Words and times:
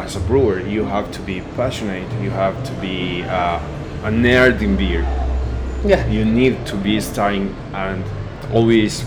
as 0.00 0.16
a 0.16 0.20
brewer, 0.20 0.60
you 0.60 0.82
have 0.84 1.12
to 1.12 1.20
be 1.20 1.42
passionate. 1.56 2.10
You 2.22 2.30
have 2.30 2.56
to 2.64 2.72
be 2.80 3.22
uh, 3.24 3.60
a 4.02 4.10
nerd 4.10 4.62
in 4.62 4.74
beer. 4.74 5.02
Yeah. 5.84 6.06
You 6.08 6.24
need 6.24 6.64
to 6.66 6.76
be 6.76 7.00
studying 7.02 7.54
and 7.74 8.02
always 8.50 9.04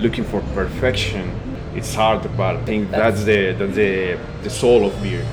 looking 0.00 0.24
for 0.24 0.40
perfection. 0.52 1.30
It's 1.76 1.94
hard, 1.94 2.22
but 2.36 2.56
I 2.56 2.64
think 2.64 2.90
that's, 2.90 3.22
the 3.22 3.52
that's 3.52 3.76
the 3.76 4.18
the 4.42 4.50
soul 4.50 4.86
of 4.86 5.02
beer. 5.02 5.24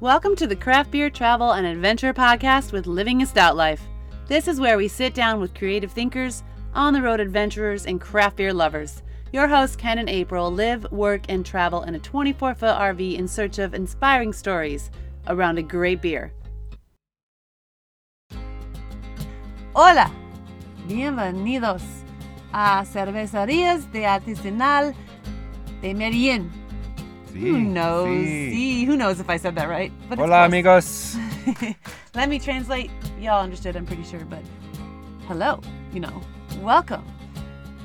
Welcome 0.00 0.34
to 0.36 0.46
the 0.46 0.56
Craft 0.56 0.90
Beer 0.90 1.08
Travel 1.08 1.52
and 1.52 1.64
Adventure 1.64 2.12
Podcast 2.12 2.72
with 2.72 2.86
Living 2.88 3.22
a 3.22 3.26
Stout 3.26 3.56
Life. 3.56 3.82
This 4.26 4.48
is 4.48 4.58
where 4.58 4.76
we 4.76 4.88
sit 4.88 5.14
down 5.14 5.40
with 5.40 5.54
creative 5.54 5.92
thinkers, 5.92 6.42
on 6.74 6.94
the 6.94 7.02
road 7.02 7.20
adventurers, 7.20 7.86
and 7.86 8.00
craft 8.00 8.36
beer 8.36 8.52
lovers. 8.52 9.02
Your 9.30 9.46
hosts, 9.46 9.76
Ken 9.76 9.98
and 9.98 10.08
April, 10.08 10.50
live, 10.50 10.90
work, 10.90 11.24
and 11.28 11.44
travel 11.44 11.82
in 11.82 11.94
a 11.94 11.98
24 11.98 12.54
foot 12.54 12.74
RV 12.74 13.18
in 13.18 13.28
search 13.28 13.58
of 13.58 13.74
inspiring 13.74 14.32
stories 14.32 14.90
around 15.26 15.58
a 15.58 15.62
great 15.62 16.00
beer. 16.00 16.32
Hola! 19.74 20.10
Bienvenidos 20.86 21.82
a 22.54 22.82
Cervecerías 22.86 23.92
de 23.92 24.06
Artesanal 24.06 24.94
de 25.82 25.92
Medellín. 25.92 26.50
Who 27.34 27.58
knows? 27.58 28.08
sí. 28.08 28.50
See, 28.50 28.84
who 28.86 28.96
knows 28.96 29.20
if 29.20 29.28
I 29.28 29.36
said 29.36 29.54
that 29.56 29.68
right? 29.68 29.92
But 30.08 30.18
Hola, 30.18 30.46
amigos. 30.46 31.18
Let 32.14 32.30
me 32.30 32.38
translate. 32.38 32.90
Y'all 33.20 33.42
understood, 33.44 33.76
I'm 33.76 33.84
pretty 33.84 34.04
sure, 34.04 34.24
but 34.24 34.42
hello, 35.26 35.60
you 35.92 36.00
know, 36.00 36.22
welcome 36.62 37.04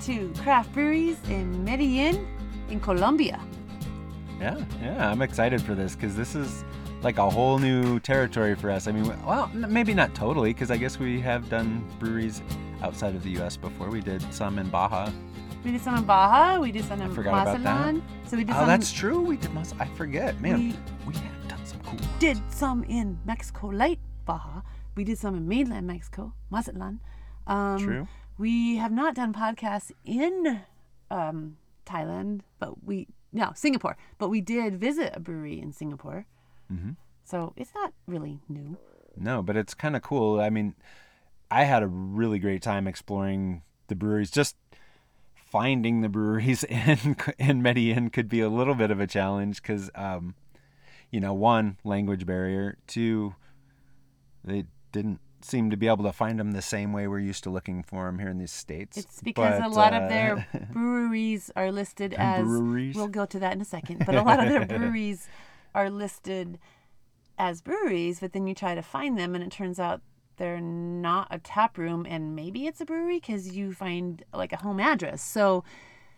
to 0.05 0.30
Craft 0.41 0.73
Breweries 0.73 1.17
in 1.30 1.63
Medellin, 1.63 2.27
in 2.70 2.80
Colombia. 2.80 3.39
Yeah, 4.39 4.63
yeah, 4.81 5.09
I'm 5.11 5.21
excited 5.21 5.61
for 5.61 5.75
this 5.75 5.95
because 5.95 6.16
this 6.16 6.35
is 6.35 6.66
like 7.02 7.17
a 7.17 7.30
whole 7.30 7.59
new 7.59 7.99
territory 7.99 8.55
for 8.55 8.70
us. 8.70 8.88
I 8.88 8.91
mean, 8.91 9.05
well, 9.25 9.49
maybe 9.53 9.94
not 9.94 10.13
totally 10.16 10.53
because 10.53 10.72
I 10.72 10.78
guess 10.78 11.00
we 11.00 11.22
have 11.22 11.50
done 11.50 11.86
breweries 12.00 12.41
outside 12.81 13.16
of 13.16 13.23
the 13.23 13.31
U.S. 13.31 13.55
before. 13.58 13.89
We 13.89 14.02
did 14.02 14.22
some 14.33 14.58
in 14.59 14.69
Baja. 14.69 15.09
We 15.63 15.72
did 15.72 15.81
some 15.81 15.95
in 15.95 16.03
Baja, 16.03 16.59
we 16.59 16.72
did 16.73 16.83
some 16.83 17.02
in 17.02 17.13
forgot 17.13 17.44
about 17.44 17.45
that. 17.45 17.61
Mazatlan. 17.61 18.03
So 18.28 18.35
we 18.35 18.44
did 18.44 18.53
Oh, 18.56 18.59
some. 18.59 18.67
that's 18.67 18.91
true. 18.91 19.22
We 19.22 19.38
did. 19.38 19.53
Mas- 19.53 19.73
I 19.80 19.85
forget, 19.95 20.39
man. 20.41 20.58
We 20.59 20.75
We, 21.08 21.13
have 21.16 21.47
done 21.47 21.66
some 21.66 21.80
cool. 21.81 21.94
Ones. 22.00 22.08
did 22.19 22.38
some 22.50 22.83
in 22.83 23.17
Mexico, 23.25 23.67
light 23.67 24.00
Baja. 24.25 24.61
We 24.95 25.06
did 25.06 25.17
some 25.17 25.35
in 25.35 25.47
mainland 25.47 25.88
Mexico, 25.88 26.33
Mazatlan. 26.52 27.00
Um, 27.47 27.78
True. 27.80 28.08
We 28.38 28.78
have 28.78 28.92
not 28.92 29.16
done 29.16 29.34
podcasts 29.34 29.92
in 30.03 30.62
um, 31.12 31.58
Thailand, 31.86 32.42
but 32.59 32.84
we 32.84 33.08
no 33.31 33.52
Singapore, 33.56 33.98
but 34.17 34.30
we 34.30 34.42
did 34.42 34.80
visit 34.80 35.14
a 35.16 35.20
brewery 35.20 35.59
in 35.59 35.73
Singapore. 35.73 36.25
Mm-hmm. 36.72 36.92
So 37.23 37.53
it's 37.56 37.73
not 37.73 37.94
really 38.08 38.40
new. 38.48 38.78
No, 39.16 39.42
but 39.42 39.56
it's 39.56 39.73
kind 39.73 39.95
of 39.95 40.02
cool. 40.02 40.40
I 40.40 40.50
mean, 40.50 40.75
I 41.50 41.64
had 41.64 41.84
a 41.84 41.88
really 41.88 42.40
great 42.40 42.62
time 42.62 42.88
exploring 42.88 43.64
the 43.88 43.95
breweries. 43.95 44.31
Just 44.31 44.56
finding 45.36 46.02
the 46.02 46.09
breweries 46.09 46.64
in 46.70 47.16
in 47.38 47.62
Medellin 47.62 48.09
could 48.09 48.30
be 48.30 48.42
a 48.42 48.50
little 48.50 48.75
bit 48.75 48.92
of 48.92 49.00
a 49.00 49.08
challenge 49.08 49.62
because, 49.62 49.90
um, 49.95 50.36
you 51.12 51.20
know, 51.20 51.34
one 51.34 51.78
language 51.84 52.25
barrier, 52.25 52.78
two, 52.88 53.36
they 54.44 54.66
didn't 54.92 55.20
seem 55.44 55.69
to 55.69 55.77
be 55.77 55.88
able 55.88 56.03
to 56.05 56.13
find 56.13 56.39
them 56.39 56.52
the 56.52 56.61
same 56.61 56.94
way 56.94 57.08
we're 57.08 57.19
used 57.19 57.44
to 57.44 57.49
looking 57.49 57.83
for 57.83 58.05
them 58.05 58.19
here 58.19 58.30
in 58.30 58.38
these 58.38 58.52
states. 58.52 58.97
It's 58.97 59.22
because 59.22 59.58
a 59.59 59.61
But, 59.63 59.72
lot 59.72 59.94
of 59.94 60.03
uh, 60.03 60.08
their 60.08 60.47
breweries 60.72 61.52
are 61.55 61.72
listed 61.72 62.13
as. 62.13 62.44
breweries. 62.44 62.95
We'll 62.95 63.08
go 63.08 63.25
to 63.25 63.39
that 63.39 63.53
in 63.53 63.61
a 63.61 63.66
second. 63.66 64.05
But 64.05 64.16
a 64.16 64.22
lot 64.22 64.41
of 64.44 64.50
their 64.50 64.66
breweries 64.77 65.27
are 65.75 65.89
listed 65.89 66.59
as 67.38 67.61
breweries, 67.61 68.19
but 68.19 68.33
then 68.33 68.47
you 68.47 68.53
try 68.55 68.75
to 68.75 68.81
find 68.81 69.17
them, 69.17 69.33
and 69.35 69.44
it 69.44 69.52
turns 69.52 69.80
out 69.80 70.02
they're 70.38 70.61
not 70.61 71.27
a 71.31 71.39
tap 71.39 71.78
room, 71.78 72.05
and 72.09 72.35
maybe 72.35 72.66
it's 72.67 72.81
a 72.81 72.85
brewery 72.85 73.19
because 73.19 73.55
you 73.55 73.73
find 73.73 74.23
like 74.33 74.53
a 74.53 74.57
home 74.57 74.79
address. 74.79 75.22
So 75.23 75.63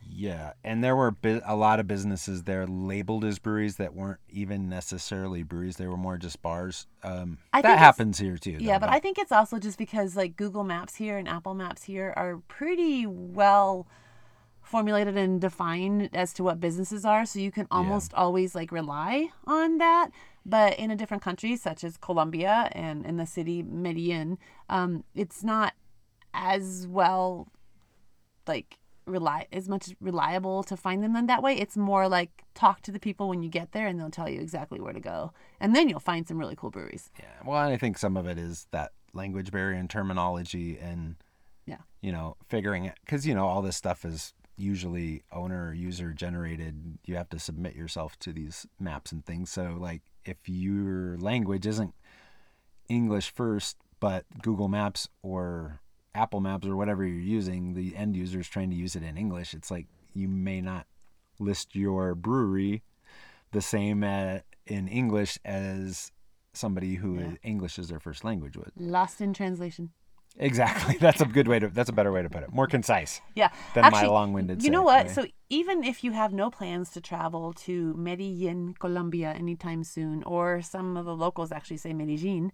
Yeah, 0.08 0.54
and 0.64 0.84
there 0.84 0.96
were 0.96 1.16
a 1.24 1.56
lot 1.56 1.80
of 1.80 1.88
businesses 1.88 2.44
there 2.44 2.66
labeled 2.68 3.26
as 3.26 3.40
breweries 3.40 3.78
that 3.78 3.94
weren't 3.94 4.20
even 4.30 4.70
necessarily 4.70 5.44
breweries. 5.44 5.78
They 5.78 5.88
were 5.88 5.98
more 5.98 6.18
just 6.18 6.42
bars. 6.42 6.88
Um, 7.04 7.40
I 7.54 7.62
that 7.62 7.80
happens 7.80 8.20
here 8.20 8.38
too. 8.38 8.58
yeah, 8.60 8.78
though, 8.78 8.88
but 8.88 8.94
I 8.94 9.00
think 9.00 9.18
it's 9.18 9.32
also 9.32 9.60
just 9.60 9.78
because 9.78 10.16
like 10.16 10.36
Google 10.36 10.64
Maps 10.64 10.96
here 10.96 11.18
and 11.18 11.28
Apple 11.28 11.54
Maps 11.54 11.84
here 11.84 12.14
are 12.16 12.38
pretty 12.48 13.06
well 13.06 13.88
formulated 14.66 15.16
and 15.16 15.40
defined 15.40 16.10
as 16.14 16.34
to 16.34 16.44
what 16.44 16.60
businesses 16.60 17.06
are 17.06 17.26
so 17.26 17.38
you 17.38 17.52
can 17.52 17.68
almost 17.70 18.14
always 18.16 18.56
like 18.56 18.72
rely 18.72 19.30
on 19.46 19.78
that 19.78 20.10
but 20.44 20.78
in 20.80 20.90
a 20.90 20.96
different 20.96 21.22
country 21.22 21.56
such 21.56 21.84
as 21.84 21.98
colombia 21.98 22.68
and 22.72 23.06
in 23.06 23.18
the 23.18 23.28
city 23.28 23.62
medellin 23.62 24.40
um, 24.68 25.04
it's 25.14 25.44
not 25.44 25.74
as 26.34 26.88
well 26.90 27.48
like 28.48 28.80
rely 29.06 29.48
as 29.52 29.70
much 29.70 29.96
reliable 30.02 30.64
to 30.64 30.76
find 30.76 31.04
them 31.04 31.16
in 31.16 31.28
that 31.28 31.44
way 31.44 31.56
it's 31.56 31.78
more 31.78 32.08
like 32.08 32.44
talk 32.54 32.82
to 32.82 32.92
the 32.92 33.00
people 33.00 33.30
when 33.30 33.44
you 33.44 33.50
get 33.50 33.72
there 33.72 33.88
and 33.88 34.00
they'll 34.00 34.10
tell 34.10 34.30
you 34.30 34.42
exactly 34.42 34.80
where 34.80 34.94
to 34.94 35.00
go 35.00 35.32
and 35.60 35.76
then 35.76 35.88
you'll 35.90 36.00
find 36.00 36.28
some 36.28 36.38
really 36.38 36.56
cool 36.56 36.70
breweries 36.72 37.10
Yeah, 37.20 37.26
well, 37.46 37.62
and 37.64 37.74
I 37.74 37.78
think 37.78 37.98
some 37.98 38.18
of 38.18 38.28
it 38.28 38.38
is 38.38 38.68
that 38.72 38.92
language 39.14 39.52
barrier 39.52 39.78
and 39.78 39.90
terminology, 39.90 40.78
and 40.78 41.16
Yeah. 41.66 41.78
you 42.02 42.12
know, 42.12 42.36
figuring 42.50 42.86
it 42.86 42.96
because 43.06 43.26
you 43.26 43.34
know 43.34 43.48
all 43.48 43.62
this 43.62 43.78
stuff 43.78 44.04
is 44.06 44.34
usually 44.58 45.24
owner 45.32 45.74
user 45.74 46.14
generated. 46.14 46.98
You 47.06 47.16
have 47.16 47.30
to 47.30 47.40
submit 47.40 47.76
yourself 47.76 48.18
to 48.20 48.32
these 48.34 48.66
maps 48.80 49.12
and 49.12 49.26
things. 49.26 49.50
So, 49.50 49.76
like, 49.80 50.02
if 50.24 50.38
your 50.48 51.18
language 51.18 51.66
isn't 51.68 51.94
English 52.88 53.32
first, 53.32 53.78
but 54.00 54.26
Google 54.42 54.68
Maps 54.68 55.10
or 55.22 55.80
Apple 56.16 56.40
Maps 56.42 56.66
or 56.68 56.76
whatever 56.76 57.04
you're 57.06 57.20
using, 57.20 57.74
the 57.74 57.96
end 57.96 58.16
user 58.16 58.40
is 58.40 58.48
trying 58.48 58.70
to 58.70 58.76
use 58.76 58.96
it 58.96 59.04
in 59.04 59.18
English. 59.18 59.54
It's 59.54 59.70
like 59.70 59.88
you 60.14 60.28
may 60.28 60.62
not 60.62 60.88
list 61.40 61.76
your 61.76 62.16
brewery 62.16 62.82
the 63.52 63.62
same 63.62 64.04
uh, 64.04 64.40
in 64.66 64.88
English 64.88 65.38
as 65.46 66.12
somebody 66.54 66.96
who 66.96 67.20
Yeah. 67.20 67.34
English 67.44 67.78
is 67.78 67.90
their 67.90 68.00
first 68.00 68.24
language 68.24 68.56
would. 68.58 68.72
lost 68.78 69.20
in 69.22 69.34
translation 69.34 69.92
Exactly. 70.38 70.98
That's 71.00 71.22
a 71.22 71.26
good 71.26 71.48
way 71.48 71.60
to. 71.60 71.70
That's 71.70 71.88
a 71.90 71.94
better 71.94 72.12
way 72.12 72.22
to 72.22 72.30
put 72.30 72.44
it. 72.44 72.52
More 72.52 72.68
concise 72.68 73.22
Yeah. 73.36 73.50
than 73.74 73.84
my 73.84 73.88
Actually, 73.88 74.10
long-winded. 74.10 74.64
You 74.66 74.70
know 74.70 74.84
what? 74.84 75.10
So 75.10 75.26
even 75.50 75.84
if 75.86 76.04
you 76.04 76.12
have 76.12 76.34
no 76.34 76.50
plans 76.50 76.92
to 76.92 77.00
travel 77.00 77.54
to 77.68 77.94
Medellin, 77.94 78.74
Colombia 78.78 79.32
anytime 79.32 79.86
soon, 79.86 80.24
or 80.24 80.62
some 80.62 80.98
of 80.98 81.06
the 81.06 81.16
locals 81.16 81.54
actually 81.54 81.78
say 81.78 81.94
Medellin, 81.94 82.52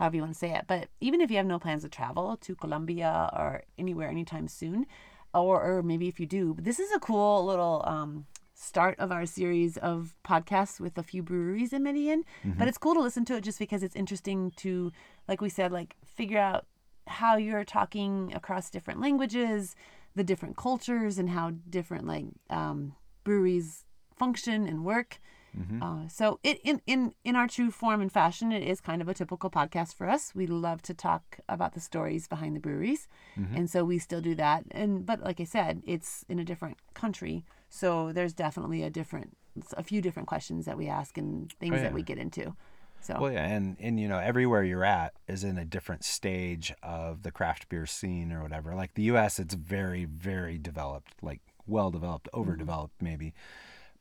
however 0.00 0.16
you 0.16 0.22
want 0.22 0.32
to 0.32 0.38
say 0.38 0.52
it, 0.54 0.64
but 0.66 0.88
even 1.00 1.20
if 1.20 1.30
you 1.30 1.36
have 1.36 1.44
no 1.44 1.58
plans 1.58 1.82
to 1.82 1.88
travel 1.90 2.36
to 2.38 2.56
Colombia 2.56 3.28
or 3.34 3.62
anywhere 3.78 4.08
anytime 4.08 4.48
soon, 4.48 4.86
or, 5.34 5.62
or 5.62 5.82
maybe 5.82 6.08
if 6.08 6.18
you 6.18 6.24
do, 6.24 6.54
but 6.54 6.64
this 6.64 6.80
is 6.80 6.90
a 6.90 6.98
cool 6.98 7.44
little 7.44 7.84
um, 7.86 8.24
start 8.54 8.98
of 8.98 9.12
our 9.12 9.26
series 9.26 9.76
of 9.76 10.16
podcasts 10.24 10.80
with 10.80 10.96
a 10.96 11.02
few 11.02 11.22
breweries 11.22 11.74
in 11.74 11.82
Medellin. 11.82 12.24
But 12.58 12.66
it's 12.66 12.78
cool 12.78 12.94
to 12.94 13.00
listen 13.00 13.26
to 13.26 13.36
it 13.36 13.44
just 13.44 13.58
because 13.58 13.82
it's 13.82 13.94
interesting 13.94 14.52
to, 14.56 14.90
like 15.28 15.42
we 15.42 15.50
said, 15.50 15.70
like 15.70 15.96
figure 16.02 16.38
out 16.38 16.64
how 17.06 17.36
you're 17.36 17.64
talking 17.64 18.32
across 18.34 18.70
different 18.70 19.00
languages, 19.02 19.76
the 20.16 20.24
different 20.24 20.56
cultures, 20.56 21.18
and 21.18 21.28
how 21.28 21.52
different 21.68 22.06
like 22.06 22.24
um, 22.48 22.94
breweries 23.22 23.84
function 24.16 24.66
and 24.66 24.82
work. 24.82 25.20
Mm-hmm. 25.58 25.82
Uh, 25.82 26.08
so 26.08 26.38
it 26.42 26.60
in, 26.62 26.80
in 26.86 27.14
in 27.24 27.36
our 27.36 27.48
true 27.48 27.70
form 27.70 28.00
and 28.00 28.12
fashion, 28.12 28.52
it 28.52 28.62
is 28.62 28.80
kind 28.80 29.02
of 29.02 29.08
a 29.08 29.14
typical 29.14 29.50
podcast 29.50 29.94
for 29.94 30.08
us. 30.08 30.32
We 30.34 30.46
love 30.46 30.82
to 30.82 30.94
talk 30.94 31.38
about 31.48 31.74
the 31.74 31.80
stories 31.80 32.28
behind 32.28 32.54
the 32.56 32.60
breweries, 32.60 33.08
mm-hmm. 33.38 33.56
and 33.56 33.70
so 33.70 33.84
we 33.84 33.98
still 33.98 34.20
do 34.20 34.34
that. 34.36 34.64
And 34.70 35.04
but 35.04 35.22
like 35.22 35.40
I 35.40 35.44
said, 35.44 35.82
it's 35.86 36.24
in 36.28 36.38
a 36.38 36.44
different 36.44 36.78
country, 36.94 37.44
so 37.68 38.12
there's 38.12 38.32
definitely 38.32 38.82
a 38.82 38.90
different, 38.90 39.36
a 39.76 39.82
few 39.82 40.00
different 40.00 40.28
questions 40.28 40.66
that 40.66 40.76
we 40.76 40.88
ask 40.88 41.18
and 41.18 41.52
things 41.54 41.76
yeah. 41.76 41.82
that 41.82 41.94
we 41.94 42.02
get 42.02 42.18
into. 42.18 42.54
So 43.00 43.16
Well, 43.18 43.32
yeah, 43.32 43.46
and 43.46 43.76
and 43.80 43.98
you 43.98 44.08
know, 44.08 44.18
everywhere 44.18 44.62
you're 44.62 44.84
at 44.84 45.14
is 45.26 45.42
in 45.42 45.58
a 45.58 45.64
different 45.64 46.04
stage 46.04 46.72
of 46.82 47.22
the 47.22 47.30
craft 47.30 47.68
beer 47.68 47.86
scene 47.86 48.30
or 48.30 48.42
whatever. 48.42 48.74
Like 48.74 48.94
the 48.94 49.04
U.S., 49.04 49.38
it's 49.38 49.54
very, 49.54 50.04
very 50.04 50.58
developed, 50.58 51.14
like 51.22 51.40
well 51.66 51.90
developed, 51.90 52.26
mm-hmm. 52.26 52.40
overdeveloped 52.40 53.00
maybe, 53.00 53.32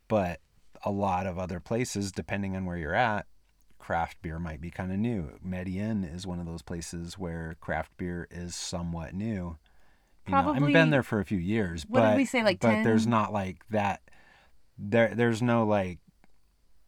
but 0.08 0.42
a 0.84 0.92
lot 0.92 1.26
of 1.28 1.38
other 1.38 1.60
places, 1.60 2.12
depending 2.12 2.56
on 2.56 2.66
where 2.66 2.78
you're 2.78 2.96
at, 2.96 3.26
craft 3.78 4.22
beer 4.22 4.40
might 4.40 4.62
be 4.62 4.70
kind 4.72 4.92
of 4.92 4.98
new. 4.98 5.38
Medellin 5.44 6.04
is 6.04 6.28
one 6.28 6.40
of 6.40 6.46
those 6.46 6.62
places 6.62 7.18
where 7.18 7.56
craft 7.60 7.92
beer 7.98 8.28
is 8.30 8.56
somewhat 8.56 9.14
new. 9.14 9.58
You 10.28 10.32
know, 10.34 10.38
I've 10.38 10.44
Probably- 10.46 10.74
been 10.74 10.90
there 10.90 11.04
for 11.04 11.20
a 11.20 11.26
few 11.26 11.40
years, 11.40 11.86
What 11.88 12.02
did 12.02 12.08
but 12.08 12.18
we 12.18 12.26
say, 12.26 12.44
like 12.44 12.60
but 12.60 12.84
there's 12.84 13.08
not 13.08 13.34
like 13.34 13.64
that. 13.70 14.02
There, 14.78 15.14
there's 15.16 15.42
no 15.42 15.66
like 15.66 16.00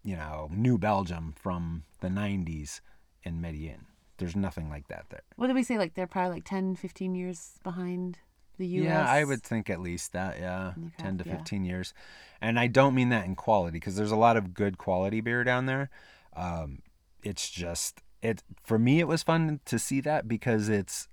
you 0.03 0.15
know, 0.15 0.49
New 0.51 0.77
Belgium 0.79 1.31
from 1.38 1.83
the 1.99 2.07
90s 2.07 2.81
in 3.23 3.39
Medellin. 3.39 3.85
There's 4.17 4.35
nothing 4.35 4.67
like 4.69 4.88
that 4.88 5.05
there. 5.09 5.21
what 5.35 5.47
did 5.47 5.55
we 5.55 5.61
say? 5.63 5.77
Like 5.77 5.93
they're 5.93 6.07
probably 6.07 6.38
like 6.38 6.45
10, 6.45 6.75
15 6.75 7.13
years 7.15 7.59
behind 7.63 8.17
the 8.62 8.68
U.S. 8.68 8.86
Yeah, 8.86 9.10
I 9.10 9.24
would 9.24 9.44
think 9.44 9.69
at 9.69 9.81
least 9.81 10.13
that, 10.13 10.40
yeah, 10.40 10.74
10 11.00 11.18
to 11.18 11.25
yeah. 11.28 11.38
15 11.38 11.66
years. 11.66 11.94
And 12.40 12.60
I 12.60 12.68
don't 12.68 12.96
mean 12.96 13.10
that 13.10 13.25
in 13.25 13.36
quality 13.36 13.74
because 13.80 13.96
there's 13.96 14.12
a 14.12 14.16
lot 14.16 14.38
of 14.38 14.54
good 14.54 14.78
quality 14.78 15.19
beer 15.19 15.44
down 15.44 15.66
there. 15.66 15.90
Um, 16.36 16.80
it's 17.24 17.50
just 17.50 18.02
it 18.22 18.44
for 18.63 18.80
me. 18.80 19.00
It 19.00 19.08
was 19.08 19.24
fun 19.24 19.60
to 19.66 19.78
see 19.78 20.02
that 20.02 20.28
because 20.28 20.69
it's 20.69 21.08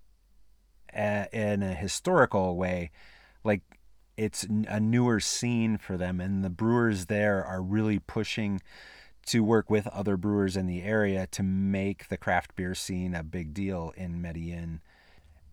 a, 0.94 1.26
in 1.32 1.62
a 1.62 1.74
historical 1.74 2.56
way, 2.56 2.90
like 3.44 3.62
it's 4.16 4.44
a 4.44 4.80
newer 4.80 5.20
scene 5.20 5.78
for 5.78 5.96
them, 5.96 6.20
and 6.20 6.44
the 6.44 6.50
brewers 6.50 7.06
there 7.06 7.44
are 7.44 7.62
really 7.62 7.98
pushing 7.98 8.60
to 9.26 9.44
work 9.44 9.68
with 9.68 9.86
other 9.88 10.16
brewers 10.16 10.56
in 10.56 10.66
the 10.66 10.82
area 10.82 11.26
to 11.26 11.42
make 11.42 12.08
the 12.08 12.16
craft 12.16 12.56
beer 12.56 12.74
scene 12.74 13.14
a 13.14 13.22
big 13.22 13.52
deal 13.52 13.92
in 13.96 14.22
Medellin. 14.22 14.80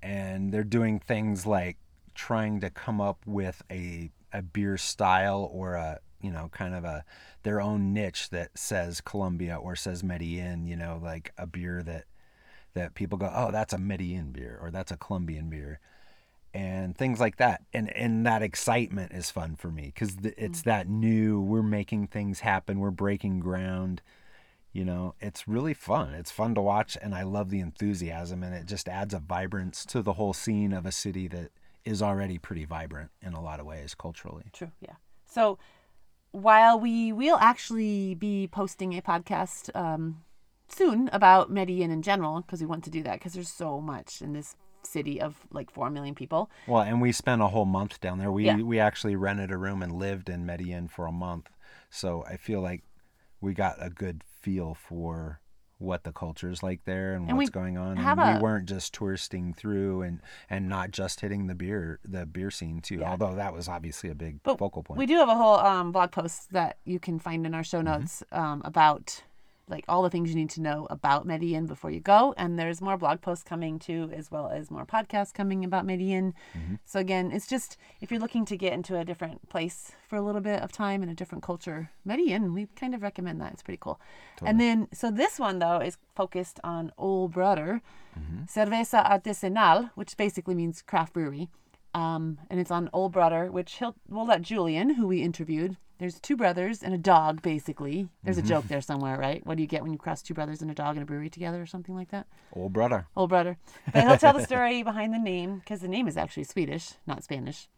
And 0.02 0.54
they're 0.54 0.64
doing 0.64 1.00
things 1.00 1.46
like 1.46 1.78
trying 2.16 2.60
to 2.62 2.70
come 2.70 3.00
up 3.00 3.20
with 3.26 3.62
a, 3.70 4.10
a 4.34 4.42
beer 4.42 4.78
style 4.78 5.50
or 5.54 5.76
a, 5.76 6.00
you 6.22 6.32
know, 6.32 6.50
kind 6.52 6.74
of 6.74 6.84
a 6.84 7.04
their 7.44 7.62
own 7.62 7.94
niche 7.94 8.30
that 8.30 8.58
says 8.58 9.02
Colombia 9.02 9.56
or 9.56 9.76
says 9.76 10.04
Medellin, 10.04 10.66
you 10.66 10.76
know, 10.76 11.00
like 11.04 11.32
a 11.38 11.46
beer 11.46 11.84
that 11.84 12.06
that 12.74 12.96
people 12.96 13.18
go, 13.18 13.32
"Oh, 13.34 13.52
that's 13.52 13.74
a 13.74 13.78
Medellin 13.78 14.32
beer" 14.32 14.60
or 14.62 14.72
"That's 14.72 14.92
a 14.92 14.98
Colombian 14.98 15.50
beer." 15.50 15.80
and 16.56 16.98
things 16.98 17.20
like 17.20 17.36
that 17.36 17.62
and 17.74 17.92
and 17.98 18.26
that 18.26 18.42
excitement 18.42 19.12
is 19.12 19.30
fun 19.30 19.58
for 19.58 19.70
me 19.70 19.92
because 19.94 20.16
it's 20.38 20.62
mm. 20.62 20.64
that 20.64 20.88
new 20.88 21.42
we're 21.42 21.62
making 21.62 22.08
things 22.08 22.40
happen 22.40 22.80
we're 22.80 22.92
breaking 22.92 23.42
ground 23.42 24.02
you 24.72 24.86
know 24.86 25.14
it's 25.20 25.50
really 25.50 25.74
fun 25.74 26.14
it's 26.14 26.32
fun 26.32 26.56
to 26.56 26.62
watch 26.62 26.98
and 27.02 27.14
i 27.14 27.24
love 27.24 27.50
the 27.50 27.60
enthusiasm 27.60 28.42
and 28.42 28.56
it 28.56 28.66
just 28.66 28.88
adds 28.88 29.14
a 29.14 29.20
vibrance 29.20 29.84
to 29.84 30.02
the 30.02 30.14
whole 30.14 30.34
scene 30.34 30.72
of 30.72 30.86
a 30.86 30.94
city 30.94 31.28
that 31.28 31.52
is 31.86 32.02
already 32.02 32.38
pretty 32.38 32.66
vibrant 32.66 33.12
in 33.22 33.34
a 33.34 33.42
lot 33.42 33.60
of 33.60 33.66
ways 33.66 33.94
culturally 33.96 34.46
True. 34.54 34.72
Yeah. 34.82 34.96
So 35.26 35.58
while 36.32 36.80
we 36.80 37.14
will 37.14 37.38
actually 37.38 38.16
be 38.16 38.48
posting 38.52 38.98
a 38.98 39.02
podcast 39.02 39.74
um, 39.76 40.24
soon 40.68 41.10
about 41.14 41.50
Medellin 41.50 41.92
in 41.92 42.02
general, 42.02 42.42
because 42.42 42.60
we 42.60 42.66
want 42.68 42.84
to 42.86 42.90
do 42.90 43.04
that 43.04 43.14
because 43.20 43.34
there's 43.34 43.50
so 43.52 43.80
much 43.80 44.22
in 44.22 44.34
this 44.34 44.56
city 44.84 45.20
of 45.22 45.36
like 45.52 45.72
four 45.72 45.90
million 45.90 46.14
people. 46.14 46.50
well 46.68 46.82
and 46.82 47.02
we 47.02 47.12
spent 47.12 47.42
a 47.42 47.48
whole 47.48 47.66
month 47.66 48.00
down 48.02 48.20
there 48.20 48.32
we 48.32 48.46
Yeah. 48.46 48.58
we 48.58 48.80
actually 48.80 49.16
rented 49.16 49.52
a 49.52 49.58
room 49.58 49.82
and 49.82 49.92
lived 49.94 50.30
in 50.30 50.46
medellin 50.46 50.88
for 50.88 51.08
a 51.08 51.12
month 51.12 51.50
so 51.90 52.24
i 52.30 52.38
feel 52.38 52.62
like 52.62 52.84
we 53.42 53.54
got 53.56 53.76
a 53.80 53.90
good 53.90 54.24
feel 54.42 54.76
for 54.76 55.40
what 55.78 56.04
the 56.06 56.12
culture 56.14 56.50
is 56.50 56.64
like 56.64 56.86
there 56.86 57.16
and, 57.16 57.28
And 57.28 57.38
what's 57.38 57.50
going 57.50 57.78
on 57.78 57.98
and 57.98 58.20
a- 58.20 58.34
we 58.36 58.42
weren't 58.42 58.68
just 58.68 58.94
touristing 58.94 59.54
through 59.54 60.04
and 60.04 60.22
and 60.50 60.70
not 60.70 60.92
just 60.92 61.20
hitting 61.20 61.48
the 61.48 61.56
beer 61.56 62.00
the 62.06 62.26
beer 62.26 62.50
scene 62.50 62.80
too 62.82 63.00
Yeah. 63.00 63.12
although 63.12 63.36
that 63.36 63.54
was 63.54 63.68
obviously 63.68 64.10
a 64.10 64.16
big 64.16 64.40
focal 64.44 64.84
point 64.84 64.98
We 64.98 65.06
do 65.06 65.16
have 65.18 65.28
a 65.30 65.36
whole 65.36 65.58
um, 65.60 65.92
blog 65.92 66.12
post 66.12 66.52
that 66.54 66.78
you 66.86 67.00
can 67.00 67.20
find 67.20 67.46
in 67.46 67.54
our 67.54 67.64
show 67.64 67.80
Mm-hmm. 67.82 68.00
notes 68.02 68.24
um, 68.32 68.62
about 68.64 69.22
like 69.68 69.86
all 69.88 70.04
the 70.04 70.10
things 70.10 70.30
you 70.30 70.36
need 70.36 70.50
to 70.52 70.62
know 70.62 70.88
about 70.90 71.26
Medellin 71.26 71.66
before 71.66 71.92
you 71.92 72.00
go. 72.00 72.34
And 72.38 72.58
there's 72.58 72.82
more 72.82 72.98
blog 72.98 73.22
posts 73.22 73.44
coming 73.44 73.80
too, 73.80 74.12
as 74.14 74.32
well 74.32 74.50
as 74.50 74.70
more 74.70 74.86
podcasts 74.86 75.34
coming 75.34 75.66
about 75.66 75.86
Medellin. 75.86 76.34
Mm-hmm. 76.58 76.76
So 76.86 77.00
again, 77.00 77.32
it's 77.32 77.48
just 77.48 77.78
if 78.02 78.12
you're 78.12 78.20
looking 78.20 78.46
to 78.46 78.58
get 78.58 78.74
into 78.74 78.98
a 78.98 79.06
different 79.06 79.50
place 79.50 79.92
for 80.08 80.16
a 80.18 80.22
little 80.22 80.42
bit 80.42 80.62
of 80.62 80.72
time 80.72 81.02
and 81.02 81.12
a 81.12 81.16
different 81.16 81.44
culture, 81.44 81.90
Medellin, 82.04 82.54
we 82.54 82.68
kind 82.76 82.94
of 82.94 83.02
recommend 83.02 83.42
that. 83.42 83.54
It's 83.54 83.64
pretty 83.64 83.80
cool. 83.82 84.00
And 84.44 84.60
then, 84.60 84.88
so 84.94 85.10
this 85.12 85.40
one 85.40 85.60
though 85.60 85.80
is 85.80 85.98
focused 86.16 86.60
on 86.64 86.92
ÖlBröder, 87.00 87.82
Mm-hmm. 88.20 88.44
Cerveza 88.46 89.06
Artesanal, 89.06 89.92
which 89.96 90.16
basically 90.18 90.56
means 90.56 90.82
craft 90.82 91.14
brewery. 91.14 91.50
Um, 91.94 92.40
and 92.50 92.60
it's 92.60 92.72
on 92.72 92.90
ÖlBröder, 92.94 93.52
which 93.52 93.74
he'll 93.74 93.96
we'll 94.10 94.26
let 94.26 94.42
Julian, 94.42 94.92
who 94.96 95.08
we 95.08 95.22
interviewed. 95.22 95.78
There's 95.98 96.20
two 96.20 96.36
brothers 96.36 96.84
and 96.84 96.94
a 96.94 96.98
dog, 96.98 97.42
basically. 97.42 98.08
There's 98.24 98.38
Mm-hmm. 98.38 98.46
a 98.46 98.50
joke 98.50 98.68
there 98.68 98.82
somewhere, 98.82 99.18
right? 99.18 99.46
What 99.46 99.56
do 99.58 99.64
you 99.64 99.68
get 99.68 99.82
when 99.82 99.94
you 99.94 99.98
cross 99.98 100.22
two 100.22 100.34
brothers 100.34 100.62
and 100.62 100.70
a 100.70 100.74
dog 100.74 100.98
in 100.98 101.04
a 101.04 101.06
brewery 101.06 101.30
together, 101.30 101.62
or 101.62 101.66
something 101.66 101.96
like 101.96 102.12
that? 102.12 102.28
ÖlBröder 102.56 103.06
Old 103.16 103.30
Brother. 103.30 103.58
But 103.94 104.04
he'll 104.08 104.18
tell 104.18 104.34
the 104.34 104.44
story 104.52 104.84
behind 104.84 105.14
the 105.14 105.20
name 105.20 105.60
because 105.60 105.80
the 105.80 105.88
name 105.88 106.08
is 106.08 106.18
actually 106.18 106.44
Swedish, 106.44 106.94
not 107.08 107.24
Spanish. 107.24 107.70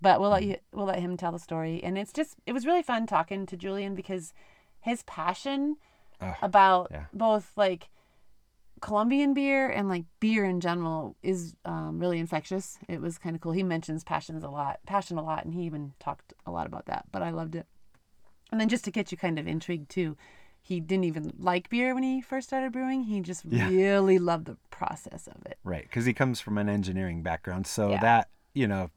But 0.00 0.20
we'll 0.20 0.30
let 0.30 0.42
you 0.42 0.56
we'll 0.72 0.86
let 0.86 0.98
him 0.98 1.16
tell 1.16 1.30
the 1.30 1.38
story, 1.38 1.80
and 1.84 1.96
it's 1.96 2.12
just 2.12 2.34
it 2.46 2.52
was 2.52 2.66
really 2.66 2.82
fun 2.82 3.06
talking 3.06 3.46
to 3.46 3.56
Julian 3.56 3.94
because 3.94 4.32
his 4.80 5.04
passion 5.04 5.76
Ugh, 6.20 6.34
about 6.42 6.88
yeah. 6.90 7.04
both 7.12 7.52
like 7.56 7.88
Colombian 8.82 9.32
beer 9.32 9.70
and 9.70 9.88
like 9.88 10.04
beer 10.20 10.44
in 10.44 10.60
general 10.60 11.16
is 11.22 11.54
um, 11.64 11.98
really 11.98 12.18
infectious. 12.18 12.78
It 12.88 13.00
was 13.00 13.16
kind 13.16 13.34
of 13.34 13.40
cool. 13.40 13.52
He 13.52 13.62
mentions 13.62 14.04
passions 14.04 14.42
a 14.44 14.50
lot, 14.50 14.80
passion 14.86 15.16
a 15.16 15.22
lot, 15.22 15.44
and 15.44 15.54
he 15.54 15.62
even 15.62 15.94
talked 16.00 16.34
a 16.44 16.50
lot 16.50 16.66
about 16.66 16.84
that. 16.86 17.06
But 17.10 17.22
I 17.22 17.30
loved 17.30 17.54
it. 17.54 17.66
And 18.50 18.60
then 18.60 18.68
just 18.68 18.84
to 18.84 18.90
get 18.90 19.10
you 19.10 19.16
kind 19.16 19.38
of 19.38 19.46
intrigued 19.46 19.88
too, 19.88 20.16
he 20.60 20.80
didn't 20.80 21.04
even 21.04 21.32
like 21.38 21.70
beer 21.70 21.94
when 21.94 22.02
he 22.02 22.20
first 22.20 22.48
started 22.48 22.72
brewing. 22.72 23.04
He 23.04 23.20
just 23.20 23.44
Yeah. 23.48 23.68
really 23.68 24.18
loved 24.18 24.46
the 24.46 24.58
process 24.70 25.26
of 25.28 25.46
it. 25.46 25.58
right 25.64 25.84
because 25.84 26.04
he 26.04 26.12
comes 26.12 26.40
from 26.40 26.58
an 26.58 26.68
engineering 26.68 27.22
background 27.22 27.66
so 27.66 27.90
Yeah. 27.90 28.00
that 28.00 28.28
you 28.52 28.66
know 28.66 28.90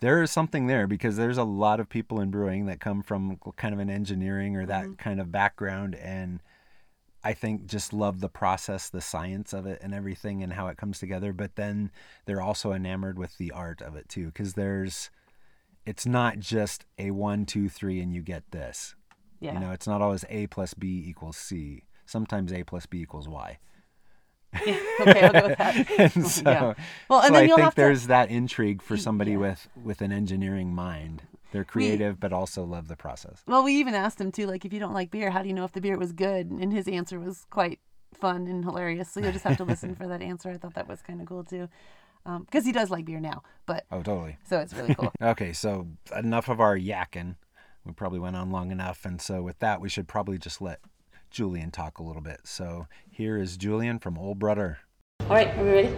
there 0.00 0.22
is 0.22 0.30
something 0.30 0.66
there 0.66 0.86
because 0.86 1.16
there's 1.16 1.38
a 1.38 1.44
lot 1.44 1.78
of 1.80 1.88
people 1.88 2.18
in 2.20 2.30
brewing 2.30 2.64
that 2.66 2.80
come 2.80 3.02
from 3.02 3.36
kind 3.56 3.72
of 3.74 3.78
an 3.78 3.90
engineering 3.90 4.56
or 4.56 4.64
that 4.66 4.96
kind 4.98 5.20
of 5.20 5.30
background 5.30 5.94
and 5.94 6.40
I 7.24 7.34
think 7.34 7.66
just 7.66 7.92
love 7.92 8.20
the 8.20 8.28
process, 8.28 8.88
the 8.90 9.00
science 9.00 9.52
of 9.52 9.64
it 9.66 9.78
and 9.82 9.94
everything 9.94 10.42
and 10.42 10.52
how 10.52 10.66
it 10.68 10.76
comes 10.76 10.98
together. 10.98 11.32
But 11.32 11.54
then 11.56 11.90
they're 12.26 12.42
also 12.42 12.72
enamored 12.72 13.18
with 13.18 13.38
the 13.38 13.52
art 13.52 13.80
of 13.80 13.94
it 13.94 14.08
too. 14.08 14.30
Cause 14.32 14.54
there's, 14.54 15.10
it's 15.86 16.04
not 16.06 16.38
just 16.40 16.84
a 16.98 17.10
one, 17.12 17.46
two, 17.46 17.68
three, 17.68 18.00
and 18.00 18.12
you 18.12 18.22
get 18.22 18.50
this. 18.50 18.94
Yeah. 19.40 19.54
You 19.54 19.60
know, 19.60 19.70
it's 19.72 19.86
not 19.86 20.00
always 20.02 20.24
A 20.30 20.46
plus 20.48 20.74
B 20.74 21.04
equals 21.06 21.36
C. 21.36 21.82
Sometimes 22.06 22.52
A 22.52 22.64
plus 22.64 22.86
B 22.86 23.00
equals 23.02 23.28
Y. 23.28 23.58
okay, 24.60 25.22
I'll 25.22 25.32
go 25.32 25.48
with 25.48 25.58
that. 25.58 25.90
and 26.16 26.26
so, 26.26 26.42
Yeah. 26.44 26.74
Well, 27.08 27.20
and 27.20 27.28
so 27.28 27.32
then 27.34 27.42
I 27.44 27.46
you'll 27.46 27.56
think 27.56 27.64
have 27.64 27.74
to- 27.74 27.80
there's 27.80 28.06
that 28.08 28.30
intrigue 28.30 28.82
for 28.82 28.96
somebody 28.96 29.30
Yeah. 29.32 29.36
with 29.38 29.68
with 29.82 30.00
an 30.02 30.12
engineering 30.12 30.74
mind. 30.74 31.22
They're 31.52 31.64
creative, 31.64 32.18
but 32.18 32.32
also 32.32 32.64
love 32.64 32.88
the 32.88 32.96
process. 32.96 33.42
Well, 33.46 33.62
we 33.62 33.74
even 33.76 33.94
asked 33.94 34.20
him 34.20 34.32
too, 34.32 34.46
like, 34.46 34.64
if 34.64 34.72
you 34.72 34.80
don't 34.80 34.94
like 34.94 35.10
beer, 35.10 35.30
how 35.30 35.42
do 35.42 35.48
you 35.48 35.54
know 35.54 35.64
if 35.64 35.72
the 35.72 35.80
beer 35.80 35.96
was 35.98 36.12
good? 36.12 36.50
And 36.50 36.72
his 36.72 36.88
answer 36.88 37.20
was 37.20 37.46
quite 37.50 37.78
fun 38.14 38.46
and 38.46 38.64
hilarious. 38.64 39.10
So 39.10 39.20
you'll 39.20 39.32
just 39.32 39.44
have 39.44 39.56
to 39.58 39.64
listen 39.64 39.94
for 39.94 40.08
that 40.08 40.20
answer. 40.22 40.50
I 40.50 40.56
thought 40.56 40.74
that 40.74 40.88
was 40.88 41.02
kind 41.02 41.20
of 41.20 41.26
cool 41.28 41.44
too, 41.44 41.68
um, 42.26 42.44
because 42.44 42.64
he 42.64 42.72
does 42.72 42.90
like 42.90 43.04
beer 43.04 43.20
now. 43.20 43.42
But 43.66 43.84
Oh, 43.90 44.02
totally. 44.02 44.38
so 44.44 44.58
it's 44.58 44.74
really 44.74 44.94
cool. 44.94 45.12
Okay, 45.22 45.52
so 45.52 45.86
enough 46.16 46.48
of 46.48 46.60
our 46.60 46.76
yakking. 46.76 47.36
We 47.84 47.92
probably 47.92 48.18
went 48.20 48.36
on 48.36 48.50
long 48.50 48.70
enough, 48.70 49.04
and 49.04 49.20
so 49.20 49.42
with 49.42 49.58
that, 49.58 49.80
we 49.80 49.88
should 49.88 50.08
probably 50.08 50.38
just 50.38 50.60
let 50.60 50.80
Julian 51.30 51.70
talk 51.70 51.98
a 51.98 52.02
little 52.02 52.22
bit. 52.22 52.40
So 52.44 52.86
here 53.10 53.36
is 53.38 53.56
Julian 53.56 53.98
from 53.98 54.16
ÖlBröder. 54.16 54.76
All 55.20 55.26
right, 55.28 55.48
are 55.58 55.64
we 55.64 55.70
ready? 55.70 55.96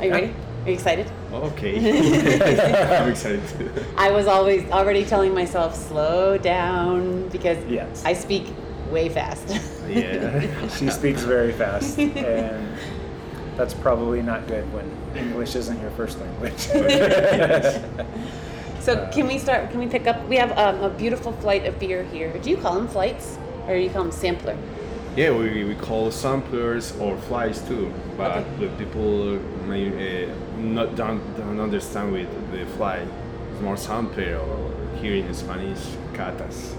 Are 0.00 0.04
you 0.06 0.10
ready? 0.10 0.34
Are 0.64 0.68
you 0.68 0.74
excited? 0.74 1.10
Okay. 1.30 1.76
I'm 3.02 3.10
excited. 3.10 3.46
too. 3.48 3.70
I 3.98 4.10
was 4.10 4.26
always 4.26 4.64
already 4.70 5.04
telling 5.04 5.34
myself 5.34 5.74
slow 5.74 6.38
down 6.38 7.28
because 7.28 7.62
Yes. 7.66 8.02
I 8.04 8.14
speak 8.14 8.46
way 8.90 9.10
fast. 9.10 9.46
yeah. 9.88 10.40
She 10.78 10.88
speaks 10.88 11.22
very 11.22 11.52
fast, 11.52 11.98
and 11.98 12.78
that's 13.56 13.74
probably 13.74 14.22
not 14.22 14.46
good 14.46 14.64
when 14.72 14.90
English 15.14 15.54
isn't 15.54 15.78
your 15.82 15.90
first 15.92 16.18
language. 16.20 16.58
So 18.80 19.08
can 19.12 19.26
we 19.26 19.38
start? 19.38 19.70
Can 19.70 19.80
we 19.80 19.86
pick 19.86 20.06
up? 20.06 20.26
We 20.28 20.36
have 20.36 20.52
um, 20.58 20.82
a 20.82 20.90
beautiful 20.90 21.32
flight 21.32 21.64
of 21.66 21.78
beer 21.78 22.04
here. 22.04 22.32
Do 22.38 22.50
you 22.50 22.56
call 22.56 22.74
them 22.74 22.86
flights, 22.88 23.38
or 23.66 23.74
do 23.74 23.80
you 23.80 23.88
call 23.90 24.02
them 24.04 24.12
sampler? 24.12 24.56
Yeah, 25.16 25.30
we, 25.30 25.62
we 25.64 25.76
call 25.76 26.10
samplers 26.10 26.96
or 26.98 27.16
flies 27.16 27.62
too, 27.68 27.92
but 28.16 28.38
Okay. 28.38 28.66
the 28.66 28.68
people 28.84 29.38
may 29.68 30.24
uh, 30.26 30.34
not 30.58 30.96
don't, 30.96 31.20
don't 31.36 31.60
understand 31.60 32.12
with 32.12 32.28
the 32.50 32.66
fly. 32.76 33.06
It's 33.52 33.60
more 33.62 33.76
sampler 33.76 34.38
or 34.38 34.72
here 35.00 35.14
in 35.14 35.32
Spanish, 35.32 35.78
catas. 36.14 36.74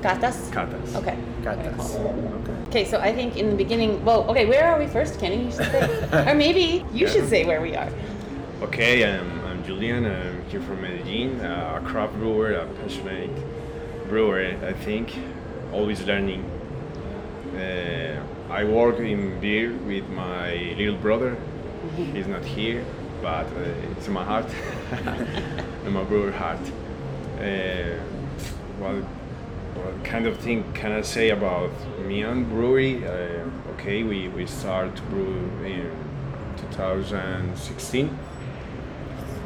Gatas. 0.00 0.50
Catas. 0.52 0.94
Okay. 0.94 1.16
Got 1.42 1.58
Okay, 1.58 1.68
Okay. 1.68 2.52
Okay, 2.68 2.84
so 2.84 3.00
I 3.00 3.12
think 3.12 3.36
in 3.36 3.50
the 3.50 3.56
beginning, 3.56 4.04
well, 4.04 4.22
okay, 4.30 4.46
where 4.46 4.64
are 4.64 4.78
we 4.78 4.86
first, 4.86 5.18
Kenny? 5.18 5.46
You 5.46 5.50
should 5.50 5.72
say, 5.72 6.08
or 6.30 6.34
maybe 6.36 6.84
you 6.92 7.08
should 7.08 7.28
say 7.28 7.44
where 7.44 7.60
we 7.60 7.74
are. 7.74 7.90
Okay, 8.62 9.04
I'm, 9.04 9.44
I'm 9.46 9.64
Julian. 9.64 10.06
I'm 10.06 10.44
here 10.48 10.60
from 10.62 10.82
Medellin, 10.82 11.40
uh, 11.40 11.80
a 11.82 11.88
craft 11.88 12.14
brewer, 12.14 12.52
a 12.52 12.66
passionate 12.80 13.30
brewer, 14.08 14.54
I 14.64 14.72
think. 14.74 15.18
Always 15.72 16.04
learning. 16.04 16.44
Uh, 17.58 18.22
I 18.50 18.62
work 18.62 19.00
in 19.00 19.40
beer 19.40 19.72
with 19.86 20.08
my 20.10 20.54
little 20.76 20.96
brother. 20.96 21.36
He's 21.96 22.28
not 22.28 22.44
here, 22.44 22.84
but 23.20 23.46
uh, 23.46 23.90
it's 23.90 24.06
in 24.06 24.12
my 24.12 24.24
heart, 24.24 24.46
in 25.84 25.92
my 25.92 26.04
brewer 26.04 26.30
heart. 26.30 26.60
Uh, 27.40 27.98
what, 28.78 28.94
what 29.74 30.04
kind 30.04 30.26
of 30.28 30.38
thing 30.38 30.72
can 30.72 30.92
I 30.92 31.02
say 31.02 31.30
about 31.30 31.70
Mian 32.06 32.44
Brewery? 32.44 33.04
Uh, 33.04 33.72
okay, 33.72 34.04
we, 34.04 34.28
we 34.28 34.46
start 34.46 34.94
to 34.94 35.02
brew 35.02 35.50
in 35.64 35.90
2016. 36.56 38.08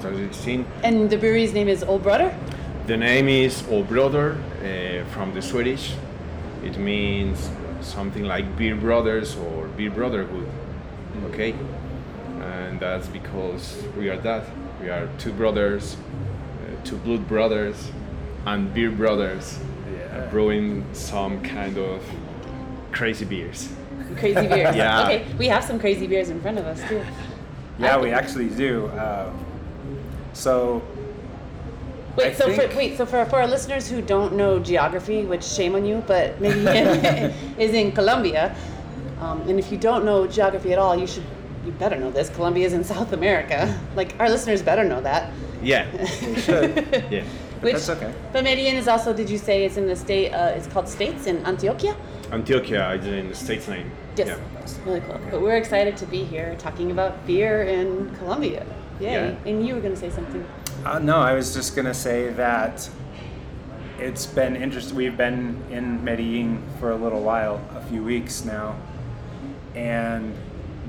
2016. 0.03 0.67
And 0.83 1.09
the 1.09 1.17
brewery's 1.17 1.55
name 1.55 1.69
is 1.69 1.83
ÖlBröder. 1.83 2.37
The 2.87 2.97
name 2.97 3.29
is 3.29 3.63
ÖlBröder 3.63 4.37
uh, 4.37 5.07
from 5.13 5.33
the 5.33 5.41
Swedish. 5.41 5.95
It 6.63 6.77
means 6.77 7.51
something 7.85 8.25
like 8.25 8.57
Beer 8.57 8.75
Brothers 8.77 9.37
or 9.37 9.67
Beer 9.69 9.91
Brotherhood. 9.91 10.49
Okay, 11.31 11.55
and 12.41 12.81
that's 12.81 13.07
because 13.09 13.83
we 13.97 14.09
are 14.09 14.17
that. 14.19 14.45
We 14.81 14.89
are 14.89 15.09
two 15.19 15.33
brothers, 15.33 15.97
uh, 15.97 16.85
two 16.85 16.97
blood 16.97 17.29
brothers, 17.29 17.91
and 18.47 18.73
beer 18.75 18.91
brothers, 18.91 19.59
Yeah. 19.95 20.27
brewing 20.31 20.85
some 20.93 21.41
kind 21.43 21.79
of 21.79 22.03
crazy 22.91 23.25
beers. 23.25 23.69
Crazy 24.19 24.47
beers. 24.49 24.75
Yeah. 24.83 25.05
Okay, 25.05 25.25
we 25.39 25.47
have 25.49 25.65
some 25.65 25.79
crazy 25.79 26.07
beers 26.07 26.31
in 26.31 26.41
front 26.41 26.59
of 26.59 26.67
us 26.67 26.81
too. 26.89 27.03
Yeah, 27.79 27.99
we 27.99 28.11
actually 28.11 28.49
do. 28.49 28.89
Um, 28.99 29.45
so 30.33 30.83
Wait, 32.17 32.27
I 32.27 32.33
so 32.35 32.47
think- 32.53 32.71
for, 32.73 32.77
wait, 32.79 32.97
so 32.99 33.07
for, 33.07 33.25
for 33.27 33.37
our 33.41 33.47
listeners 33.47 33.89
who 33.89 34.03
don't 34.03 34.35
know 34.35 34.59
geography, 34.59 35.25
which 35.25 35.45
shame 35.45 35.75
on 35.75 35.85
you, 35.85 36.03
but 36.07 36.41
maybe 36.41 36.61
is 37.59 37.73
in 37.73 37.93
Colombia, 37.93 38.55
um, 39.21 39.41
and 39.49 39.59
if 39.59 39.71
you 39.73 39.79
don't 39.79 40.05
know 40.05 40.27
geography 40.27 40.73
at 40.73 40.79
all, 40.79 40.97
you 40.99 41.07
should, 41.07 41.25
you 41.65 41.73
better 41.73 41.97
know 41.97 42.11
this. 42.11 42.29
Colombia 42.31 42.67
is 42.67 42.73
in 42.73 42.85
South 42.85 43.13
America. 43.13 43.79
Like 43.97 44.15
our 44.19 44.29
listeners 44.29 44.63
better 44.63 44.85
know 44.85 45.01
that. 45.03 45.31
Yeah, 45.63 45.87
we 46.27 46.41
should. 46.41 47.07
yeah. 47.11 47.25
Which, 47.61 47.75
That's 47.75 47.89
okay. 47.91 48.13
But 48.33 48.43
Medellin 48.43 48.75
is 48.75 48.89
also, 48.89 49.13
did 49.13 49.31
you 49.31 49.39
say, 49.39 49.65
it's 49.65 49.77
in 49.77 49.87
the 49.87 49.95
state? 49.95 50.33
Uh, 50.33 50.53
it's 50.57 50.67
called 50.67 50.89
States 50.89 51.27
in 51.29 51.37
Antioquia. 51.45 51.95
Antioquia, 52.33 52.83
I 52.83 52.97
did 52.97 53.15
in 53.15 53.29
the 53.29 53.35
state's 53.37 53.69
name. 53.69 53.89
Yes, 54.17 54.27
Yeah. 54.27 54.85
really 54.85 55.01
cool. 55.03 55.21
But 55.31 55.41
we're 55.43 55.57
excited 55.57 55.97
to 55.99 56.07
be 56.07 56.25
here 56.25 56.57
talking 56.59 56.91
about 56.91 57.25
beer 57.27 57.63
in 57.63 58.11
Colombia. 58.17 58.67
Yay! 58.99 59.13
Yeah. 59.13 59.35
And 59.49 59.65
you 59.65 59.75
were 59.77 59.81
going 59.81 59.95
to 59.95 60.01
say 60.01 60.11
something. 60.11 60.45
Uh, 60.85 60.99
no, 60.99 61.19
I 61.19 61.35
was 61.35 61.55
just 61.55 61.77
gonna 61.77 61.95
say 61.95 62.31
that 62.31 62.91
it's 64.01 64.27
been 64.27 64.57
interesting. 64.57 64.97
We've 64.97 65.17
been 65.17 65.63
in 65.71 66.03
Medellin 66.03 66.61
for 66.81 66.91
a 66.91 66.97
little 66.97 67.23
while, 67.23 67.61
a 67.77 67.81
few 67.83 68.03
weeks 68.03 68.45
now, 68.45 68.75
and 69.77 70.35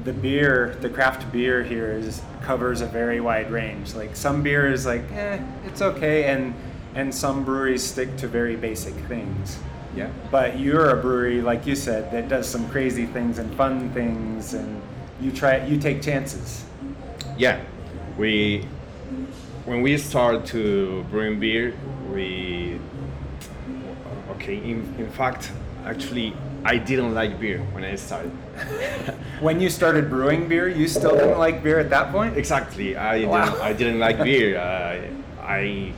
the 0.04 0.12
beer, 0.12 0.76
the 0.82 0.90
craft 0.90 1.32
beer 1.32 1.64
here 1.64 1.92
is 1.92 2.24
covers 2.42 2.82
a 2.82 2.88
very 2.88 3.22
wide 3.22 3.52
range. 3.52 3.94
Like 3.94 4.16
some 4.16 4.42
beer 4.42 4.72
is 4.72 4.88
like, 4.88 5.04
eh, 5.12 5.40
it's 5.68 5.84
okay, 5.84 6.24
and 6.26 6.56
and 6.96 7.14
some 7.14 7.44
breweries 7.44 7.84
stick 7.84 8.18
to 8.18 8.28
very 8.28 8.56
basic 8.56 8.96
things. 9.06 9.60
Yeah. 9.96 10.10
But 10.32 10.60
you're 10.60 10.90
a 10.90 11.00
brewery, 11.00 11.40
like 11.42 11.68
you 11.68 11.76
said, 11.76 12.12
that 12.12 12.30
does 12.30 12.48
some 12.48 12.68
crazy 12.70 13.06
things 13.06 13.38
and 13.38 13.56
fun 13.56 13.92
things, 13.92 14.56
and 14.56 14.82
you 15.22 15.32
try, 15.32 15.64
you 15.66 15.78
take 15.78 16.02
chances. 16.02 16.66
Yeah, 17.38 17.62
we 18.18 18.68
when 19.66 19.82
we 19.82 19.98
start 19.98 20.46
to 20.48 21.04
brewing 21.10 21.40
beer, 21.40 21.74
we 22.12 22.80
okay. 24.32 24.56
In, 24.58 24.94
in 24.98 25.10
fact, 25.12 25.52
actually, 25.86 26.34
I 26.66 26.78
didn't 26.78 27.14
like 27.14 27.40
beer 27.40 27.60
when 27.74 27.84
I 27.84 27.96
started. 27.96 28.32
When 29.42 29.60
you 29.60 29.70
started 29.70 30.10
brewing 30.10 30.48
beer, 30.48 30.70
you 30.70 30.88
still 30.88 31.12
didn't 31.18 31.38
like 31.38 31.64
beer 31.64 31.80
at 31.80 31.90
that 31.90 32.12
point? 32.12 32.38
Exactly, 32.38 32.96
I 32.96 33.26
Wow. 33.26 33.44
didn't, 33.46 33.62
I 33.62 33.74
didn't 33.74 34.00
like 34.00 34.18
beer. 34.30 34.58
Uh, 34.58 35.44
I 35.44 35.92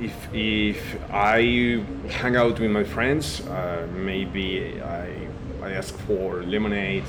if 0.00 0.14
if 0.34 0.80
I 1.12 1.82
hang 2.10 2.36
out 2.36 2.58
with 2.60 2.70
my 2.70 2.84
friends, 2.84 3.40
uh, 3.46 3.86
maybe 3.94 4.80
I 4.82 5.28
I 5.62 5.70
ask 5.72 5.96
for 6.06 6.42
lemonade 6.42 7.04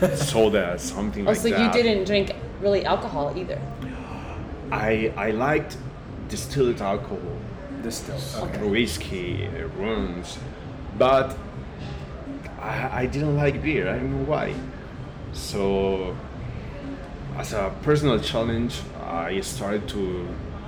or 0.00 0.16
soda, 0.16 0.78
something 0.78 1.26
Oh, 1.26 1.30
like 1.30 1.38
so 1.38 1.48
that. 1.48 1.56
So 1.56 1.62
you 1.78 1.82
didn't 1.82 2.04
drink 2.04 2.30
really 2.60 2.84
alcohol 2.84 3.32
either. 3.36 3.58
I 4.72 5.12
I 5.16 5.30
liked 5.30 5.76
distilled 6.28 6.80
alcohol, 6.80 7.18
Distilled. 7.82 8.22
uh, 8.42 8.66
whiskey, 8.68 9.46
uh, 9.46 9.68
rums, 9.78 10.38
but 10.98 11.36
I, 12.60 13.02
I 13.02 13.06
didn't 13.06 13.36
like 13.36 13.62
beer. 13.62 13.88
I 13.88 13.98
don't 13.98 14.10
know 14.10 14.24
why. 14.30 14.54
So, 15.32 16.16
as 17.36 17.52
a 17.52 17.72
personal 17.82 18.18
challenge, 18.20 18.80
I 19.06 19.40
started 19.42 19.88
to 19.88 20.26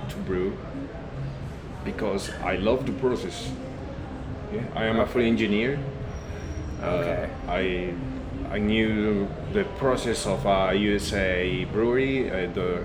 to 0.09 0.15
brew 0.25 0.53
because 1.85 2.31
I 2.43 2.55
love 2.57 2.85
the 2.85 2.91
process. 2.93 3.51
Yeah, 4.53 4.63
I 4.75 4.85
am 4.85 4.99
a 4.99 5.05
full 5.05 5.21
engineer. 5.21 5.79
Uh, 6.81 6.85
Okay. 6.87 7.29
I 7.47 7.93
I 8.51 8.59
knew 8.59 9.27
the 9.53 9.63
process 9.77 10.25
of 10.25 10.45
a 10.45 10.73
USA 10.73 11.65
brewery. 11.65 12.29
Uh, 12.29 12.49
the 12.53 12.81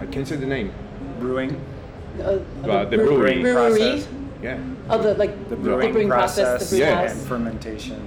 I 0.00 0.06
can't 0.06 0.26
say 0.26 0.36
the 0.36 0.46
name. 0.46 0.72
Brewing. 1.18 1.56
Uh, 2.20 2.38
But 2.62 2.90
the 2.90 2.96
brew- 2.98 3.16
brewing 3.18 3.42
brewery. 3.42 3.54
process. 3.78 4.08
Yeah. 4.42 4.58
Oh, 4.90 4.98
the 4.98 5.14
like 5.14 5.48
The 5.48 5.56
brewing, 5.56 6.08
process, 6.08 6.48
process, 6.48 6.70
the 6.70 6.76
brew 6.76 6.84
Yeah. 6.86 6.94
house. 7.02 7.12
and 7.12 7.20
fermentation. 7.28 8.00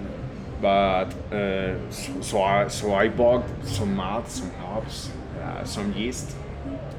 but 0.61 1.09
uh, 1.31 1.73
so, 1.91 2.11
so 2.21 2.41
I 2.41 2.67
so 2.69 2.93
I 3.03 3.09
bought 3.09 3.43
some 3.63 3.95
malt, 3.95 4.29
some 4.29 4.51
hops, 4.63 5.09
uh, 5.43 5.63
some 5.65 5.93
yeast. 5.93 6.35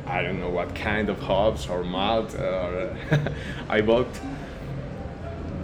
I 0.07 0.23
don't 0.23 0.39
know 0.39 0.51
what 0.51 0.75
kind 0.75 1.09
of 1.09 1.19
hops 1.21 1.69
or 1.69 1.83
malt 1.85 2.35
or 2.35 2.97
I 3.77 3.81
bought. 3.81 4.07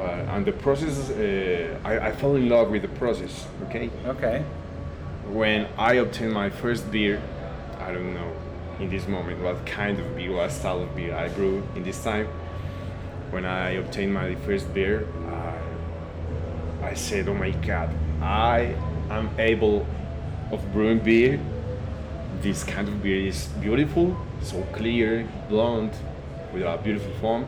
But 0.03 0.19
and 0.35 0.45
the 0.45 0.53
process, 0.53 1.11
uh, 1.11 1.79
I, 1.85 2.09
I 2.09 2.13
fell 2.13 2.35
in 2.35 2.49
love 2.49 2.71
with 2.71 2.83
the 2.83 2.89
process. 2.89 3.47
Okay, 3.67 3.89
Okay. 4.05 4.43
when 5.31 5.69
I 5.79 5.93
obtained 5.95 6.33
my 6.33 6.51
first 6.51 6.91
beer, 6.91 7.23
I 7.79 7.93
don't 7.93 8.13
know 8.13 8.33
in 8.81 8.91
this 8.91 9.07
moment 9.07 9.41
what 9.41 9.65
kind 9.65 10.01
of 10.01 10.17
beer, 10.17 10.33
what 10.33 10.51
style 10.51 10.83
of 10.83 10.97
beer 10.97 11.15
I 11.15 11.29
brew 11.29 11.63
in 11.77 11.85
this 11.85 12.03
time. 12.03 12.27
When 13.31 13.45
I 13.45 13.71
obtained 13.83 14.13
my 14.13 14.35
first 14.45 14.75
beer, 14.75 15.07
I, 16.83 16.91
I 16.91 16.95
said, 16.95 17.29
"Oh 17.29 17.35
my 17.35 17.51
God, 17.51 17.89
I 18.21 18.75
am 19.09 19.31
able 19.39 19.87
of 20.51 20.61
brewing 20.73 20.99
beer. 20.99 21.39
This 22.41 22.65
kind 22.65 22.89
of 22.89 23.01
beer 23.05 23.29
is 23.29 23.47
beautiful, 23.61 24.17
so 24.43 24.63
clear, 24.73 25.29
blonde, 25.49 25.95
with 26.53 26.65
a 26.65 26.77
beautiful 26.83 27.13
foam." 27.21 27.47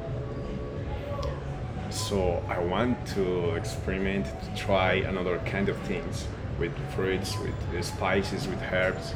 So 1.95 2.43
I 2.49 2.59
want 2.59 3.07
to 3.15 3.55
experiment 3.55 4.27
to 4.27 4.61
try 4.61 4.95
another 4.95 5.39
kind 5.47 5.69
of 5.69 5.79
things 5.83 6.27
with 6.59 6.73
fruits, 6.95 7.39
with 7.39 7.55
uh, 7.75 7.83
spices, 7.83 8.49
with 8.49 8.61
herbs. 8.73 9.15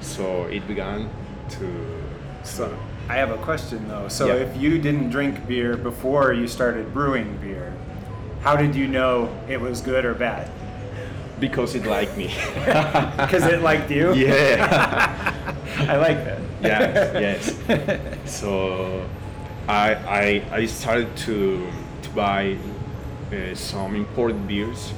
So 0.00 0.44
it 0.44 0.66
began 0.68 1.10
to. 1.50 2.02
So 2.44 2.78
I 3.08 3.16
have 3.16 3.30
a 3.30 3.38
question 3.38 3.88
though. 3.88 4.06
So 4.08 4.26
Yeah. 4.28 4.34
if 4.44 4.56
you 4.56 4.78
didn't 4.78 5.10
drink 5.10 5.46
beer 5.48 5.76
before 5.76 6.32
you 6.32 6.46
started 6.46 6.94
brewing 6.94 7.36
beer, 7.38 7.72
how 8.42 8.54
did 8.56 8.76
you 8.76 8.86
know 8.86 9.28
it 9.48 9.60
was 9.60 9.80
good 9.80 10.04
or 10.04 10.14
bad? 10.14 10.48
because 11.38 11.74
it 11.74 11.84
liked 11.84 12.16
me. 12.16 12.28
Because 13.18 13.44
it 13.44 13.60
liked 13.62 13.90
you? 13.90 14.14
yeah. 14.14 15.34
I 15.80 15.96
like 15.98 16.16
that. 16.24 16.40
yeah. 16.62 17.20
Yes. 17.20 17.52
So 18.24 19.04
I 19.68 19.94
I 19.94 20.42
I 20.60 20.66
started 20.66 21.14
to 21.28 21.66
buy 22.16 22.56
uh, 23.32 23.54
some 23.54 23.94
imported 23.94 24.48
beers. 24.48 24.92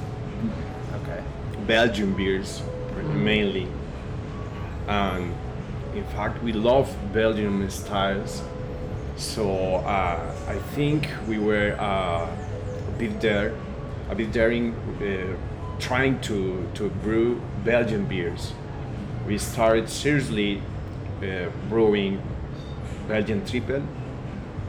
Okay. 1.01 1.21
Belgian 1.67 2.13
beers 2.15 2.63
mainly. 3.13 3.67
And 4.87 5.35
in 5.93 6.05
fact, 6.05 6.41
we 6.41 6.53
love 6.53 6.89
Belgian 7.13 7.69
styles. 7.69 8.41
So 9.17 9.75
uh, 9.75 10.33
I 10.47 10.57
think 10.75 11.09
we 11.27 11.37
were 11.37 11.75
uh, 11.77 12.25
a 12.25 12.91
bit 12.97 13.19
there, 13.19 13.53
a 14.09 14.15
bit 14.15 14.31
daring, 14.31 14.73
uh, 14.73 15.35
trying 15.79 16.21
to, 16.21 16.67
to 16.75 16.89
brew 17.03 17.41
Belgian 17.65 18.05
beers. 18.05 18.53
We 19.27 19.37
started 19.37 19.89
seriously 19.89 20.61
uh, 21.21 21.49
brewing 21.69 22.21
Belgian 23.07 23.45
triple, 23.45 23.83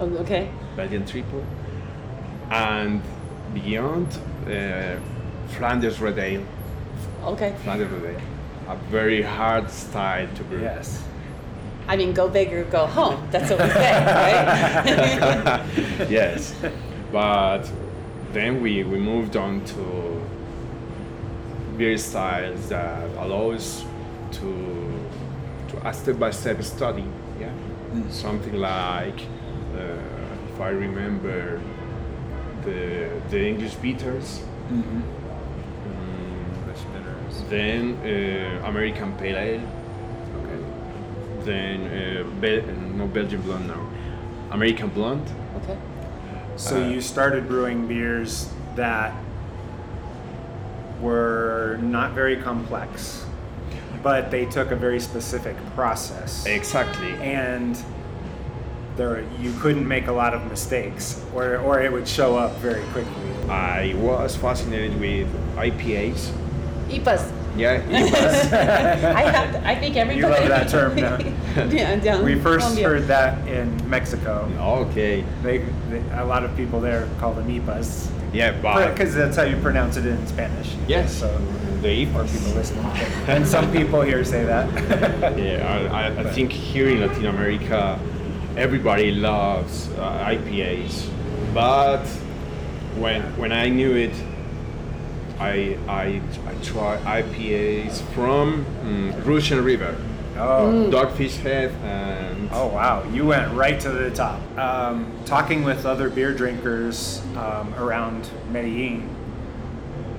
Oh, 0.00 0.08
okay. 0.16 0.50
Belgian 0.76 1.04
triple, 1.04 1.44
and 2.50 3.02
beyond 3.54 4.06
uh, 4.46 4.96
Flanders 5.56 6.00
Red 6.00 6.18
Ale. 6.18 6.44
Okay. 7.24 7.54
Flanders 7.62 7.90
Red 7.90 8.14
Ale, 8.14 8.20
a 8.68 8.76
very 8.90 9.22
hard 9.22 9.70
style 9.70 10.28
to 10.34 10.44
brew. 10.44 10.60
Yes. 10.60 11.02
I 11.88 11.96
mean, 11.96 12.12
go 12.12 12.28
big 12.28 12.52
or 12.52 12.64
go 12.64 12.86
home. 12.86 13.26
That's 13.30 13.50
what 13.50 13.60
we 13.60 13.68
say, 13.68 14.04
right? 14.04 15.66
yes, 16.08 16.54
but 17.10 17.62
then 18.32 18.60
we, 18.62 18.84
we 18.84 18.98
moved 18.98 19.36
on 19.36 19.64
to 19.64 20.22
beer 21.76 21.98
styles 21.98 22.68
that 22.68 23.08
allows 23.18 23.56
us 23.56 23.84
to 24.32 25.08
to 25.68 25.88
a 25.88 25.92
step 25.92 26.18
by 26.18 26.30
step 26.30 26.62
study. 26.62 27.04
Yeah, 27.40 27.52
something 28.10 28.54
like 28.54 29.20
uh, 29.74 30.52
if 30.52 30.60
I 30.60 30.68
remember 30.68 31.60
the 32.64 33.08
the 33.30 33.40
English 33.48 33.74
bitters, 33.76 34.40
Mm-hmm. 34.70 35.00
mm, 35.90 37.48
then 37.48 37.96
uh, 38.04 38.68
American 38.68 39.12
Pale 39.18 39.36
Ale, 39.36 39.60
Okay. 40.38 40.60
then 41.44 41.80
uh, 41.86 42.24
Bel- 42.40 42.66
no 42.96 43.06
Belgian 43.06 43.40
blonde 43.42 43.66
now, 43.68 43.82
American 44.52 44.88
blonde. 44.88 45.26
okay. 45.62 45.76
So 46.56 46.76
Uh, 46.76 46.88
you 46.88 47.00
started 47.00 47.48
brewing 47.48 47.86
beers 47.88 48.48
that 48.76 49.12
were 51.00 51.78
not 51.82 52.12
very 52.12 52.36
complex, 52.36 53.24
but 54.02 54.30
they 54.30 54.44
took 54.46 54.70
a 54.70 54.76
very 54.76 55.00
specific 55.00 55.56
process. 55.74 56.44
Exactly. 56.46 57.12
and 57.22 57.76
there 58.96 59.24
you 59.40 59.52
couldn't 59.60 59.86
make 59.86 60.06
a 60.08 60.12
lot 60.12 60.34
of 60.34 60.44
mistakes 60.48 61.22
or, 61.34 61.56
or 61.58 61.80
it 61.80 61.92
would 61.92 62.06
show 62.08 62.36
up 62.36 62.54
very 62.56 62.82
quickly 62.92 63.12
I 63.48 63.94
was 63.96 64.36
fascinated 64.36 64.98
with 65.00 65.26
IPAs. 65.56 66.30
IPAs. 66.88 67.32
Yeah, 67.56 67.82
I 69.16 69.22
have. 69.22 69.64
I 69.64 69.74
think 69.74 69.96
you 69.96 70.00
everybody. 70.02 70.22
love 70.22 70.48
that 70.48 70.68
term 70.68 70.94
now. 70.94 71.18
yeah, 71.68 71.96
down 71.96 72.24
we 72.24 72.36
first 72.38 72.60
Colombia. 72.60 72.88
heard 72.88 73.06
that 73.08 73.46
in 73.48 73.90
mexico 73.90 74.48
okay. 74.88 75.24
they, 75.42 75.58
they, 75.88 76.00
a 76.12 76.24
lot 76.24 76.44
of 76.44 76.54
people 76.56 76.80
there 76.80 77.08
call 77.18 77.32
them 77.34 77.48
ipas 77.48 78.08
Yeah, 78.32 78.52
but 78.62 78.92
because 78.92 79.14
that's 79.16 79.36
how 79.36 79.42
you 79.42 79.56
pronounce 79.56 79.96
it 79.96 80.06
in 80.06 80.24
spanish 80.28 80.76
yes, 80.86 81.12
so 81.12 81.26
the 81.82 82.06
or 82.06 82.22
IPAs. 82.22 82.38
people 82.38 82.52
listening 82.52 82.86
and 83.26 83.44
some 83.44 83.72
people 83.72 84.00
here 84.02 84.22
say 84.24 84.44
that 84.44 84.68
Yeah, 85.36 85.88
I, 85.92 86.04
I, 86.06 86.20
I 86.20 86.32
think 86.32 86.52
here 86.52 86.88
in 86.88 87.00
Latin 87.00 87.26
America, 87.26 87.98
everybody 88.60 89.10
loves 89.10 89.88
uh, 89.92 90.26
IPAs, 90.28 91.08
but 91.54 92.04
when 93.00 93.22
when 93.38 93.52
I 93.52 93.70
knew 93.70 93.96
it, 93.96 94.14
I 95.38 95.78
I, 95.88 96.20
I 96.46 96.54
tried 96.62 97.00
IPAs 97.24 98.02
from 98.12 98.66
mm, 98.84 99.26
Russian 99.26 99.64
River, 99.64 99.96
oh. 100.36 100.90
Dogfish 100.92 101.38
Head, 101.38 101.70
and 101.82 102.50
Oh 102.52 102.66
wow, 102.66 103.02
you 103.10 103.24
went 103.24 103.50
right 103.54 103.80
to 103.80 103.90
the 103.90 104.10
top. 104.10 104.38
Um, 104.58 105.10
talking 105.24 105.64
with 105.64 105.86
other 105.86 106.10
beer 106.10 106.34
drinkers 106.34 107.22
um, 107.36 107.72
around 107.76 108.28
Medellin, 108.50 109.08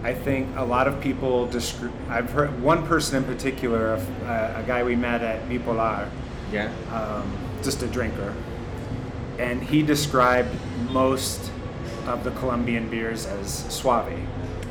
I 0.03 0.15
think 0.15 0.57
a 0.57 0.65
lot 0.65 0.87
of 0.87 0.99
people 0.99 1.47
descri- 1.47 1.93
I've 2.09 2.31
heard 2.31 2.59
one 2.59 2.87
person 2.87 3.17
in 3.17 3.23
particular, 3.23 3.93
a, 3.93 4.61
a 4.61 4.63
guy 4.65 4.81
we 4.83 4.95
met 4.95 5.21
at 5.21 5.47
Bipolar, 5.47 6.09
yeah, 6.51 6.71
um, 6.91 7.31
just 7.63 7.81
a 7.83 7.87
drinker, 7.87 8.33
and 9.39 9.61
he 9.63 9.81
described 9.83 10.49
most 10.91 11.51
of 12.07 12.23
the 12.23 12.31
Colombian 12.31 12.89
beers 12.89 13.25
as 13.25 13.65
suave. 13.73 14.13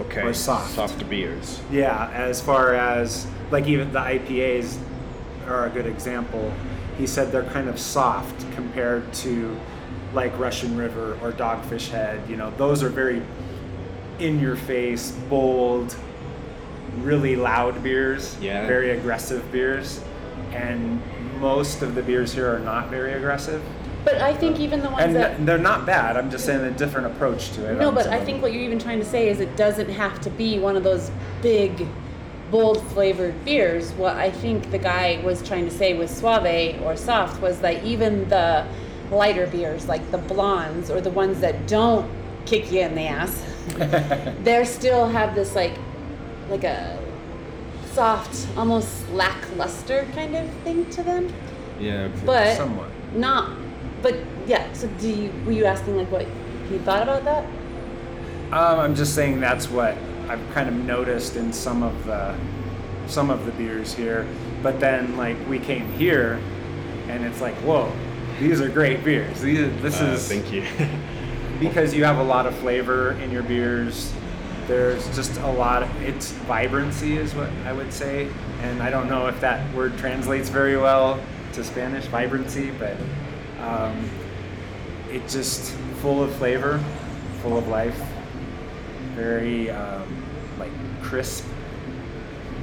okay, 0.00 0.22
Or 0.22 0.32
soft. 0.34 0.74
soft 0.74 1.08
beers. 1.08 1.60
Yeah, 1.70 2.10
as 2.12 2.40
far 2.40 2.74
as 2.74 3.26
like 3.50 3.66
even 3.66 3.92
the 3.92 4.00
IPAs 4.00 4.76
are 5.46 5.66
a 5.66 5.70
good 5.70 5.86
example. 5.86 6.52
He 6.98 7.06
said 7.06 7.32
they're 7.32 7.44
kind 7.44 7.68
of 7.68 7.78
soft 7.78 8.44
compared 8.54 9.12
to 9.14 9.58
like 10.12 10.36
Russian 10.38 10.76
River 10.76 11.16
or 11.22 11.32
Dogfish 11.32 11.88
Head. 11.90 12.20
You 12.28 12.36
know, 12.36 12.50
those 12.56 12.82
are 12.82 12.88
very 12.88 13.22
in 14.18 14.38
your 14.40 14.56
face, 14.56 15.12
bold, 15.28 15.94
really 16.98 17.36
loud 17.36 17.82
beers, 17.82 18.36
Yeah. 18.40 18.66
very 18.66 18.90
aggressive 18.90 19.50
beers. 19.52 20.00
And 20.52 21.00
most 21.40 21.82
of 21.82 21.94
the 21.94 22.02
beers 22.02 22.32
here 22.32 22.54
are 22.54 22.58
not 22.58 22.90
very 22.90 23.14
aggressive. 23.14 23.62
But 24.04 24.16
I 24.16 24.34
think 24.34 24.60
even 24.60 24.80
the 24.80 24.90
ones 24.90 25.04
And 25.04 25.16
that. 25.16 25.44
they're 25.44 25.58
not 25.58 25.84
bad. 25.84 26.16
I'm 26.16 26.30
just 26.30 26.44
saying 26.46 26.60
a 26.64 26.70
different 26.70 27.06
approach 27.08 27.50
to 27.52 27.70
it. 27.70 27.78
No, 27.78 27.90
but 27.90 28.06
I 28.06 28.24
think 28.24 28.42
what 28.42 28.52
you're 28.52 28.62
even 28.62 28.78
trying 28.78 28.98
to 28.98 29.04
say 29.04 29.28
is 29.28 29.40
it 29.40 29.56
doesn't 29.56 29.90
have 29.90 30.20
to 30.22 30.30
be 30.30 30.58
one 30.58 30.76
of 30.76 30.82
those 30.84 31.10
big, 31.42 31.86
bold 32.50 32.82
flavored 32.88 33.44
beers. 33.44 33.92
What 33.92 34.16
I 34.16 34.30
think 34.30 34.70
the 34.70 34.78
guy 34.78 35.20
was 35.22 35.46
trying 35.46 35.66
to 35.66 35.70
say 35.70 35.94
with 35.94 36.10
suave 36.10 36.80
or 36.82 36.96
soft 36.96 37.42
was 37.42 37.60
that 37.60 37.84
even 37.84 38.28
the 38.28 38.66
lighter 39.10 39.46
beers, 39.46 39.86
like 39.86 40.10
the 40.10 40.18
blondes 40.18 40.90
or 40.90 41.00
the 41.00 41.10
ones 41.10 41.40
that 41.40 41.66
don't 41.66 42.10
kick 42.46 42.72
you 42.72 42.80
in 42.80 42.94
the 42.94 43.06
ass, 43.06 43.44
they 44.42 44.64
still 44.64 45.08
have 45.08 45.34
this 45.34 45.54
like, 45.54 45.72
like 46.48 46.64
a 46.64 46.99
soft, 47.92 48.46
almost 48.56 49.08
lackluster 49.10 50.06
kind 50.14 50.36
of 50.36 50.48
thing 50.64 50.88
to 50.90 51.02
them. 51.02 51.32
Yeah, 51.78 52.08
But 52.24 52.56
Somewhat. 52.56 52.88
not. 53.14 53.56
But 54.02 54.16
yeah. 54.46 54.70
So 54.72 54.86
do 54.98 55.08
you, 55.10 55.32
were 55.44 55.52
you 55.52 55.64
asking 55.64 55.96
like 55.96 56.10
what 56.10 56.26
he 56.68 56.78
thought 56.78 57.02
about 57.02 57.24
that? 57.24 57.44
Um, 58.52 58.80
I'm 58.80 58.94
just 58.94 59.14
saying 59.14 59.40
that's 59.40 59.68
what 59.70 59.96
I've 60.28 60.42
kind 60.52 60.68
of 60.68 60.74
noticed 60.74 61.36
in 61.36 61.52
some 61.52 61.82
of 61.82 62.04
the 62.06 62.34
some 63.06 63.30
of 63.30 63.44
the 63.46 63.52
beers 63.52 63.94
here. 63.94 64.26
But 64.62 64.78
then 64.80 65.16
like 65.16 65.36
we 65.48 65.58
came 65.58 65.90
here, 65.92 66.40
and 67.08 67.24
it's 67.24 67.40
like, 67.40 67.54
whoa, 67.56 67.92
these 68.38 68.60
are 68.60 68.68
great 68.68 69.04
beers. 69.04 69.40
These 69.40 69.80
this 69.82 70.00
Uh, 70.00 70.04
is 70.06 70.28
thank 70.28 70.52
you. 70.52 70.64
because 71.60 71.92
you 71.94 72.04
have 72.04 72.18
a 72.18 72.22
lot 72.22 72.46
of 72.46 72.54
flavor 72.58 73.12
in 73.12 73.30
your 73.30 73.42
beers. 73.42 74.12
There's 74.70 75.04
just 75.16 75.36
a 75.40 75.50
lot. 75.50 75.82
Of, 75.82 76.02
it's 76.02 76.30
vibrancy 76.30 77.16
is 77.16 77.34
what 77.34 77.48
I 77.66 77.72
would 77.72 77.92
say, 77.92 78.30
and 78.60 78.80
I 78.80 78.88
don't 78.88 79.08
know 79.08 79.26
if 79.26 79.40
that 79.40 79.74
word 79.74 79.98
translates 79.98 80.48
very 80.48 80.76
well 80.76 81.18
to 81.54 81.64
Spanish, 81.64 82.04
vibrancy, 82.04 82.70
but 82.70 82.96
um, 83.60 84.08
it's 85.10 85.32
just 85.32 85.72
full 86.02 86.22
of 86.22 86.32
flavor, 86.36 86.80
full 87.42 87.58
of 87.58 87.66
life, 87.66 88.00
very 89.16 89.70
um, 89.70 90.24
like 90.56 90.70
crisp. 91.02 91.44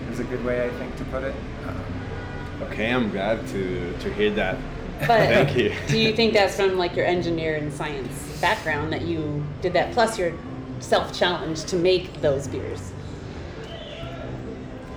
Is 0.09 0.21
a 0.21 0.23
good 0.23 0.45
way 0.45 0.65
I 0.65 0.69
think 0.69 0.95
to 0.95 1.03
put 1.03 1.25
it. 1.25 1.35
Um, 1.67 2.67
okay, 2.69 2.93
I'm 2.93 3.11
glad 3.11 3.45
to 3.49 3.97
to 3.99 4.13
hear 4.13 4.31
that. 4.31 4.57
But 4.99 5.27
Thank 5.27 5.57
you. 5.57 5.75
do 5.89 5.99
you 5.99 6.15
think 6.15 6.33
that's 6.33 6.55
from 6.55 6.77
like 6.77 6.95
your 6.95 7.05
engineer 7.05 7.57
and 7.57 7.71
science 7.73 8.39
background 8.39 8.93
that 8.93 9.01
you 9.01 9.43
did 9.61 9.73
that 9.73 9.91
plus 9.91 10.17
your 10.17 10.31
self 10.79 11.17
challenge 11.17 11.63
to 11.65 11.75
make 11.75 12.21
those 12.21 12.47
beers? 12.47 12.91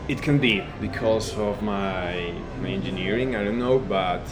It 0.08 0.22
can 0.22 0.38
be 0.38 0.64
because 0.80 1.36
of 1.36 1.62
my 1.62 2.32
my 2.60 2.68
engineering. 2.68 3.36
I 3.36 3.44
don't 3.44 3.58
know, 3.58 3.78
but 3.78 4.22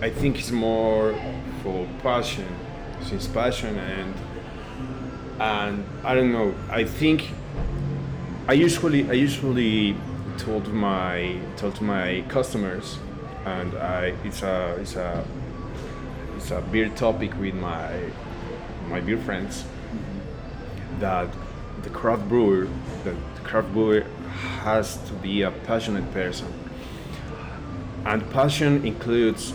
I 0.00 0.10
think 0.10 0.38
it's 0.38 0.50
more 0.50 1.14
for 1.62 1.86
passion, 2.02 2.48
since 3.02 3.26
passion 3.26 3.78
and 3.78 4.14
and 5.40 5.84
I 6.04 6.14
don't 6.14 6.32
know. 6.32 6.54
I 6.70 6.84
think 6.84 7.30
I 8.48 8.52
usually 8.52 9.08
I 9.08 9.14
usually 9.14 9.96
told 10.36 10.68
my 10.72 11.38
told 11.56 11.76
to 11.76 11.84
my 11.84 12.24
customers, 12.28 12.98
and 13.46 13.74
I 13.74 14.14
it's 14.24 14.42
a 14.42 14.76
it's 14.80 14.96
a 14.96 15.24
it's 16.36 16.50
a 16.50 16.60
beer 16.60 16.90
topic 16.90 17.38
with 17.38 17.54
my 17.54 18.10
my 18.88 19.00
beer 19.00 19.18
friends 19.18 19.64
that 21.00 21.28
the 21.82 21.90
craft 21.90 22.28
brewer, 22.28 22.68
the 23.04 23.14
craft 23.42 23.72
brewer 23.72 24.04
has 24.62 24.96
to 25.08 25.12
be 25.14 25.42
a 25.42 25.50
passionate 25.50 26.10
person. 26.12 26.52
And 28.04 28.28
passion 28.30 28.84
includes 28.84 29.54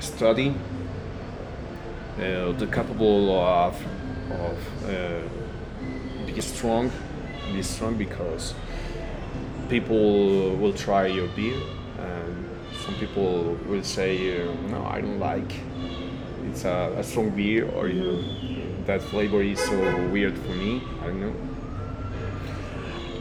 study, 0.00 0.54
uh, 2.18 2.52
the 2.52 2.68
capable 2.72 3.38
of, 3.38 3.74
of 4.30 4.84
uh, 4.88 5.20
be 6.26 6.40
strong, 6.40 6.90
be 7.52 7.62
strong 7.62 7.96
because 7.96 8.54
people 9.68 10.54
will 10.56 10.72
try 10.72 11.06
your 11.06 11.28
beer 11.28 11.60
and 11.98 12.48
some 12.84 12.94
people 12.96 13.58
will 13.66 13.82
say, 13.82 14.42
uh, 14.42 14.52
no, 14.68 14.84
I 14.84 15.00
don't 15.00 15.18
like 15.18 15.52
it's 16.48 16.64
a, 16.64 16.94
a 16.96 17.04
strong 17.04 17.30
beer 17.30 17.68
or 17.70 17.88
you, 17.88 18.24
that 18.86 19.02
flavor 19.02 19.42
is 19.42 19.58
so 19.60 20.06
weird 20.08 20.36
for 20.38 20.52
me. 20.52 20.82
I 21.00 21.06
don't 21.06 21.20
know. 21.20 21.34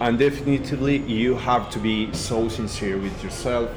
And 0.01 0.19
definitely, 0.19 0.97
you 0.97 1.35
have 1.35 1.69
to 1.71 1.79
be 1.79 2.13
so 2.13 2.49
sincere 2.49 2.97
with 2.97 3.23
yourself 3.23 3.71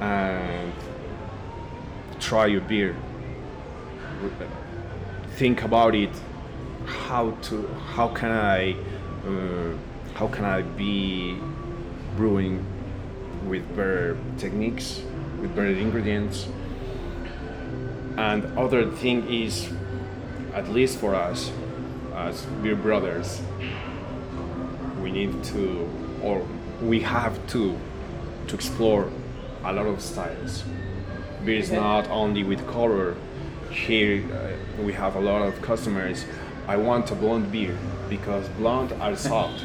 and 0.00 0.72
try 2.20 2.46
your 2.46 2.60
beer. 2.60 2.94
Think 5.36 5.62
about 5.62 5.94
it. 5.94 6.10
How 6.84 7.30
to? 7.30 7.66
How 7.94 8.08
can 8.08 8.30
I? 8.30 8.76
Uh, 9.26 9.74
how 10.14 10.28
can 10.28 10.44
I 10.44 10.62
be 10.62 11.36
brewing 12.16 12.64
with 13.46 13.68
better 13.70 14.16
techniques, 14.38 15.02
with 15.40 15.54
better 15.54 15.68
ingredients? 15.68 16.48
And 18.16 18.44
other 18.56 18.90
thing 18.90 19.28
is, 19.30 19.68
at 20.56 20.68
least 20.72 20.98
for 20.98 21.14
us, 21.14 21.52
as 22.14 22.42
beer 22.62 22.74
brothers, 22.74 23.42
we 25.02 25.12
need 25.12 25.44
to, 25.44 25.86
or 26.22 26.44
we 26.82 26.98
have 27.00 27.34
to, 27.48 27.78
to 28.48 28.54
explore 28.54 29.10
a 29.64 29.72
lot 29.72 29.86
of 29.86 30.00
styles. 30.00 30.64
Beer 31.44 31.58
is 31.58 31.70
Okay. 31.70 31.78
not 31.78 32.08
only 32.10 32.42
with 32.42 32.66
color. 32.66 33.14
Here 33.70 34.24
uh, 34.32 34.82
we 34.82 34.94
have 34.94 35.16
a 35.16 35.20
lot 35.20 35.42
of 35.42 35.60
customers. 35.60 36.24
I 36.66 36.76
want 36.78 37.10
a 37.10 37.14
blonde 37.14 37.52
beer 37.52 37.76
because 38.08 38.48
blonde 38.60 38.92
are 38.94 39.14
soft. 39.30 39.62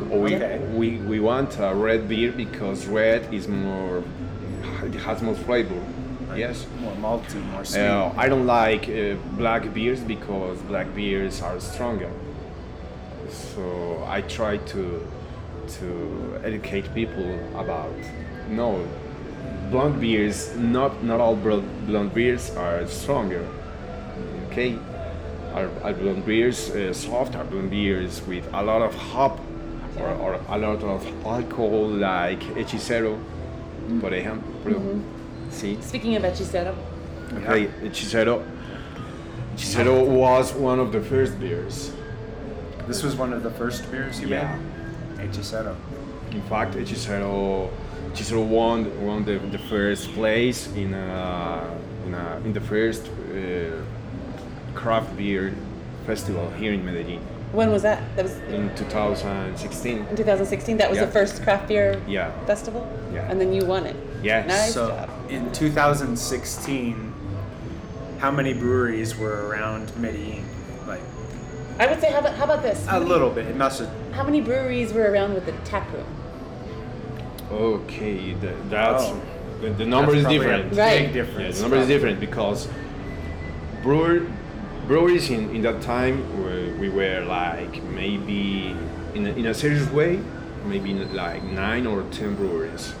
We, 0.00 0.34
Okay. 0.34 0.58
we, 0.74 0.96
we 0.96 1.20
want 1.20 1.58
a 1.58 1.74
red 1.74 2.08
beer 2.08 2.32
because 2.32 2.86
red 2.86 3.32
is 3.34 3.46
more, 3.48 4.02
it 4.82 4.94
has 4.94 5.20
more 5.20 5.34
flavor. 5.34 5.78
Yes. 6.36 6.66
more 6.80 6.94
malty, 6.96 7.42
more 7.52 7.64
sweet. 7.64 7.80
Uh, 7.80 8.12
I 8.16 8.28
don't 8.28 8.46
like 8.46 8.88
uh, 8.88 9.16
black 9.36 9.72
beers 9.74 10.00
because 10.00 10.58
black 10.62 10.94
beers 10.94 11.42
are 11.42 11.60
stronger. 11.60 12.10
so 13.54 14.04
I 14.06 14.22
try 14.22 14.56
to 14.74 15.06
to 15.78 16.40
educate 16.44 16.92
people 16.94 17.30
about 17.54 17.94
no 18.48 18.84
blonde 19.70 20.00
beers. 20.00 20.54
Not 20.56 21.02
not 21.04 21.20
all 21.20 21.36
blonde 21.36 22.12
beers 22.14 22.50
are 22.56 22.86
stronger. 22.86 23.46
Okay, 24.50 24.76
are, 25.54 25.70
our 25.84 25.92
blonde 25.94 26.24
beers 26.26 26.70
uh, 26.70 26.92
soft. 26.92 27.36
Our 27.36 27.44
blonde 27.44 27.70
beers 27.70 28.20
with 28.26 28.46
a 28.52 28.62
lot 28.62 28.82
of 28.82 28.94
hop 28.94 29.38
or, 30.00 30.08
or 30.08 30.40
a 30.48 30.58
lot 30.58 30.82
of 30.82 31.06
alcohol, 31.24 31.86
like 31.86 32.40
hechicero, 32.56 33.18
por 34.00 34.10
ejemplo. 34.10 35.00
Sí. 35.50 35.82
Speaking 35.82 36.16
of 36.16 36.22
hechicero, 36.22 36.74
Okay, 37.32 37.68
hechicero. 37.82 38.42
Hechicero 39.54 40.06
was 40.06 40.52
one 40.52 40.80
of 40.80 40.92
the 40.92 41.00
first 41.00 41.38
beers. 41.38 41.92
This 42.86 43.02
was 43.02 43.14
one 43.14 43.32
of 43.32 43.42
the 43.42 43.50
first 43.50 43.90
beers 43.90 44.20
you 44.20 44.28
Yeah. 44.28 44.56
made? 45.16 45.30
Hechicero. 45.30 45.76
In 46.32 46.42
fact, 46.42 46.74
Hechicero, 46.74 47.68
Hechicero 48.12 48.44
won 48.46 48.86
won 49.06 49.24
the, 49.24 49.38
the 49.50 49.58
first 49.58 50.12
place 50.14 50.66
in 50.74 50.94
a, 50.94 51.66
in, 52.06 52.14
a, 52.14 52.40
in 52.44 52.52
the 52.52 52.60
first 52.60 53.06
uh, 53.06 53.82
craft 54.74 55.16
beer 55.16 55.52
festival 56.06 56.50
here 56.58 56.72
in 56.72 56.84
Medellin 56.84 57.20
when 57.52 57.70
was 57.72 57.82
that? 57.82 58.00
That 58.16 58.22
was 58.24 58.36
in 58.48 58.70
2016. 58.76 59.98
in 60.06 60.16
2016. 60.16 60.76
That 60.76 60.88
was 60.88 60.98
Yeah. 60.98 61.06
the 61.06 61.12
first 61.12 61.42
craft 61.42 61.68
beer 61.68 62.00
Yeah. 62.06 62.30
festival. 62.46 62.86
Yeah. 63.12 63.28
And 63.28 63.40
then 63.40 63.52
you 63.52 63.64
won 63.64 63.86
it. 63.86 63.96
Yes. 64.22 64.46
Nice 64.46 64.74
so 64.74 64.88
job. 64.88 65.10
In 65.30 65.50
2016, 65.52 67.14
how 68.18 68.30
many 68.30 68.52
breweries 68.52 69.16
were 69.16 69.46
around 69.48 69.96
Medellin? 69.96 70.44
Like 70.86 71.00
I 71.78 71.86
would 71.86 72.00
say, 72.00 72.10
how 72.12 72.18
about, 72.18 72.34
how 72.34 72.44
about 72.44 72.62
this? 72.62 72.84
How 72.86 72.96
a 72.96 73.00
many- 73.00 73.10
little 73.10 73.30
bit. 73.30 73.46
It 73.46 73.56
must 73.56 73.80
have. 73.80 73.90
How 74.12 74.24
many 74.24 74.40
breweries 74.40 74.92
were 74.92 75.10
around 75.10 75.34
with 75.34 75.46
the 75.46 75.52
tap 75.64 75.90
room? 75.92 76.06
Okay, 77.50 78.34
the, 78.34 78.54
that's 78.68 79.04
Oh. 79.04 79.20
the, 79.60 79.70
the 79.70 79.86
number 79.86 80.12
that's 80.12 80.18
is 80.20 80.24
probably 80.24 80.36
a 80.36 80.40
different. 80.40 80.70
Big 80.70 80.78
Right. 80.78 81.14
Yeah, 81.14 81.50
the 81.52 81.60
number 81.62 81.76
is 81.76 81.88
different 81.88 82.20
because 82.20 82.68
brewer, 83.82 84.26
breweries 84.86 85.30
in, 85.30 85.50
in 85.54 85.62
that 85.62 85.80
time 85.82 86.16
were, 86.42 86.76
we 86.78 86.88
were 86.88 87.24
like 87.26 87.82
maybe 87.84 88.76
in 89.14 89.26
a, 89.26 89.30
in 89.30 89.46
a 89.46 89.54
serious 89.54 89.88
way, 89.90 90.20
maybe 90.66 90.92
like 90.94 91.42
nine 91.42 91.86
or 91.86 92.02
ten 92.10 92.34
breweries, 92.36 92.92
Okay. 92.92 92.98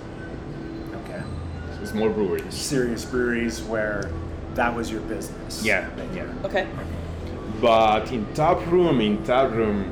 Small 1.84 2.10
breweries. 2.10 2.54
Serious 2.54 3.04
breweries 3.04 3.62
where 3.62 4.10
that 4.54 4.74
was 4.74 4.90
your 4.90 5.00
business. 5.02 5.64
Yeah, 5.64 5.88
yeah. 6.14 6.26
Okay. 6.44 6.66
But 7.60 8.12
in 8.12 8.26
tap 8.34 8.64
room, 8.66 9.00
in 9.00 9.22
tap 9.24 9.50
room, 9.52 9.84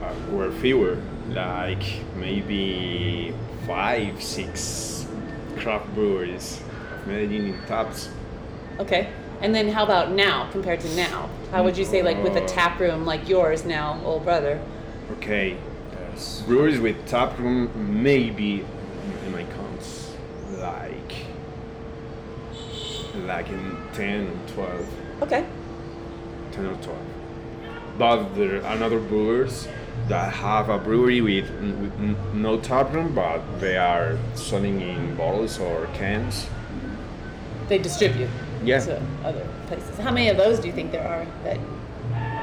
mm, 0.00 0.02
uh, 0.02 0.36
were 0.36 0.50
fewer, 0.52 0.98
like 1.30 1.82
maybe 2.16 3.34
five, 3.66 4.22
six 4.22 5.06
craft 5.58 5.92
breweries 5.94 6.60
of 6.92 7.06
Medellin 7.06 7.54
in 7.54 7.66
taps. 7.66 8.08
Okay. 8.78 9.08
And 9.40 9.54
then 9.54 9.68
how 9.68 9.84
about 9.84 10.12
now 10.12 10.48
compared 10.52 10.80
to 10.80 10.94
now? 10.96 11.28
How 11.50 11.62
would 11.64 11.76
you 11.76 11.84
say 11.84 12.02
like 12.02 12.22
with 12.22 12.36
a 12.36 12.42
Uh, 12.44 12.46
tap 12.48 12.80
room 12.80 13.04
like 13.04 13.28
yours 13.28 13.64
now, 13.64 13.98
ÖlBröder? 14.04 14.58
Okay, 15.18 15.56
Yes. 16.10 16.42
breweries 16.46 16.80
with 16.80 16.96
tap 17.06 17.38
room 17.38 17.70
maybe 18.02 18.64
in 19.26 19.32
my 19.32 19.42
counts 19.44 20.12
like 20.60 21.14
like 23.26 23.48
in 23.48 23.76
10 23.94 24.26
or 24.26 24.52
12 24.54 24.86
Okay. 25.22 25.44
10 26.52 26.66
or 26.66 26.74
12 26.76 26.98
but 27.98 28.34
there 28.34 28.56
are 28.56 28.72
another 28.76 28.98
brewers 28.98 29.68
that 30.08 30.32
have 30.32 30.68
a 30.68 30.78
brewery 30.78 31.20
with, 31.20 31.48
with 31.50 31.92
n- 32.00 32.16
no 32.34 32.58
tap 32.58 32.92
room 32.92 33.14
but 33.14 33.40
they 33.60 33.76
are 33.76 34.18
selling 34.34 34.80
in 34.80 35.14
bottles 35.16 35.58
or 35.58 35.86
cans 35.94 36.46
They 37.68 37.78
distribute 37.78 38.28
Yeah. 38.64 38.80
to 38.80 39.00
other 39.24 39.46
places. 39.68 39.98
How 39.98 40.10
many 40.10 40.28
of 40.30 40.36
those 40.36 40.58
do 40.60 40.66
you 40.68 40.74
think 40.74 40.90
there 40.92 41.06
are 41.06 41.24
that 41.44 41.58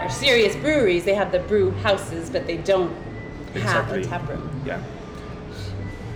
are 0.01 0.09
serious 0.09 0.55
breweries? 0.55 1.03
They 1.03 1.13
have 1.15 1.31
the 1.31 1.39
brew 1.39 1.71
houses, 1.83 2.29
but 2.29 2.45
they 2.47 2.57
don't 2.57 2.91
have 3.53 3.91
a 3.91 4.01
tap 4.03 4.27
room. 4.29 4.49
yeah 4.65 4.79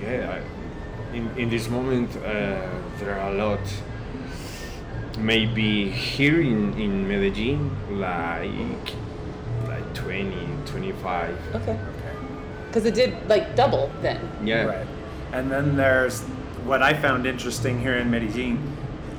yeah 0.02 0.38
I, 0.40 1.16
in, 1.16 1.30
in 1.38 1.50
this 1.50 1.70
moment 1.70 2.10
uh, 2.18 2.22
there 3.00 3.14
are 3.20 3.30
a 3.32 3.36
lot 3.46 3.60
maybe 5.18 5.90
here 5.90 6.42
in, 6.42 6.74
in 6.80 7.08
medellin 7.08 7.72
like 8.00 8.94
like 9.68 9.94
20 9.94 10.36
25 10.66 11.38
Okay. 11.56 11.80
Because 12.68 12.86
it 12.86 12.94
did 12.94 13.16
like 13.30 13.56
double 13.56 13.90
then. 14.02 14.20
yeah 14.44 14.66
Right. 14.66 14.88
And 15.32 15.52
then 15.52 15.76
there's 15.76 16.22
what 16.66 16.82
I 16.82 16.94
found 16.94 17.26
interesting 17.28 17.80
here 17.80 17.96
in 17.96 18.10
Medellin 18.10 18.58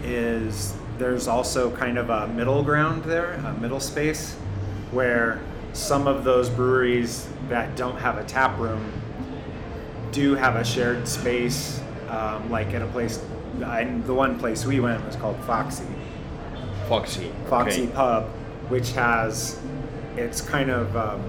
is 0.03 0.75
there's 0.99 1.29
also 1.29 1.71
kind 1.71 1.99
of 1.99 2.11
a 2.11 2.27
middle 2.29 2.63
ground 2.63 3.05
there, 3.05 3.33
a 3.35 3.53
middle 3.55 3.81
space, 3.81 4.35
where 4.91 5.41
some 5.73 6.07
of 6.07 6.25
those 6.25 6.49
breweries 6.51 7.29
that 7.49 7.77
don't 7.77 7.99
have 7.99 8.19
a 8.19 8.25
tap 8.25 8.59
room 8.59 8.93
do 10.11 10.35
have 10.35 10.57
a 10.57 10.65
shared 10.65 11.07
space, 11.07 11.81
um, 12.09 12.51
like 12.51 12.69
at 12.75 12.83
a 12.83 12.87
place. 12.87 13.23
I, 13.65 13.85
the 13.85 14.15
one 14.15 14.39
place 14.39 14.65
we 14.65 14.81
went 14.81 15.05
was 15.05 15.17
called 15.17 15.37
Foxy. 15.45 15.85
foxy 16.89 17.33
Foxy 17.49 17.83
okay. 17.85 17.93
Pub, 17.93 18.25
which 18.69 18.93
has, 18.93 19.59
it's 20.17 20.41
kind 20.41 20.71
of, 20.71 20.97
um, 20.97 21.23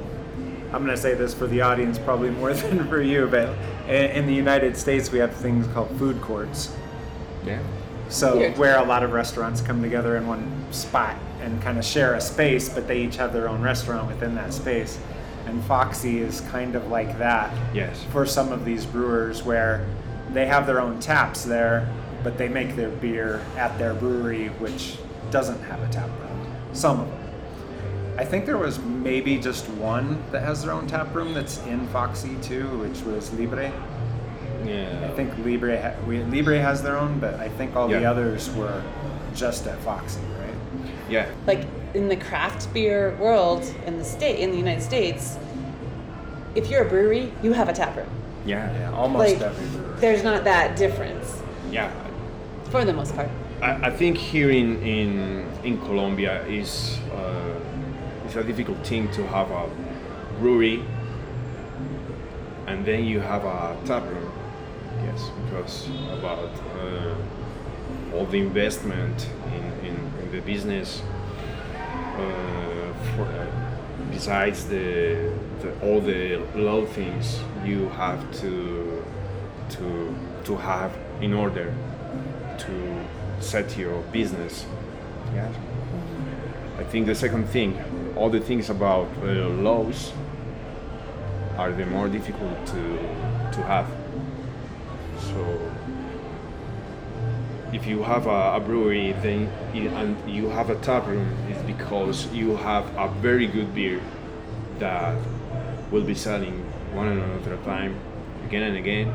I'm 0.73 0.83
going 0.83 0.95
to 0.95 0.97
say 0.97 1.13
this 1.13 1.33
for 1.33 1.47
the 1.47 1.61
audience 1.61 1.97
probably 1.99 2.29
more 2.29 2.53
than 2.55 2.87
for 2.87 3.01
you, 3.01 3.27
but 3.27 3.49
in, 3.87 4.11
in 4.11 4.27
the 4.27 4.33
United 4.33 4.75
States 4.77 5.11
we 5.11 5.19
have 5.19 5.33
things 5.35 5.67
called 5.67 5.89
food 5.97 6.21
courts. 6.21 6.75
yeah 7.45 7.61
So 8.09 8.37
Weird. 8.37 8.57
where 8.57 8.77
a 8.79 8.83
lot 8.83 9.03
of 9.03 9.11
restaurants 9.11 9.61
come 9.61 9.81
together 9.81 10.17
in 10.17 10.27
one 10.27 10.65
spot 10.71 11.15
and 11.41 11.61
kind 11.61 11.77
of 11.77 11.85
share 11.85 12.15
a 12.15 12.21
space, 12.21 12.67
but 12.69 12.87
they 12.87 13.01
each 13.03 13.15
have 13.17 13.31
their 13.31 13.47
own 13.47 13.61
restaurant 13.61 14.07
within 14.07 14.35
that 14.35 14.53
space. 14.53 14.99
And 15.45 15.63
Foxy 15.63 16.19
is 16.19 16.41
kind 16.51 16.75
of 16.75 16.87
like 16.87 17.17
that 17.19 17.53
yes 17.73 18.03
for 18.11 18.25
some 18.25 18.51
of 18.51 18.65
these 18.65 18.85
brewers 18.85 19.43
where 19.43 19.87
they 20.33 20.45
have 20.45 20.67
their 20.67 20.81
own 20.81 20.99
taps 20.99 21.45
there, 21.45 21.87
but 22.27 22.37
they 22.37 22.49
make 22.49 22.75
their 22.75 22.89
beer 22.89 23.39
at 23.55 23.77
their 23.77 23.93
brewery, 23.93 24.47
which 24.59 24.97
doesn't 25.31 25.61
have 25.63 25.81
a 25.81 25.87
tap 25.87 26.09
room. 26.19 26.45
Some 26.73 26.99
of 26.99 27.07
them. 27.09 27.19
I 28.17 28.25
think 28.25 28.45
there 28.45 28.57
was 28.57 28.79
maybe 28.79 29.37
just 29.37 29.69
one 29.69 30.21
that 30.33 30.43
has 30.43 30.61
their 30.61 30.73
own 30.73 30.87
tap 30.87 31.15
room 31.15 31.33
that's 31.33 31.59
in 31.67 31.87
Foxy 31.87 32.35
too, 32.41 32.67
which 32.79 32.99
was 33.03 33.31
Libre. 33.31 33.71
yeah 34.65 35.07
I 35.09 35.15
think 35.15 35.37
Libre 35.37 35.81
ha- 35.81 35.95
we, 36.05 36.21
Libre 36.25 36.59
has 36.59 36.83
their 36.83 36.97
own, 36.97 37.17
but 37.21 37.35
I 37.35 37.47
think 37.47 37.77
all 37.77 37.87
the 37.87 38.03
others 38.03 38.49
were 38.55 38.83
just 39.33 39.65
at 39.65 39.79
Foxy, 39.79 40.19
right? 40.37 40.53
yeah 41.09 41.29
Like 41.45 41.65
in 41.93 42.09
the 42.09 42.17
craft 42.17 42.73
beer 42.73 43.15
world 43.21 43.63
in 43.85 43.97
the 43.99 44.03
state 44.03 44.39
in 44.39 44.51
the 44.51 44.57
United 44.57 44.81
States, 44.83 45.37
if 46.55 46.69
you're 46.69 46.83
a 46.85 46.89
brewery, 46.89 47.31
you 47.41 47.53
have 47.53 47.69
a 47.69 47.73
tap 47.73 47.95
room. 47.95 48.09
yeah 48.45 48.69
Yeah, 48.79 48.91
almost 48.91 49.19
Like 49.33 49.41
every 49.41 49.67
brewery. 49.79 50.01
there's 50.01 50.23
not 50.25 50.43
that 50.43 50.75
difference 50.75 51.41
yeah 51.71 51.89
for 52.69 52.85
the 52.85 52.93
most 52.93 53.15
part. 53.15 53.29
I, 53.61 53.87
I 53.87 53.89
think 53.89 54.17
here 54.17 54.51
in 54.51 54.81
in, 54.83 55.45
in 55.63 55.77
Colombia 55.79 56.45
is 56.45 56.99
uh, 57.11 57.59
it's 58.25 58.35
a 58.35 58.43
difficult 58.43 58.85
thing 58.85 59.09
to 59.11 59.25
have 59.27 59.49
a 59.51 59.69
brewery 60.39 60.83
and 62.67 62.85
then 62.85 63.05
you 63.05 63.19
have 63.19 63.45
a 63.45 63.77
tap 63.85 64.03
room. 64.03 64.31
Yes, 65.05 65.31
because 65.45 65.87
about 66.19 66.51
uh, 66.75 67.15
all 68.13 68.25
the 68.25 68.39
investment 68.39 69.29
in, 69.55 69.87
in, 69.87 70.11
in 70.21 70.31
the 70.31 70.41
business. 70.41 71.01
Uh, 72.17 72.93
for, 73.15 73.23
uh, 73.23 73.45
besides 74.11 74.67
the, 74.67 75.31
the 75.61 75.71
all 75.81 76.01
the 76.01 76.37
low 76.55 76.85
things 76.85 77.39
you 77.63 77.89
have 77.89 78.19
to 78.41 79.05
to 79.69 80.15
to 80.43 80.55
have 80.57 80.97
in 81.21 81.33
order 81.33 81.73
set 83.39 83.77
your 83.77 84.01
business. 84.11 84.65
Yeah. 85.33 85.51
I 86.77 86.83
think 86.83 87.07
the 87.07 87.15
second 87.15 87.47
thing, 87.47 87.77
all 88.15 88.29
the 88.29 88.39
things 88.39 88.69
about 88.69 89.07
uh, 89.23 89.49
laws 89.49 90.13
are 91.57 91.71
the 91.71 91.85
more 91.85 92.07
difficult 92.07 92.65
to 92.67 92.99
to 93.51 93.63
have. 93.63 93.87
So 95.19 95.71
if 97.73 97.85
you 97.85 98.03
have 98.03 98.27
a, 98.27 98.55
a 98.55 98.59
brewery 98.59 99.13
then 99.21 99.49
you, 99.73 99.89
and 99.89 100.15
you 100.29 100.49
have 100.49 100.69
a 100.69 100.75
tap 100.75 101.07
room, 101.07 101.27
it's 101.49 101.61
because 101.63 102.27
you 102.31 102.55
have 102.57 102.85
a 102.95 103.09
very 103.21 103.47
good 103.47 103.73
beer 103.73 103.99
that 104.79 105.17
will 105.91 106.03
be 106.03 106.15
selling 106.15 106.63
one 106.93 107.07
and 107.07 107.21
another 107.21 107.57
time, 107.65 107.99
again 108.45 108.63
and 108.63 108.77
again, 108.77 109.13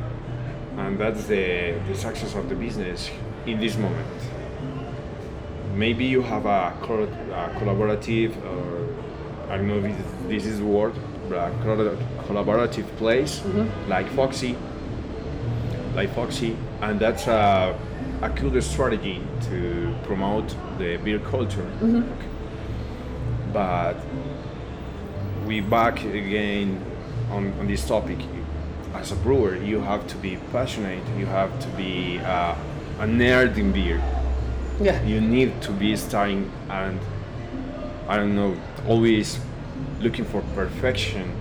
and 0.76 0.98
that's 0.98 1.24
the, 1.26 1.78
the 1.88 1.94
success 1.94 2.34
of 2.34 2.48
the 2.48 2.54
business 2.54 3.10
in 3.46 3.58
this 3.60 3.76
moment. 3.76 4.06
Maybe 5.74 6.04
you 6.04 6.22
have 6.22 6.46
a, 6.46 6.74
col- 6.82 7.04
a 7.04 7.50
collaborative, 7.58 8.32
or 8.44 8.88
I 9.50 9.56
don't 9.56 9.66
know 9.68 9.78
if 9.88 9.96
this 10.28 10.44
is 10.46 10.58
the 10.58 10.64
word, 10.66 10.94
a 11.28 11.50
collab- 11.64 11.98
collaborative 12.26 12.86
place 12.96 13.42
like 13.88 14.08
Foxy, 14.10 14.56
like 15.94 16.14
Foxy, 16.14 16.56
and 16.82 17.00
that's 17.00 17.26
a, 17.26 17.78
a 18.20 18.30
cool 18.30 18.60
strategy 18.60 19.22
to 19.48 19.94
promote 20.04 20.54
the 20.78 20.98
beer 20.98 21.18
culture. 21.18 21.66
But 23.52 23.96
we 25.46 25.60
back 25.60 26.04
again 26.04 26.84
on, 27.30 27.52
on 27.58 27.66
this 27.66 27.86
topic. 27.86 28.18
As 28.94 29.10
a 29.10 29.16
brewer, 29.16 29.56
you 29.56 29.80
have 29.80 30.06
to 30.08 30.16
be 30.18 30.36
passionate. 30.52 31.02
You 31.18 31.24
have 31.26 31.58
to 31.60 31.68
be 31.68 32.18
uh, 32.20 32.54
a 33.02 33.04
nerd 33.04 33.58
in 33.58 33.72
beer. 33.72 34.00
Yeah. 34.80 35.02
You 35.02 35.20
need 35.20 35.60
to 35.62 35.72
be 35.72 35.96
starting 35.96 36.48
and 36.70 37.00
I 38.06 38.16
don't 38.16 38.36
know, 38.36 38.56
always 38.86 39.40
looking 40.00 40.24
for 40.24 40.40
perfection. 40.54 41.34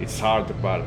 It's 0.00 0.18
hard, 0.18 0.46
but 0.62 0.82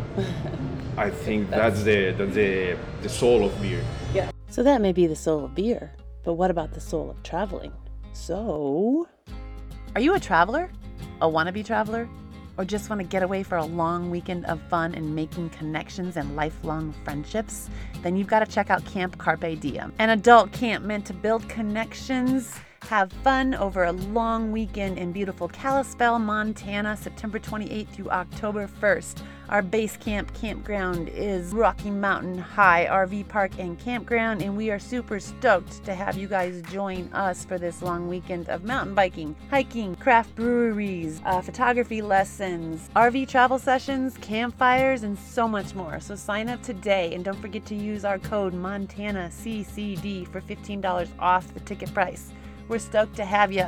I 0.98 1.12
think 1.12 1.52
that's 1.52 1.84
the 1.84 2.12
that's 2.18 2.34
the 2.34 2.76
the 3.04 3.10
soul 3.10 3.46
of 3.46 3.62
beer. 3.62 3.84
Yeah. 4.16 4.32
So 4.50 4.64
that 4.64 4.82
may 4.82 4.94
be 4.94 5.06
the 5.06 5.16
soul 5.16 5.46
of 5.46 5.54
beer, 5.54 5.94
but 6.24 6.34
what 6.34 6.50
about 6.50 6.74
the 6.74 6.82
soul 6.82 7.12
of 7.12 7.22
traveling? 7.22 7.74
So, 8.14 9.08
Are 9.96 10.02
you 10.02 10.16
a 10.16 10.20
traveler? 10.20 10.72
A 11.22 11.28
wannabe 11.28 11.64
traveler? 11.66 12.10
Or 12.58 12.66
just 12.66 12.90
want 12.90 13.02
to 13.02 13.08
get 13.08 13.24
away 13.24 13.44
for 13.44 13.58
a 13.58 13.66
long 13.66 14.12
weekend 14.12 14.46
of 14.46 14.62
fun 14.70 14.94
and 14.94 15.16
making 15.16 15.50
connections 15.50 16.18
and 16.18 16.36
lifelong 16.36 16.94
friendships? 17.04 17.70
Then 18.02 18.16
you've 18.16 18.28
got 18.28 18.40
to 18.40 18.46
check 18.46 18.70
out 18.70 18.86
Camp 18.86 19.18
Carpe 19.18 19.60
Diem, 19.60 19.92
an 20.00 20.12
adult 20.12 20.52
camp 20.52 20.86
meant 20.86 21.06
to 21.08 21.14
build 21.14 21.48
connections, 21.50 22.54
have 22.90 23.12
fun 23.24 23.56
over 23.56 23.86
a 23.86 23.92
long 23.92 24.52
weekend 24.52 24.98
in 24.98 25.12
beautiful 25.12 25.48
Kalispell, 25.48 26.20
Montana, 26.20 26.96
September 26.98 27.40
28th 27.40 27.88
through 27.88 28.10
October 28.10 28.70
1st. 28.82 29.24
Our 29.50 29.62
base 29.62 29.98
camp 29.98 30.34
campground 30.34 31.10
is 31.10 31.54
Rocky 31.54 31.92
Mountain 31.92 32.38
High 32.38 32.88
RV 32.90 33.28
Park 33.28 33.52
and 33.60 33.78
Campground, 33.78 34.42
and 34.42 34.56
we 34.56 34.72
are 34.72 34.80
super 34.80 35.20
stoked 35.20 35.84
to 35.84 35.94
have 35.94 36.18
you 36.18 36.30
guys 36.30 36.62
join 36.72 37.12
us 37.12 37.44
for 37.44 37.58
this 37.58 37.82
long 37.82 38.08
weekend 38.08 38.48
of 38.48 38.64
mountain 38.64 38.96
biking, 38.96 39.36
hiking, 39.50 39.96
craft 39.96 40.34
breweries, 40.36 41.22
uh, 41.26 41.42
photography 41.42 42.02
lessons, 42.02 42.90
RV 42.96 43.28
travel 43.28 43.60
sessions, 43.60 44.18
campfires, 44.22 45.04
and 45.04 45.20
so 45.20 45.46
much 45.46 45.76
more. 45.76 46.00
So 46.00 46.16
sign 46.16 46.48
up 46.48 46.64
today 46.64 47.14
and 47.14 47.26
don't 47.26 47.40
forget 47.40 47.66
to 47.66 47.76
use 47.76 48.06
our 48.06 48.20
code 48.20 48.54
MONTANACCD 48.54 50.26
for 50.30 50.40
$15 50.40 51.10
off 51.20 51.54
the 51.54 51.60
ticket 51.60 51.94
price. 51.94 52.32
We're 52.70 52.80
stoked 52.80 53.18
to 53.18 53.26
have 53.26 53.52
you. 53.52 53.66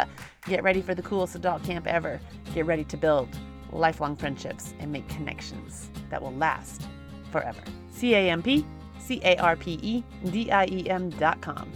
Get 0.48 0.64
ready 0.64 0.82
for 0.82 0.96
the 0.96 1.02
coolest 1.02 1.36
adult 1.36 1.64
camp 1.64 1.86
ever. 1.86 2.22
Get 2.54 2.66
ready 2.66 2.86
to 2.86 2.96
build 2.96 3.28
lifelong 3.72 4.16
friendships 4.16 4.74
and 4.80 4.92
make 4.92 5.08
connections 5.10 5.90
that 6.10 6.22
will 6.22 6.34
last 6.34 6.88
forever. 7.32 7.62
C 7.92 8.14
A 8.14 8.30
M 8.30 8.42
P 8.42 8.66
C 9.00 9.22
A 9.24 9.38
R 9.38 9.56
P 9.56 9.80
E 9.82 10.04
D 10.30 10.52
I 10.52 10.66
E 10.66 10.90
M 10.90 11.10
dot 11.12 11.42
com. 11.42 11.72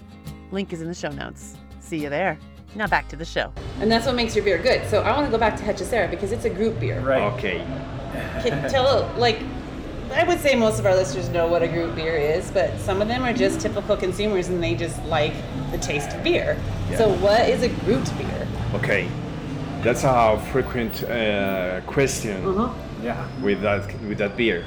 Link 0.51 0.73
is 0.73 0.81
in 0.81 0.87
the 0.87 0.95
show 0.95 1.09
notes. 1.09 1.55
See 1.79 1.97
you 2.01 2.09
there. 2.09 2.37
Now 2.75 2.87
back 2.87 3.07
to 3.09 3.15
the 3.15 3.25
show. 3.25 3.51
and 3.79 3.91
that's 3.91 4.05
what 4.05 4.15
makes 4.15 4.35
your 4.35 4.45
beer 4.45 4.57
good. 4.61 4.87
So 4.89 5.01
I 5.01 5.11
want 5.15 5.25
to 5.25 5.31
go 5.31 5.37
back 5.37 5.57
to 5.57 5.63
Hechicero 5.63 6.09
because 6.09 6.31
it's 6.31 6.45
a 6.45 6.49
gruit 6.49 6.79
beer. 6.79 6.99
Right. 7.01 7.21
Okay. 7.33 7.65
Can 8.43 8.69
tell 8.69 9.11
like 9.17 9.39
I 10.13 10.23
would 10.23 10.39
say 10.39 10.55
most 10.55 10.79
of 10.79 10.85
our 10.85 10.95
listeners 10.95 11.29
know 11.29 11.47
what 11.47 11.61
a 11.61 11.67
gruit 11.67 11.95
beer 11.95 12.15
is, 12.15 12.49
but 12.51 12.77
some 12.79 13.01
of 13.01 13.07
them 13.07 13.23
are 13.23 13.33
just 13.33 13.59
typical 13.59 13.95
consumers 13.95 14.47
and 14.47 14.61
they 14.61 14.73
just 14.73 15.03
like 15.05 15.33
the 15.71 15.77
taste 15.77 16.15
of 16.15 16.23
beer. 16.23 16.57
So 16.97 17.09
what 17.17 17.47
is 17.47 17.61
a 17.61 17.69
gruit 17.69 18.11
beer? 18.17 18.47
Okay. 18.73 19.09
That's 19.81 20.03
a 20.03 20.37
frequent 20.51 21.03
uh, 21.03 21.81
question 21.87 22.43
Yeah. 23.03 23.25
with 23.41 23.61
that 23.61 23.85
with 24.07 24.17
that 24.17 24.35
beer. 24.35 24.65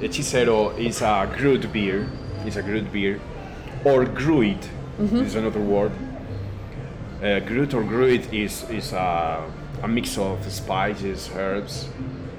Hechicero 0.00 0.78
is 0.78 1.02
a 1.02 1.28
Groot 1.36 1.72
beer. 1.72 2.08
It's 2.44 2.56
a 2.56 2.62
Groot 2.62 2.92
beer, 2.92 3.18
or 3.84 4.04
Gruit 4.04 4.68
is 5.00 5.34
another 5.34 5.60
word. 5.60 5.92
Uh, 7.22 7.40
Groot 7.40 7.74
or 7.74 7.82
Gruit 7.82 8.32
is 8.32 8.64
is 8.70 8.92
a, 8.92 9.42
a 9.82 9.88
mix 9.88 10.16
of 10.18 10.38
spices, 10.52 11.28
herbs 11.34 11.88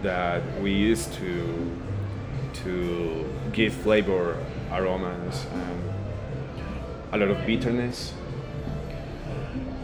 that 0.02 0.41
we 0.62 0.72
use 0.72 1.08
to 1.17 1.32
to 2.63 3.26
give 3.52 3.74
flavor, 3.74 4.38
aromas, 4.72 5.46
and 5.54 5.80
a 7.12 7.17
lot 7.17 7.30
of 7.30 7.46
bitterness. 7.46 8.13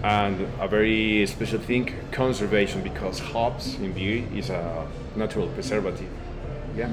And 0.03 0.47
a 0.59 0.67
very 0.67 1.25
special 1.27 1.59
thing, 1.59 1.93
conservation, 2.11 2.81
because 2.81 3.19
hops 3.19 3.75
in 3.75 3.93
beer 3.93 4.25
is 4.35 4.49
a 4.49 4.85
natural 5.15 5.47
preservative. 5.47 6.09
Yeah. 6.75 6.89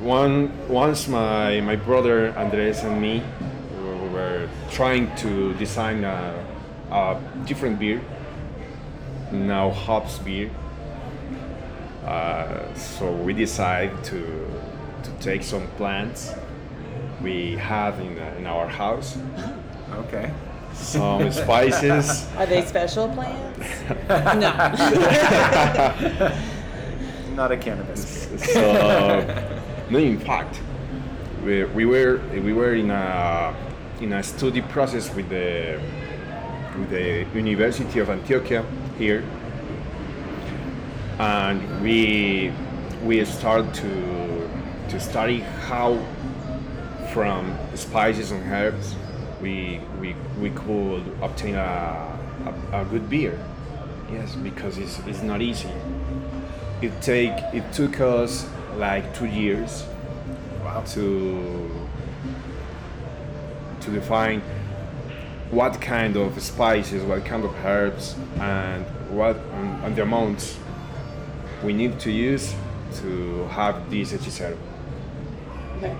One 0.00 0.50
once 0.68 1.06
my 1.06 1.60
my 1.60 1.76
brother 1.76 2.36
Andres 2.36 2.82
and 2.82 3.00
me 3.00 3.22
were 4.12 4.48
trying 4.70 5.14
to 5.16 5.54
design 5.54 6.02
a, 6.04 6.44
a 6.90 7.20
different 7.44 7.78
beer. 7.78 8.00
Now 9.30 9.70
hops 9.70 10.18
beer. 10.18 10.50
Uh, 12.04 12.74
so 12.74 13.12
we 13.12 13.34
decided 13.34 14.02
to 14.04 14.20
to 15.04 15.10
take 15.20 15.44
some 15.44 15.68
plants 15.76 16.34
we 17.22 17.56
have 17.56 18.00
in, 18.00 18.18
uh, 18.18 18.34
in 18.38 18.46
our 18.46 18.68
house, 18.68 19.18
Okay. 19.96 20.30
some 20.74 21.32
spices. 21.32 22.26
Are 22.36 22.46
they 22.46 22.64
special 22.64 23.08
plants? 23.08 23.58
no. 24.08 24.52
Not 27.34 27.52
a 27.52 27.56
cannabis. 27.56 28.28
so 28.52 29.52
no 29.90 29.98
in 29.98 30.18
fact 30.18 30.60
we, 31.44 31.64
we 31.64 31.84
were 31.84 32.20
we 32.32 32.52
were 32.52 32.74
in 32.74 32.90
a 32.90 33.54
in 34.00 34.12
a 34.12 34.22
study 34.22 34.62
process 34.62 35.14
with 35.14 35.28
the 35.28 35.80
with 36.78 36.90
the 36.90 37.26
University 37.34 37.98
of 38.00 38.08
Antioquia 38.08 38.64
here 38.98 39.22
and 41.18 41.82
we 41.82 42.52
we 43.04 43.24
start 43.24 43.72
to 43.74 44.50
to 44.88 45.00
study 45.00 45.40
how 45.68 45.98
from 47.12 47.56
spices 47.74 48.30
and 48.30 48.42
herbs 48.52 48.94
we 49.40 49.80
we, 50.00 50.14
we 50.40 50.50
could 50.50 51.02
obtain 51.22 51.54
a, 51.54 52.18
a, 52.72 52.80
a 52.80 52.84
good 52.86 53.08
beer 53.10 53.38
yes 54.12 54.34
because 54.36 54.78
it's, 54.78 54.98
it's 55.06 55.22
not 55.22 55.42
easy 55.42 55.70
it 56.82 56.92
take 57.02 57.32
it 57.52 57.72
took 57.72 58.00
us 58.00 58.48
like 58.76 59.14
two 59.14 59.26
years 59.26 59.84
Wow. 60.64 60.82
to 60.94 61.70
to 63.80 63.90
define 63.90 64.42
what 65.50 65.80
kind 65.80 66.16
of 66.16 66.42
spices, 66.42 67.04
what 67.04 67.24
kind 67.24 67.44
of 67.44 67.54
herbs, 67.64 68.16
and 68.40 68.84
what 69.10 69.36
and, 69.36 69.84
and 69.84 69.96
the 69.96 70.02
amounts 70.02 70.58
we 71.62 71.72
need 71.72 72.00
to 72.00 72.10
use 72.10 72.52
to 72.96 73.44
have 73.48 73.88
this 73.90 74.12
hechicero. 74.12 74.56
Okay. 75.76 75.96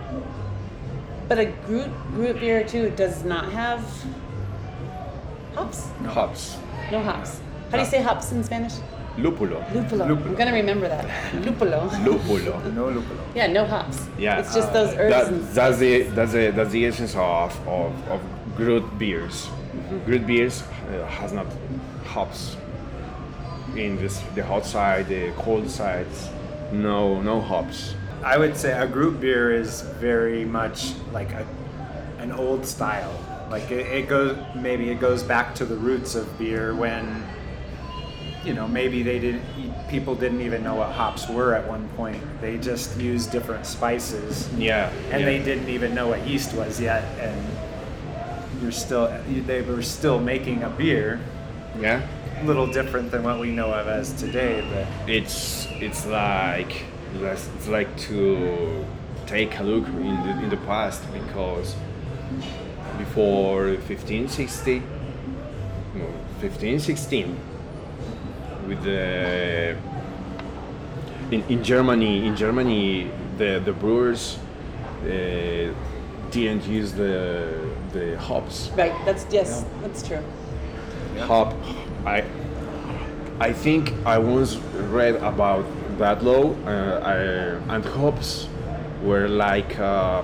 But 1.29 1.39
a 1.39 1.53
root 1.67 1.91
root 2.13 2.41
beer 2.41 2.65
too 2.65 2.91
does 2.91 3.25
not 3.25 3.51
have 3.53 3.81
hops. 5.55 5.89
No. 6.01 6.09
Hops, 6.11 6.57
No 6.93 7.03
hops. 7.03 7.41
How 7.71 7.79
do 7.79 7.85
you 7.85 7.91
say 7.91 8.03
hops 8.03 8.33
in 8.33 8.45
Spanish? 8.45 8.75
lúpulo, 9.19 9.65
Lupulo. 9.73 10.07
Lupulo. 10.07 10.27
I'm 10.27 10.35
gonna 10.35 10.53
remember 10.53 10.89
that. 10.89 11.05
Lupulo. 11.45 11.89
lúpulo. 12.05 12.73
No 12.75 12.91
lupulo. 12.91 13.21
Yeah, 13.35 13.47
no 13.47 13.65
hops. 13.65 14.07
Yeah. 14.19 14.39
It's 14.41 14.55
just 14.55 14.73
those 14.73 14.95
herbs 14.95 15.11
That, 15.15 15.27
and 15.29 15.43
that's 15.49 15.79
the 15.79 16.03
that's 16.03 16.33
the 16.33 16.51
that's 16.51 16.71
the 16.71 16.87
essence 16.87 17.15
of 17.15 17.69
of, 17.69 18.09
of 18.09 18.21
good 18.57 18.99
beers. 18.99 19.49
Good 20.07 20.27
beers 20.27 20.63
uh, 20.63 21.07
has 21.07 21.33
not 21.33 21.47
hops 22.05 22.57
in 23.77 23.97
this 23.97 24.23
the 24.35 24.45
hot 24.45 24.65
side, 24.65 25.09
the 25.09 25.33
cold 25.37 25.69
sides. 25.71 26.31
No 26.73 27.21
no 27.23 27.41
hops. 27.41 27.95
I 28.23 28.37
would 28.39 28.57
say 28.57 28.73
a 28.73 28.87
gruit 28.87 29.21
beer 29.21 29.53
is 29.53 29.83
very 29.83 30.45
much 30.45 30.93
like 31.13 31.33
a, 31.33 31.47
an 32.19 32.33
old 32.33 32.67
style. 32.67 33.19
Like 33.51 33.71
it, 33.71 33.87
it 33.87 34.09
goes, 34.09 34.37
maybe 34.55 34.91
it 34.91 34.99
goes 35.01 35.23
back 35.23 35.55
to 35.57 35.65
the 35.65 35.77
roots 35.77 36.15
of 36.15 36.37
beer 36.39 36.75
when, 36.75 37.25
you 38.45 38.55
know, 38.55 38.67
maybe 38.67 39.03
they 39.03 39.19
didn't, 39.19 39.43
people 39.89 40.15
didn't 40.15 40.41
even 40.41 40.65
know 40.65 40.75
what 40.75 40.91
hops 40.91 41.29
were 41.29 41.55
at 41.55 41.67
one 41.69 41.89
point. 41.91 42.21
They 42.41 42.59
just 42.59 42.99
used 42.99 43.31
different 43.31 43.67
spices, 43.67 44.49
Yeah. 44.57 44.91
and 45.11 45.21
yeah. 45.21 45.27
they 45.27 45.39
didn't 45.43 45.69
even 45.69 45.95
know 45.95 46.09
what 46.09 46.27
yeast 46.27 46.55
was 46.55 46.81
yet. 46.81 47.05
And 47.21 47.41
you're 48.61 48.73
still, 48.73 49.07
they 49.29 49.63
were 49.63 49.83
still 49.83 50.19
making 50.19 50.65
a 50.65 50.71
beer, 50.71 51.21
yeah. 51.79 52.03
a 52.41 52.45
little 52.45 52.67
different 52.67 53.11
than 53.13 53.23
what 53.23 53.39
we 53.39 53.51
know 53.53 53.73
of 53.73 53.87
as 53.87 54.13
today, 54.15 54.65
but. 54.73 55.09
It's 55.09 55.69
it's 55.73 56.07
like 56.07 56.85
it's 57.25 57.49
it's 57.57 57.69
like 57.69 57.97
to 57.99 58.85
take 59.27 59.59
a 59.59 59.63
look 59.63 59.87
in 59.87 60.17
the 60.25 60.31
in 60.45 60.49
the 60.51 60.57
past 60.69 61.03
because 61.13 61.77
before 62.99 63.67
1560 63.67 64.83
no 65.95 66.05
1516 66.41 67.37
with 68.67 68.83
the 68.83 69.77
in, 71.31 71.43
in 71.49 71.65
Germany. 71.65 72.27
In 72.27 72.37
Germany, 72.37 73.11
the 73.39 73.61
the 73.65 73.73
brewers 73.73 74.39
uh, 75.03 75.73
didn't 76.31 76.67
use 76.67 76.93
the 76.93 77.49
the 77.93 78.19
hops. 78.19 78.71
Right. 78.77 78.95
That's 79.05 79.27
yes. 79.31 79.65
That's 79.83 80.07
true. 80.07 80.23
Hop. 81.21 81.55
I 82.05 82.25
I 83.41 83.53
think 83.53 83.93
I 84.05 84.19
once 84.19 84.57
read 84.57 85.17
about 85.17 85.65
that 85.99 86.23
uh, 86.67 87.01
I, 87.03 87.75
and 87.75 87.85
hops 87.85 88.49
were 89.03 89.29
like 89.29 89.79
uh, 89.79 90.23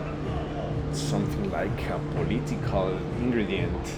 something 0.93 1.51
like 1.51 1.91
a 1.91 1.99
political 2.15 2.97
ingredient. 3.19 3.95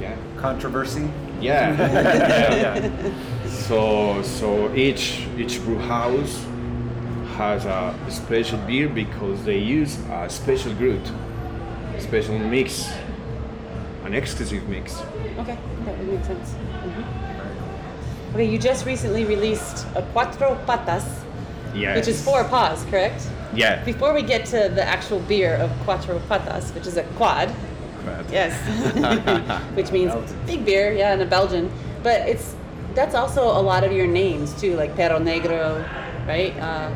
Yeah. 0.00 0.16
Controversy. 0.36 1.08
Yeah. 1.40 1.70
yeah. 1.78 3.12
So 3.48 4.22
so 4.22 4.74
each 4.74 5.28
each 5.38 5.62
brew 5.62 5.78
house 5.78 6.44
has 7.36 7.64
a 7.64 7.94
special 8.08 8.58
beer 8.66 8.88
because 8.88 9.44
they 9.44 9.58
use 9.58 9.98
a 10.10 10.28
special 10.28 10.74
gruit, 10.74 11.12
special 12.00 12.36
mix, 12.40 12.90
an 14.04 14.14
exclusive 14.14 14.68
mix. 14.68 15.00
Okay. 15.38 15.56
That 15.84 15.98
would 15.98 16.08
make 16.08 16.24
sense. 16.24 16.56
Okay. 18.38 18.48
You 18.52 18.58
just 18.58 18.86
recently 18.86 19.24
released 19.24 19.84
a 19.96 20.02
Cuatro 20.14 20.56
Patas, 20.64 21.04
Yes. 21.74 21.96
which 21.96 22.06
is 22.08 22.22
four 22.24 22.44
paws, 22.44 22.84
correct? 22.90 23.26
Yeah. 23.52 23.82
Before 23.84 24.14
we 24.14 24.22
get 24.22 24.46
to 24.46 24.70
the 24.72 24.84
actual 24.84 25.18
beer 25.20 25.56
of 25.56 25.70
Cuatro 25.84 26.20
Patas, 26.28 26.72
which 26.74 26.86
is 26.86 26.96
a 26.96 27.02
quad, 27.18 27.50
But- 28.04 28.30
yes, 28.32 28.52
which 29.74 29.90
means 29.90 30.12
Belgian. 30.12 30.36
big 30.46 30.64
beer, 30.64 30.92
yeah, 30.92 31.12
and 31.14 31.22
a 31.22 31.26
Belgian. 31.26 31.68
But 32.04 32.28
it's 32.28 32.54
that's 32.94 33.14
also 33.16 33.42
a 33.42 33.60
lot 33.60 33.82
of 33.84 33.90
your 33.92 34.06
names 34.06 34.52
too, 34.60 34.76
like 34.76 34.94
Perro 34.94 35.18
Negro, 35.18 35.84
right? 36.26 36.54
Uh, 36.60 36.90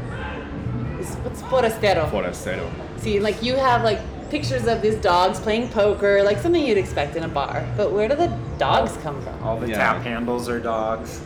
is- 1.00 1.16
what's 1.24 1.42
Forastero? 1.42 2.08
Forastero. 2.08 2.70
See, 2.98 3.18
like 3.18 3.42
you 3.42 3.56
have 3.56 3.82
like 3.82 3.98
pictures 4.30 4.66
of 4.68 4.80
these 4.80 4.94
dogs 4.96 5.40
playing 5.40 5.68
poker, 5.70 6.22
like 6.22 6.38
something 6.38 6.64
you'd 6.64 6.78
expect 6.78 7.16
in 7.16 7.24
a 7.24 7.28
bar. 7.28 7.66
But 7.76 7.90
where 7.92 8.08
do 8.08 8.14
the 8.14 8.28
dogs 8.58 8.96
come 9.02 9.20
from? 9.22 9.42
All 9.42 9.58
the 9.58 9.68
Yeah. 9.68 9.76
tap 9.76 10.02
handles 10.02 10.48
are 10.48 10.60
dogs. 10.60 11.20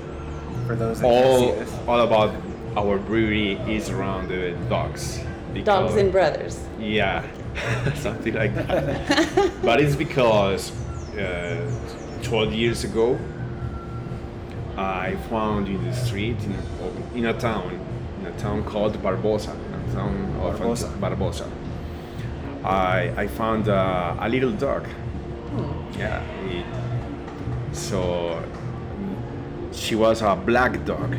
For 0.67 0.75
those 0.75 1.01
that 1.01 1.09
can't 1.09 1.39
see 1.39 1.47
All 1.47 1.53
this. 1.55 1.73
all 1.89 2.01
about 2.01 2.35
our 2.77 2.99
brewery 2.99 3.53
is 3.69 3.89
around 3.91 4.29
the 4.29 4.53
dogs. 4.69 5.21
Dogs 5.65 5.95
and 5.97 6.13
brothers. 6.13 6.61
Yeah, 6.79 7.25
something 7.95 8.35
like 8.35 8.55
that. 8.55 9.53
but 9.63 9.81
it's 9.81 9.97
because 9.97 10.73
uh, 11.17 11.71
12 12.23 12.53
years 12.53 12.85
ago, 12.85 13.19
I 14.77 15.17
found 15.31 15.69
in 15.69 15.83
the 15.85 15.95
street 15.95 16.37
in, 16.45 16.55
in 17.15 17.27
a 17.27 17.33
town, 17.39 17.81
in 18.21 18.27
a 18.27 18.37
town 18.39 18.63
called 18.65 19.01
Barbosa, 19.03 19.55
a 19.55 19.95
town 19.95 20.37
of 20.43 20.59
Barbosa. 20.59 20.89
Barbosa. 20.99 21.51
I, 22.63 23.13
I 23.17 23.27
found 23.29 23.69
uh, 23.69 24.17
a 24.21 24.29
little 24.29 24.53
dog. 24.53 24.87
Yeah. 25.97 26.23
it- 26.51 26.67
so 27.73 28.43
she 29.77 29.95
was 29.95 30.23
a 30.23 30.35
black 30.35 30.85
dog 30.85 31.15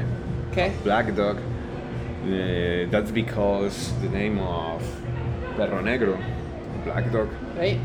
Okay. 0.51 0.73
black 0.83 1.13
dog. 1.15 1.37
Uh, 1.37 2.89
that's 2.89 3.11
because 3.11 3.93
the 4.01 4.09
name 4.09 4.39
of 4.39 4.81
Perro 5.55 5.81
Negro, 5.81 6.17
black 6.83 7.11
dog. 7.11 7.29
Right. 7.55 7.79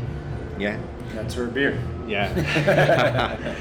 Yeah, 0.59 0.77
That's 1.15 1.33
her 1.35 1.45
beer. 1.47 1.77
yeah. 2.07 3.37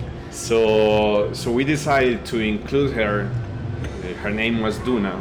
so, 0.30 1.32
so 1.32 1.50
we 1.50 1.64
decided 1.64 2.24
to 2.26 2.38
include 2.38 2.92
her. 2.92 3.30
uh, 4.04 4.14
Her 4.22 4.30
name 4.30 4.60
was 4.60 4.78
Duna. 4.78 5.20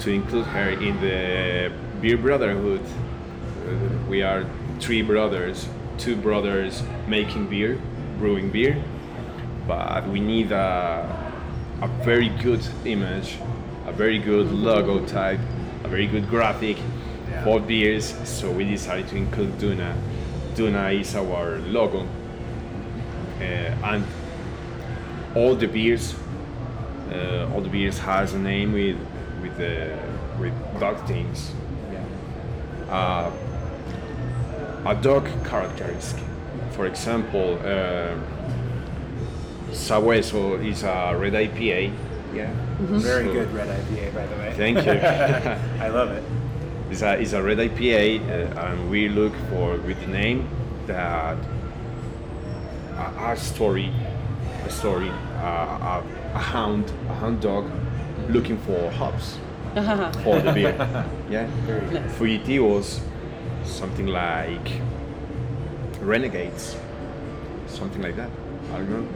To 0.00 0.10
include 0.10 0.46
her 0.46 0.70
in 0.70 1.00
the 1.00 1.72
beer 2.00 2.16
brotherhood. 2.16 2.80
Uh, 3.66 4.08
we 4.08 4.22
are 4.22 4.44
three 4.80 5.02
brothers, 5.02 5.68
two 5.98 6.16
brothers 6.16 6.82
making 7.08 7.48
beer, 7.48 7.78
brewing 8.18 8.50
beer, 8.50 8.82
but 9.68 10.08
we 10.08 10.18
need 10.18 10.50
a, 10.50 11.06
a 11.82 11.88
very 12.02 12.30
good 12.42 12.66
image, 12.84 13.36
a 13.86 13.92
very 13.92 14.18
good 14.18 14.50
logo 14.50 15.04
type, 15.06 15.38
a 15.84 15.88
very 15.88 16.06
good 16.08 16.28
graphic 16.28 16.78
Yeah. 17.30 17.44
for 17.44 17.60
beers. 17.60 18.14
So 18.24 18.50
we 18.50 18.64
decided 18.64 19.06
to 19.08 19.16
include 19.16 19.52
Duna. 19.58 19.92
Duna 20.56 20.98
is 20.98 21.14
our 21.14 21.58
logo, 21.58 22.00
uh, 23.40 23.42
and 23.42 24.04
all 25.34 25.54
the 25.54 25.66
beers, 25.68 26.14
uh, 27.12 27.52
all 27.54 27.60
the 27.60 27.68
beers 27.68 27.98
has 27.98 28.32
a 28.34 28.38
name 28.38 28.72
with 28.72 28.96
with 29.42 29.56
the 29.58 29.98
with 30.40 30.54
dog 30.80 30.96
things. 31.06 31.52
Uh, 32.90 33.30
a 34.86 34.94
dog 34.94 35.28
characteristic. 35.44 36.24
For 36.70 36.86
example, 36.86 37.58
uh, 37.62 38.14
Sabueso 39.70 40.64
is 40.64 40.82
a 40.82 41.14
red 41.16 41.32
IPA. 41.34 41.92
Yeah. 42.34 42.50
Very 42.80 43.24
So- 43.26 43.32
good 43.32 43.52
red 43.54 43.68
IPA, 43.68 44.14
by 44.14 44.26
the 44.26 44.36
way. 44.36 44.52
Thank 44.56 44.84
you. 44.84 44.92
I 45.84 45.88
love 45.88 46.10
it. 46.12 46.22
It's 46.90 47.02
a, 47.02 47.18
it's 47.20 47.32
a 47.34 47.42
red 47.42 47.58
IPA, 47.58 48.20
uh, 48.56 48.60
and 48.60 48.90
we 48.90 49.08
look 49.08 49.34
for 49.50 49.76
with 49.78 50.00
the 50.00 50.06
name 50.06 50.48
that 50.86 51.36
a, 52.96 53.32
a 53.32 53.36
story, 53.36 53.92
a 54.64 54.70
story, 54.70 55.10
uh, 55.10 56.00
a, 56.00 56.04
a 56.34 56.38
hound, 56.38 56.90
a 57.10 57.14
hound 57.14 57.40
dog, 57.42 57.70
looking 58.30 58.56
for 58.58 58.90
hops 58.92 59.38
for 60.24 60.40
the 60.40 60.52
beer. 60.52 60.74
Yeah, 61.30 61.46
fugitivos, 62.18 63.00
something 63.64 64.06
like 64.06 64.80
renegades, 66.00 66.74
something 67.66 68.00
like 68.00 68.16
that. 68.16 68.30
I 68.72 68.78
don't 68.78 68.90
know. 68.90 69.06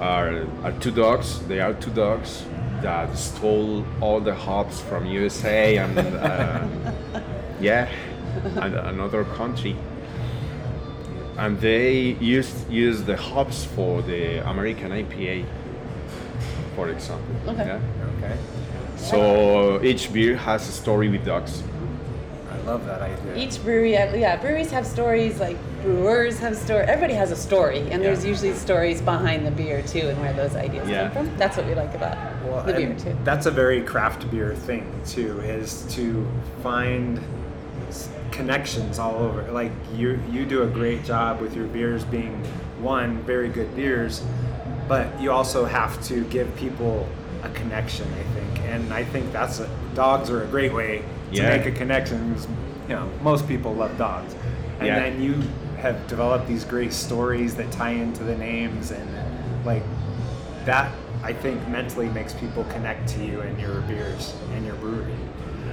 Are 0.00 0.46
are 0.62 0.72
two 0.78 0.92
dogs? 0.92 1.40
They 1.48 1.60
are 1.60 1.74
two 1.74 1.90
dogs 1.90 2.44
that 2.82 3.16
stole 3.18 3.84
all 4.00 4.20
the 4.20 4.34
hops 4.34 4.80
from 4.80 5.06
USA 5.06 5.78
and 5.78 5.98
uh, 5.98 6.64
yeah, 7.60 7.88
and 8.56 8.74
another 8.74 9.24
country. 9.24 9.76
And 11.36 11.60
they 11.60 12.16
used 12.20 12.70
use 12.70 13.02
the 13.02 13.16
hops 13.16 13.64
for 13.64 14.02
the 14.02 14.48
American 14.48 14.90
IPA, 14.90 15.44
for 16.76 16.88
example. 16.90 17.34
Okay. 17.48 17.66
Yeah? 17.66 17.80
Okay. 18.18 18.36
So 18.96 19.82
each 19.82 20.12
beer 20.12 20.36
has 20.36 20.68
a 20.68 20.72
story 20.72 21.08
with 21.08 21.24
dogs. 21.24 21.62
I 22.68 22.72
love 22.72 22.84
that 22.84 23.00
idea. 23.00 23.34
Each 23.34 23.62
brewery, 23.62 23.96
uh, 23.96 24.14
yeah, 24.14 24.36
breweries 24.36 24.70
have 24.72 24.86
stories. 24.86 25.40
Like 25.40 25.56
brewers 25.80 26.38
have 26.40 26.54
story. 26.54 26.84
Everybody 26.84 27.14
has 27.14 27.30
a 27.30 27.36
story, 27.36 27.78
and 27.90 28.02
there's 28.02 28.26
usually 28.26 28.52
stories 28.52 29.00
behind 29.00 29.46
the 29.46 29.50
beer 29.50 29.80
too, 29.82 30.08
and 30.08 30.20
where 30.20 30.34
those 30.34 30.54
ideas 30.54 30.86
Yeah. 30.86 31.08
come 31.08 31.26
from. 31.26 31.36
That's 31.38 31.56
what 31.56 31.66
we 31.66 31.74
like 31.74 31.94
about 31.94 32.18
Well, 32.44 32.62
the 32.64 32.74
beer 32.74 32.94
too. 32.94 33.16
That's 33.24 33.46
a 33.46 33.50
very 33.50 33.80
craft 33.80 34.30
beer 34.30 34.54
thing 34.54 34.92
too, 35.06 35.40
is 35.40 35.86
to 35.94 36.26
find 36.62 37.20
connections 38.32 38.98
all 38.98 39.16
over. 39.16 39.50
Like 39.50 39.72
you, 39.94 40.20
you 40.30 40.44
do 40.44 40.62
a 40.62 40.66
great 40.66 41.04
job 41.04 41.40
with 41.40 41.56
your 41.56 41.66
beers 41.68 42.04
being 42.04 42.44
one 42.80 43.22
very 43.22 43.48
good 43.48 43.74
beers, 43.74 44.22
but 44.86 45.18
you 45.18 45.32
also 45.32 45.64
have 45.64 46.02
to 46.08 46.22
give 46.24 46.54
people 46.56 47.08
a 47.42 47.48
connection. 47.50 48.06
I 48.12 48.34
think, 48.38 48.60
and 48.68 48.92
I 48.92 49.04
think 49.04 49.32
that's 49.32 49.60
a, 49.60 49.70
dogs 49.94 50.28
are 50.28 50.44
a 50.44 50.46
great 50.46 50.74
way 50.74 51.02
to 51.32 51.36
Yeah. 51.36 51.48
make 51.56 51.66
a 51.66 51.70
connection. 51.70 52.34
'cause, 52.34 52.46
You 52.88 52.94
know, 52.94 53.06
most 53.22 53.46
people 53.46 53.74
love 53.74 53.98
dogs, 53.98 54.34
and 54.78 54.86
Yeah. 54.88 54.98
then 54.98 55.20
you 55.20 55.34
have 55.76 56.06
developed 56.06 56.48
these 56.48 56.64
great 56.64 56.92
stories 56.92 57.54
that 57.56 57.70
tie 57.70 57.90
into 57.90 58.24
the 58.24 58.34
names 58.34 58.90
and 58.92 59.06
like 59.66 59.82
that 60.64 60.90
I 61.22 61.32
think 61.34 61.66
mentally 61.68 62.08
makes 62.08 62.32
people 62.32 62.64
connect 62.72 63.08
to 63.10 63.24
you 63.24 63.40
and 63.42 63.60
your 63.60 63.80
beers 63.82 64.32
and 64.56 64.64
your 64.64 64.74
brewery. 64.76 65.12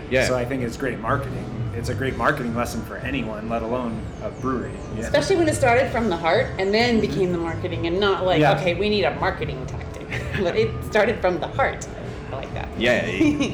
Yeah. 0.10 0.26
So 0.26 0.36
I 0.38 0.44
think 0.44 0.62
it's 0.64 0.76
great 0.76 1.00
marketing. 1.00 1.46
It's 1.78 1.88
a 1.90 1.94
great 1.94 2.18
marketing 2.18 2.54
lesson 2.56 2.82
for 2.82 2.98
anyone, 2.98 3.48
let 3.48 3.62
alone 3.62 3.98
a 4.24 4.30
brewery. 4.42 4.72
Yeah. 4.98 5.04
Especially 5.04 5.36
when 5.38 5.48
it 5.48 5.56
started 5.56 5.90
from 5.92 6.10
the 6.10 6.18
heart 6.18 6.48
and 6.60 6.74
then 6.74 7.00
became 7.00 7.32
the 7.32 7.38
marketing, 7.38 7.88
and 7.88 8.00
not 8.00 8.26
like 8.26 8.40
Yeah. 8.42 8.58
okay, 8.60 8.74
we 8.74 8.90
need 8.90 9.04
a 9.06 9.16
marketing 9.20 9.66
tactic, 9.68 10.08
but 10.44 10.56
it 10.58 10.70
started 10.90 11.20
from 11.20 11.40
the 11.40 11.48
heart. 11.48 11.88
I 12.32 12.36
like 12.36 12.54
that. 12.56 12.68
Yeah. 12.78 13.06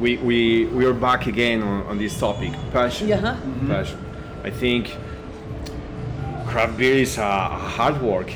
it- 0.00 0.02
we, 0.02 0.16
we, 0.18 0.66
we 0.66 0.84
are 0.86 0.94
back 0.94 1.26
again 1.26 1.62
on, 1.62 1.86
on 1.86 1.98
this 1.98 2.18
topic 2.18 2.52
passion. 2.72 3.08
Yeah, 3.08 3.16
huh? 3.20 3.36
Passion. 3.66 3.98
I 4.44 4.50
think 4.50 4.96
craft 6.46 6.76
beer 6.78 6.94
is 6.96 7.18
a, 7.18 7.22
a 7.22 7.58
hard 7.76 8.00
work. 8.02 8.32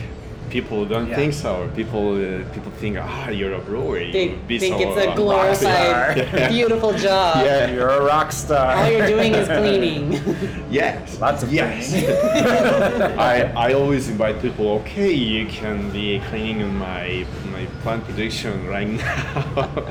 people 0.51 0.85
don't 0.87 1.09
Yeah. 1.09 1.17
think 1.17 1.33
so. 1.33 1.69
People 1.75 2.15
uh, 2.15 2.45
people 2.55 2.71
think, 2.81 2.97
ah, 3.01 3.29
you're 3.29 3.55
a 3.55 3.59
brewer. 3.59 3.99
you 3.99 4.13
They 4.13 4.29
be 4.47 4.59
think 4.59 4.79
so, 4.79 4.83
it's 4.89 4.99
a 5.07 5.11
uh, 5.11 5.17
glorified, 5.17 6.51
beautiful 6.57 6.93
job. 6.93 7.45
Yeah. 7.45 7.73
You're 7.75 7.89
a 7.91 8.05
rock 8.05 8.31
star. 8.31 8.77
All 8.77 8.89
you're 8.91 9.07
doing 9.07 9.35
is 9.35 9.49
cleaning. 9.49 10.05
Yes. 10.71 11.19
Lots 11.21 11.43
of 11.43 11.53
yes. 11.53 11.91
cleaning. 11.91 13.19
I, 13.31 13.51
I 13.67 13.73
always 13.73 14.09
invite 14.09 14.41
people. 14.43 14.67
Okay, 14.81 15.13
you 15.13 15.47
can 15.47 15.91
be 15.91 16.21
cleaning 16.29 16.61
in 16.61 16.77
my 16.77 17.27
my 17.51 17.65
plant 17.83 18.05
production 18.05 18.55
right 18.75 18.89
now. 18.89 19.89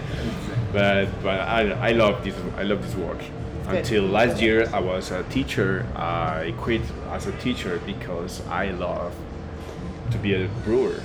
But 0.74 1.08
but 1.24 1.40
I, 1.40 1.90
I 1.90 1.92
love 1.94 2.24
this 2.24 2.36
I 2.58 2.64
love 2.64 2.82
this 2.82 2.96
work. 2.96 3.20
Good. 3.68 3.76
Until 3.78 4.04
last 4.04 4.42
year, 4.42 4.68
I 4.74 4.80
was 4.82 5.12
a 5.12 5.24
teacher. 5.30 5.86
I 5.96 6.54
quit 6.58 6.82
as 7.12 7.28
a 7.28 7.32
teacher 7.40 7.80
because 7.86 8.42
I 8.50 8.72
love 8.72 9.14
to 10.12 10.18
be 10.18 10.34
a 10.36 10.48
brewer. 10.66 11.02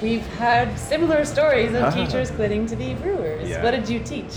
We've 0.00 0.26
had 0.38 0.78
similar 0.78 1.24
stories 1.24 1.72
of 1.74 1.82
Ah. 1.82 1.90
teachers 2.00 2.30
quitting 2.30 2.66
to 2.66 2.76
be 2.76 2.94
brewers. 2.94 3.48
Yeah. 3.48 3.62
What 3.64 3.72
did 3.72 3.88
you 3.88 3.98
teach? 4.00 4.34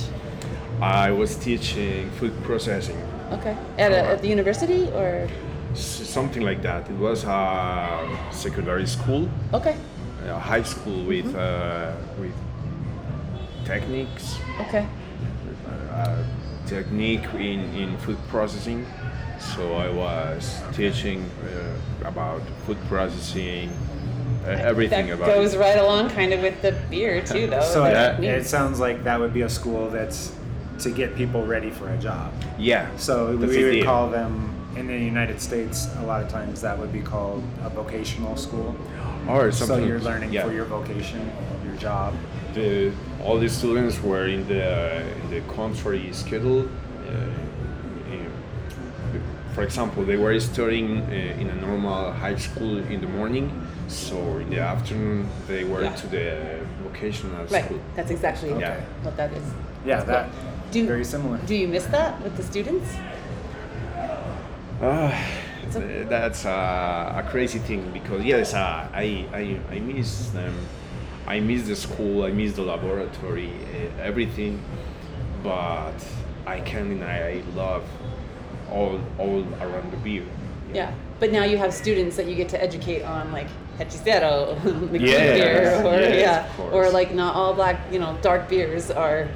I 0.82 1.12
was 1.12 1.36
teaching 1.36 2.10
food 2.20 2.34
processing, 2.44 2.98
Okay. 3.32 3.56
At, 3.78 3.92
a, 3.92 4.00
at 4.14 4.22
the 4.22 4.28
university 4.28 4.90
or? 4.94 5.28
something 5.76 6.42
like 6.44 6.62
that. 6.64 6.90
It 6.90 6.98
was 6.98 7.24
a 7.24 8.08
secondary 8.32 8.88
school. 8.88 9.30
Okay. 9.54 9.76
a 10.26 10.40
high 10.40 10.64
school 10.64 11.04
with 11.06 11.36
uh, 11.36 11.92
with 12.20 12.34
techniques, 13.68 14.38
Okay. 14.62 14.88
uh, 15.92 16.24
technique 16.66 17.24
in, 17.36 17.60
in 17.76 17.98
food 17.98 18.18
processing. 18.30 18.86
So 19.40 19.76
I 19.76 19.90
was 19.90 20.62
teaching 20.74 21.24
uh, 21.44 22.08
about 22.08 22.42
food 22.66 22.78
processing, 22.88 23.70
uh, 24.46 24.50
everything 24.50 25.08
that 25.08 25.14
about 25.16 25.28
goes 25.28 25.54
it. 25.54 25.60
right 25.60 25.78
along 25.78 26.10
kind 26.10 26.34
of 26.34 26.42
with 26.42 26.62
the 26.62 26.72
beer 26.90 27.22
too, 27.32 27.48
though. 27.48 27.62
So 27.62 27.86
Yeah. 27.86 28.18
it, 28.18 28.24
it 28.24 28.46
sounds 28.46 28.80
like 28.80 29.04
that 29.04 29.20
would 29.20 29.34
be 29.34 29.42
a 29.42 29.50
school 29.50 29.90
that's 29.90 30.34
to 30.80 30.92
get 30.92 31.16
people 31.16 31.46
ready 31.46 31.72
for 31.72 31.90
a 31.90 31.98
job. 31.98 32.32
Yeah. 32.58 32.88
So 32.98 33.32
we 33.32 33.48
would 33.48 33.50
idea. 33.50 33.84
call 33.84 34.10
them 34.10 34.54
in 34.76 34.88
the 34.88 34.98
United 34.98 35.42
States. 35.42 35.88
A 36.00 36.06
lot 36.06 36.22
of 36.22 36.30
times 36.30 36.62
that 36.62 36.78
would 36.78 36.94
be 36.94 37.02
called 37.02 37.44
a 37.64 37.70
vocational 37.70 38.36
school. 38.38 38.76
or 39.28 39.52
So 39.52 39.66
something. 39.66 39.88
you're 39.88 40.00
learning 40.00 40.32
yeah. 40.32 40.46
for 40.46 40.54
your 40.54 40.66
vocation, 40.66 41.20
your 41.66 41.76
job. 41.78 42.14
the, 42.54 42.92
all 43.28 43.38
the 43.38 43.50
students 43.50 44.02
were 44.02 44.26
in 44.28 44.48
the 44.48 45.02
in 45.22 45.30
the 45.30 45.42
contrary 45.54 46.10
schedule. 46.14 46.62
Uh, 46.62 48.14
in- 48.14 48.32
for 49.54 49.64
example, 49.64 50.06
they 50.06 50.16
were 50.16 50.40
studying 50.40 51.02
uh, 51.02 51.42
in 51.42 51.50
a 51.50 51.56
normal 51.56 52.12
high 52.14 52.38
school 52.38 52.78
in 52.94 53.02
the 53.02 53.08
morning, 53.08 53.46
so 53.88 54.18
in 54.38 54.50
the 54.50 54.60
afternoon 54.60 55.28
they 55.48 55.64
were 55.66 55.84
Yeah. 55.84 55.96
to 56.02 56.08
the 56.08 56.26
vocational 56.84 57.44
right. 57.52 57.66
school. 57.66 57.80
That's 57.96 58.12
exactly 58.12 58.50
Yeah. 58.50 58.80
what 59.04 59.18
that 59.18 59.32
is. 59.34 59.44
Yeah, 59.86 59.96
That's 59.98 60.08
that 60.08 60.24
cool. 60.32 60.52
Do, 60.72 60.88
very 60.88 61.06
similar. 61.06 61.38
Do 61.46 61.56
you 61.56 61.68
miss 61.68 61.86
that 61.88 62.22
with 62.24 62.36
the 62.38 62.44
students? 62.44 62.90
Uh, 64.82 65.12
that's 66.10 66.46
a, 66.46 67.24
a 67.26 67.30
crazy 67.32 67.60
thing 67.60 67.92
because 67.92 68.24
yes, 68.24 68.54
uh, 68.54 68.88
I, 68.94 69.26
I 69.34 69.76
I 69.76 69.80
miss 69.80 70.30
them. 70.30 70.54
I 71.28 71.42
miss 71.42 71.68
the 71.68 71.76
school. 71.76 72.24
I 72.24 72.32
miss 72.32 72.54
the 72.54 72.62
laboratory, 72.62 73.52
uh, 73.52 74.02
everything. 74.02 74.62
But 75.44 76.00
I 76.46 76.62
can't 76.62 76.90
deny 76.90 77.28
I 77.32 77.44
love 77.54 77.84
all 78.72 79.00
all 79.20 79.46
around 79.62 79.92
the 79.92 79.98
beer. 79.98 80.24
Yeah. 80.74 80.94
But 81.20 81.32
now 81.32 81.44
you 81.44 81.58
have 81.58 81.74
students 81.74 82.16
that 82.16 82.28
you 82.28 82.36
get 82.36 82.50
to 82.50 82.64
educate 82.64 83.04
on 83.04 83.32
like 83.32 83.48
hechicero, 83.78 84.56
the 84.92 85.00
Yes, 85.00 85.38
beer, 85.38 85.86
or 85.86 86.00
yes, 86.00 86.50
yeah, 86.58 86.72
or 86.72 86.90
like 86.90 87.14
not 87.14 87.36
all 87.36 87.54
black, 87.54 87.78
you 87.92 88.00
know, 88.00 88.18
dark 88.22 88.48
beers 88.50 88.90
are 88.92 89.28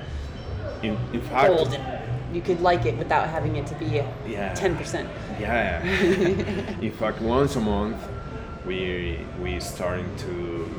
In, 0.84 0.98
in 1.14 1.22
fact, 1.22 1.52
and 1.54 2.36
you 2.36 2.42
could 2.42 2.62
like 2.62 2.86
it 2.86 2.98
without 2.98 3.28
having 3.30 3.56
it 3.58 3.68
to 3.68 3.76
be 3.76 4.02
Yeah. 4.28 4.54
ten 4.54 4.76
percent. 4.78 5.10
Yeah. 5.40 5.84
in 6.82 6.92
fact, 6.92 7.22
once 7.22 7.56
a 7.56 7.62
month, 7.62 7.98
we 8.66 9.20
we 9.42 9.60
starting 9.60 10.10
to 10.18 10.70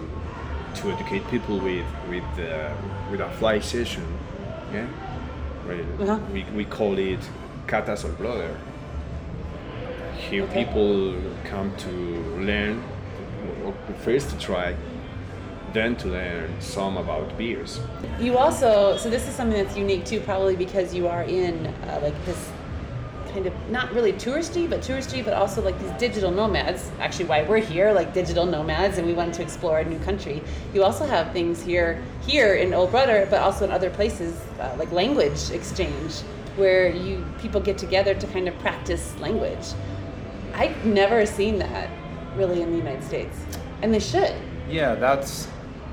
to 0.75 0.91
educate 0.91 1.27
people 1.31 1.59
with 1.59 1.87
with 2.09 2.25
uh, 2.39 2.73
with 3.11 3.21
a 3.21 3.31
fly 3.39 3.61
session. 3.61 4.05
Yeah. 4.73 4.87
Right. 5.67 5.85
Uh-huh. 6.01 6.19
We, 6.33 6.45
we 6.57 6.65
call 6.65 6.99
it 6.99 7.21
Catas 7.67 8.05
or 8.05 8.09
ÖlBröder. 8.09 8.57
Here 10.17 10.43
Okay. 10.45 10.65
people 10.65 11.15
come 11.45 11.71
to 11.79 11.91
learn, 12.41 12.83
or 13.65 13.75
first 14.05 14.31
to 14.31 14.39
try, 14.39 14.75
then 15.73 15.97
to 15.97 16.09
learn 16.09 16.51
some 16.61 16.97
about 16.97 17.37
beers. 17.39 17.81
You 18.21 18.39
also, 18.39 18.97
so 18.97 19.11
this 19.11 19.29
is 19.29 19.35
something 19.35 19.63
that's 19.63 19.77
unique 19.77 20.05
too, 20.05 20.21
probably 20.21 20.57
because 20.57 20.95
you 20.95 21.07
are 21.09 21.23
in 21.23 21.67
uh, 21.67 22.01
like 22.03 22.15
this 22.25 22.51
kind 23.33 23.47
of 23.47 23.53
not 23.71 23.93
really 23.93 24.13
touristy, 24.13 24.69
but 24.69 24.81
touristy, 24.81 25.25
but 25.25 25.33
also 25.33 25.63
like 25.63 25.79
these 25.81 25.91
digital 25.93 26.31
nomads. 26.31 26.91
Actually, 27.01 27.25
why 27.25 27.43
we're 27.43 27.59
here, 27.59 27.93
like 27.93 28.13
digital 28.13 28.47
nomads, 28.47 28.99
and 28.99 29.07
we 29.07 29.15
wanted 29.15 29.35
to 29.35 29.43
explore 29.43 29.81
a 29.81 29.85
new 29.85 29.99
country. 30.01 30.43
You 30.75 30.85
also 30.85 31.07
have 31.07 31.33
things 31.33 31.63
here, 31.63 32.03
here 32.27 32.55
in 32.55 32.71
ÖlBröder, 32.71 33.29
but 33.31 33.41
also 33.41 33.65
in 33.65 33.71
other 33.71 33.91
places, 33.91 34.39
uh, 34.61 34.75
like 34.79 34.93
language 34.93 35.51
exchange, 35.51 36.21
where 36.57 36.91
you 36.91 37.25
people 37.41 37.61
get 37.61 37.79
together 37.79 38.15
to 38.15 38.27
kind 38.29 38.49
of 38.49 38.59
practice 38.59 39.19
language. 39.19 39.67
I've 40.55 40.85
never 40.85 41.25
seen 41.25 41.59
that 41.59 41.89
really 42.37 42.61
in 42.63 42.71
the 42.71 42.79
United 42.79 43.03
States, 43.05 43.37
and 43.81 43.93
they 43.93 44.01
should. 44.01 44.35
Yeah, 44.69 44.95
that's. 44.95 45.49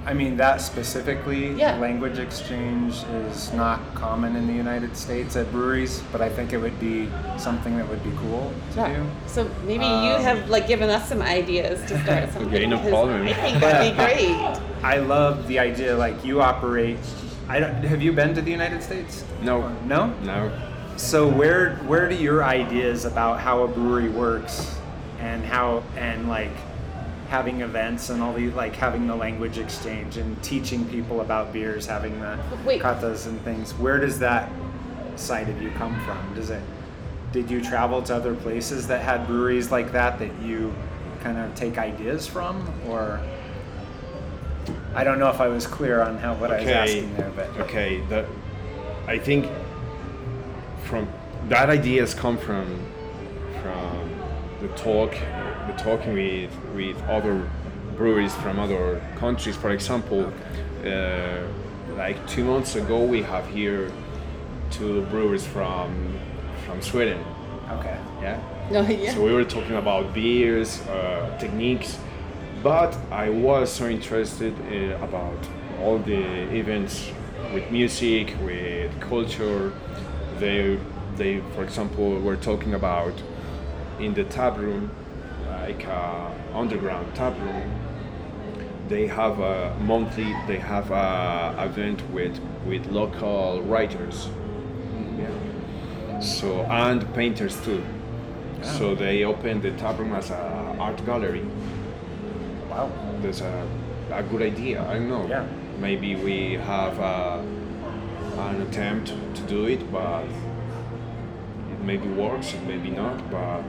I 0.05 0.13
mean, 0.13 0.37
that 0.37 0.61
specifically, 0.61 1.53
Yeah. 1.53 1.75
language 1.77 2.17
exchange 2.19 3.03
is 3.27 3.53
not 3.53 3.79
common 3.95 4.35
in 4.35 4.47
the 4.47 4.53
United 4.53 4.95
States 4.97 5.35
at 5.35 5.51
breweries, 5.51 6.01
but 6.11 6.21
I 6.21 6.29
think 6.29 6.51
it 6.53 6.57
would 6.57 6.79
be 6.79 7.07
something 7.37 7.77
that 7.77 7.87
would 7.87 8.03
be 8.03 8.11
cool 8.21 8.51
to 8.75 8.87
do. 8.87 9.05
So 9.27 9.47
maybe 9.67 9.83
you 9.85 9.89
Um, 10.15 10.21
have 10.23 10.49
like 10.49 10.67
given 10.67 10.89
us 10.89 11.07
some 11.07 11.21
ideas 11.21 11.79
to 11.89 11.99
start 12.03 12.29
something. 12.33 12.47
Okay, 12.53 12.65
no 12.65 12.79
problem. 12.79 13.27
I 13.27 13.33
think 13.33 13.59
that'd 13.59 13.91
be 13.91 13.97
great. 14.03 14.35
I 14.83 14.97
love 14.97 15.47
the 15.47 15.59
idea, 15.59 15.95
like 15.95 16.23
you 16.25 16.41
operate. 16.41 16.97
I 17.47 17.59
don't, 17.59 17.83
have 17.83 18.01
you 18.01 18.11
been 18.13 18.33
to 18.35 18.41
the 18.41 18.51
United 18.51 18.81
States? 18.81 19.23
No. 19.43 19.69
No. 19.85 20.13
No. 20.23 20.51
So 20.95 21.27
where 21.27 21.75
where 21.87 22.09
do 22.09 22.15
your 22.15 22.43
ideas 22.43 23.05
about 23.05 23.39
how 23.39 23.63
a 23.63 23.67
brewery 23.67 24.09
works 24.09 24.75
and 25.19 25.43
how 25.45 25.83
and 25.97 26.27
like 26.29 26.51
having 27.29 27.61
events 27.61 28.09
and 28.09 28.21
all 28.21 28.33
the 28.33 28.49
like 28.51 28.75
having 28.75 29.07
the 29.07 29.15
language 29.15 29.59
exchange 29.59 30.17
and 30.17 30.41
teaching 30.43 30.85
people 30.89 31.21
about 31.21 31.53
beers, 31.53 31.85
having 31.85 32.19
the 32.19 32.37
Wait. 32.65 32.81
katas 32.81 33.27
and 33.27 33.39
things, 33.41 33.71
where 33.73 33.99
does 33.99 34.19
that 34.19 34.51
side 35.15 35.47
of 35.47 35.61
you 35.61 35.69
come 35.71 35.99
from? 36.05 36.33
Does 36.35 36.49
it 36.49 36.61
did 37.31 37.49
you 37.49 37.61
travel 37.61 38.01
to 38.01 38.15
other 38.15 38.33
places 38.33 38.87
that 38.87 39.01
had 39.03 39.27
breweries 39.27 39.71
like 39.71 39.91
that 39.91 40.17
that 40.17 40.41
you 40.41 40.73
kind 41.21 41.37
of 41.37 41.53
take 41.53 41.77
ideas 41.77 42.25
from 42.25 42.67
or 42.87 43.21
I 44.95 45.03
don't 45.03 45.19
know 45.19 45.29
if 45.29 45.39
I 45.39 45.47
was 45.47 45.67
clear 45.67 46.01
on 46.01 46.17
how 46.17 46.33
what 46.35 46.51
I 46.51 46.61
was 46.61 46.67
asking 46.67 47.15
there, 47.15 47.31
but 47.35 47.47
okay, 47.59 48.01
that 48.09 48.25
I 49.07 49.19
think 49.19 49.47
from 50.83 51.07
that 51.47 51.69
ideas 51.69 52.15
come 52.15 52.37
from 52.37 52.65
from 53.61 54.09
the 54.61 54.67
talk, 54.69 55.11
the 55.11 55.48
talking 55.77 56.13
with 56.13 56.51
with 56.75 57.01
other 57.03 57.49
breweries 57.97 58.35
from 58.35 58.59
other 58.59 59.01
countries. 59.17 59.55
For 59.55 59.71
example, 59.71 60.31
uh, 60.85 61.41
like 61.95 62.17
two 62.27 62.43
months 62.43 62.75
ago, 62.75 63.03
we 63.03 63.21
have 63.21 63.47
here 63.49 63.91
two 64.71 65.01
brewers 65.11 65.45
from 65.45 66.19
from 66.65 66.81
Sweden. 66.81 67.23
okay. 67.71 67.97
Yeah. 68.21 68.39
No, 68.71 68.81
yeah. 68.87 69.13
So 69.13 69.23
we 69.23 69.33
were 69.33 69.45
talking 69.45 69.75
about 69.75 70.13
beers, 70.13 70.81
uh, 70.87 71.37
techniques, 71.39 71.97
but 72.61 72.95
I 73.11 73.29
was 73.29 73.71
so 73.71 73.87
interested 73.87 74.53
uh, 74.53 75.03
about 75.03 75.37
all 75.81 75.97
the 75.99 76.21
events 76.53 77.11
with 77.53 77.71
music, 77.71 78.35
with 78.43 78.91
culture. 78.99 79.71
They, 80.39 80.77
they, 81.15 81.41
for 81.55 81.63
example, 81.63 82.19
were 82.19 82.35
talking 82.37 82.73
about 82.73 83.13
in 83.99 84.13
the 84.13 84.23
tap 84.25 84.57
room, 84.57 84.91
like 85.49 85.87
uh, 85.87 86.29
underground 86.53 87.13
tap 87.15 87.37
room. 87.39 87.71
They 88.87 89.07
have 89.07 89.39
a 89.39 89.75
monthly. 89.81 90.33
They 90.47 90.57
have 90.57 90.91
a 90.91 91.55
event 91.63 92.01
with 92.11 92.39
with 92.65 92.87
local 92.87 93.61
writers. 93.63 94.29
Yeah. 95.17 96.19
So 96.19 96.61
and 96.63 97.13
painters 97.13 97.59
too. 97.63 97.83
So 98.61 98.95
they 98.95 99.23
opened 99.23 99.61
the 99.61 99.71
tap 99.71 99.99
room 99.99 100.13
as 100.13 100.31
a 100.31 100.75
art 100.79 101.05
gallery. 101.05 101.45
Wow. 102.69 102.91
That's 103.21 103.41
a, 103.41 103.67
a 104.11 104.23
good 104.23 104.41
idea. 104.41 104.81
I 104.83 104.95
don't 104.95 105.09
know. 105.09 105.27
Yeah. 105.27 105.45
Maybe 105.79 106.15
we 106.15 106.53
have 106.55 106.99
uh 106.99 107.41
an 108.37 108.61
attempt 108.61 109.13
to 109.35 109.41
do 109.43 109.65
it, 109.65 109.91
but 109.91 110.23
it 111.71 111.79
maybe 111.83 112.07
works, 112.07 112.55
maybe 112.67 112.89
not. 112.89 113.29
But 113.29 113.65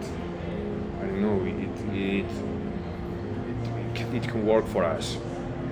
Don't 1.10 1.22
know. 1.22 1.44
It 1.44 1.54
it, 1.92 2.24
it, 2.24 2.24
it 2.24 3.94
can 3.94 4.14
it 4.14 4.22
can 4.28 4.46
work 4.46 4.66
for 4.66 4.84
us. 4.84 5.18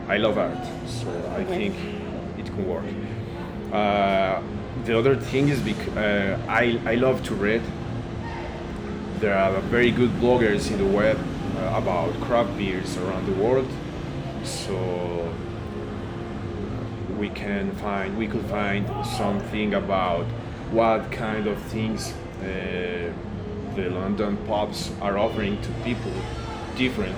I 0.08 0.16
love 0.16 0.36
art, 0.36 0.64
so 0.86 1.08
I 1.36 1.44
think 1.44 1.74
it 2.38 2.46
can 2.46 2.66
work. 2.66 2.84
Uh, 3.72 4.42
the 4.84 4.98
other 4.98 5.14
thing 5.14 5.48
is 5.48 5.60
because 5.60 5.96
uh, 5.96 6.38
I, 6.48 6.80
I 6.86 6.94
love 6.96 7.22
to 7.24 7.34
read. 7.34 7.62
There 9.20 9.36
are 9.36 9.60
very 9.60 9.90
good 9.92 10.10
bloggers 10.20 10.70
in 10.72 10.78
the 10.78 10.86
web 10.86 11.18
uh, 11.56 11.74
about 11.76 12.12
craft 12.20 12.56
beers 12.56 12.96
around 12.96 13.26
the 13.26 13.34
world, 13.40 13.68
so 14.42 15.32
we 17.16 17.28
can 17.28 17.70
find 17.76 18.18
we 18.18 18.26
could 18.26 18.46
find 18.46 18.86
something 19.06 19.74
about 19.74 20.24
what 20.72 21.12
kind 21.12 21.46
of 21.46 21.58
things 21.62 22.12
uh, 22.42 23.12
the 23.78 23.90
London 23.90 24.36
pubs 24.38 24.90
are 25.00 25.16
offering 25.16 25.60
to 25.62 25.70
people 25.84 26.12
different 26.76 27.16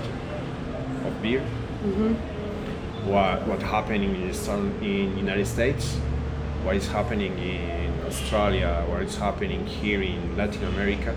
of 1.05 1.21
beer. 1.21 1.41
Mm-hmm. 1.83 2.13
What 3.09 3.47
what 3.47 3.61
happening 3.63 4.15
in 4.15 4.33
some 4.33 4.71
in 4.81 5.17
United 5.17 5.47
States, 5.47 5.95
what 6.63 6.75
is 6.75 6.87
happening 6.87 7.33
in 7.39 7.91
Australia, 8.05 8.85
what 8.87 9.01
is 9.01 9.17
happening 9.17 9.65
here 9.65 10.03
in 10.03 10.37
Latin 10.37 10.63
America. 10.65 11.15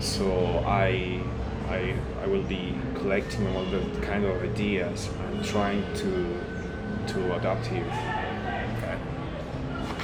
So 0.00 0.28
I 0.66 1.20
I 1.68 1.94
I 2.22 2.26
will 2.26 2.42
be 2.42 2.74
collecting 2.94 3.46
all 3.54 3.64
the 3.66 3.80
kind 4.00 4.24
of 4.24 4.42
ideas 4.42 5.08
and 5.22 5.44
trying 5.44 5.84
to 6.02 6.12
to 7.12 7.36
adapt 7.36 7.66
here. 7.66 8.17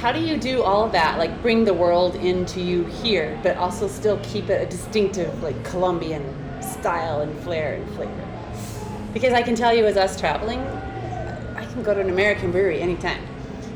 How 0.05 0.11
do 0.11 0.19
you 0.19 0.37
do 0.37 0.61
all 0.61 0.83
of 0.83 0.91
that? 0.91 1.17
Like 1.17 1.41
bring 1.41 1.63
the 1.63 1.73
world 1.73 2.13
into 2.13 2.61
you 2.61 2.85
here, 2.85 3.39
but 3.41 3.57
also 3.57 3.87
still 3.87 4.19
keep 4.21 4.51
it 4.51 4.61
a 4.61 4.69
distinctive, 4.69 5.41
like 5.41 5.63
Colombian 5.63 6.23
style 6.61 7.21
and 7.21 7.35
flair 7.39 7.73
and 7.73 7.89
flavor? 7.95 8.27
Because 9.15 9.33
I 9.33 9.41
can 9.41 9.55
tell 9.55 9.73
you, 9.73 9.83
as 9.87 9.97
us 9.97 10.19
traveling, 10.19 10.59
I 10.59 11.65
can 11.71 11.81
go 11.81 11.95
to 11.95 12.01
an 12.01 12.11
American 12.11 12.51
brewery 12.51 12.81
anytime, 12.81 13.19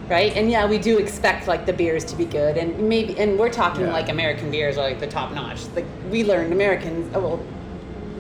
right? 0.07 0.32
And 0.36 0.51
yeah, 0.51 0.67
we 0.67 0.77
do 0.77 0.99
expect 0.99 1.47
like 1.47 1.65
the 1.65 1.73
beers 1.73 2.05
to 2.05 2.15
be 2.15 2.25
good, 2.25 2.57
and 2.57 2.77
maybe, 2.88 3.17
and 3.17 3.39
we're 3.39 3.49
talking 3.49 3.86
Yeah. 3.86 3.93
like 3.93 4.09
American 4.09 4.51
beers 4.51 4.77
are 4.77 4.88
like 4.88 4.99
the 4.99 5.07
top 5.07 5.34
notch. 5.34 5.65
Like 5.75 5.88
we 6.11 6.23
learned 6.23 6.53
Americans, 6.53 7.11
oh, 7.15 7.21
well, 7.21 7.39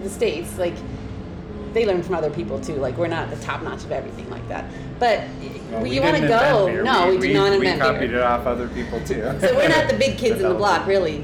the 0.01 0.09
states, 0.09 0.57
like 0.57 0.73
they 1.73 1.85
learn 1.85 2.01
from 2.03 2.15
other 2.15 2.29
people 2.29 2.59
too. 2.59 2.75
Like 2.75 2.97
we're 2.97 3.07
not 3.07 3.29
the 3.29 3.35
top 3.37 3.61
notch 3.63 3.83
of 3.83 3.91
everything 3.91 4.29
like 4.29 4.47
that, 4.47 4.65
but 4.99 5.21
Well, 5.71 5.85
you 5.85 5.93
we 5.93 5.99
want 5.99 6.17
to 6.17 6.27
go. 6.27 6.65
beer. 6.67 6.83
No, 6.83 7.09
we, 7.15 7.27
do 7.27 7.33
not 7.33 7.49
We 7.51 7.55
invent 7.57 7.79
beer. 7.81 7.91
copied 7.91 8.11
it 8.11 8.21
off 8.21 8.45
other 8.45 8.67
people 8.69 8.99
too. 9.01 9.21
So 9.39 9.55
we're 9.55 9.69
not 9.69 9.89
the 9.89 9.97
big 9.97 10.17
kids 10.23 10.41
in 10.41 10.49
the 10.49 10.55
block, 10.55 10.87
really, 10.87 11.23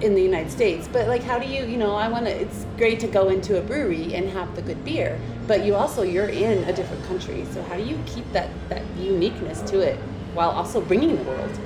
in 0.00 0.14
the 0.14 0.22
United 0.22 0.50
States. 0.50 0.88
But 0.92 1.08
like, 1.08 1.22
how 1.22 1.38
do 1.38 1.46
you, 1.46 1.64
you 1.64 1.76
know, 1.76 1.94
I 1.94 2.08
want 2.08 2.26
to. 2.26 2.32
It's 2.32 2.66
great 2.76 3.00
to 3.00 3.06
go 3.06 3.28
into 3.28 3.58
a 3.58 3.62
brewery 3.62 4.14
and 4.14 4.28
have 4.30 4.54
the 4.56 4.62
good 4.62 4.84
beer, 4.84 5.18
but 5.46 5.64
you 5.64 5.74
also 5.74 6.02
you're 6.02 6.28
in 6.28 6.64
a 6.64 6.72
different 6.72 7.04
country. 7.04 7.44
So 7.52 7.62
how 7.62 7.76
do 7.76 7.82
you 7.82 7.98
keep 8.06 8.30
that 8.32 8.50
that 8.68 8.82
uniqueness 8.98 9.60
to 9.70 9.80
it 9.80 9.96
while 10.34 10.50
also 10.50 10.80
bringing 10.80 11.16
the 11.16 11.22
world? 11.22 11.58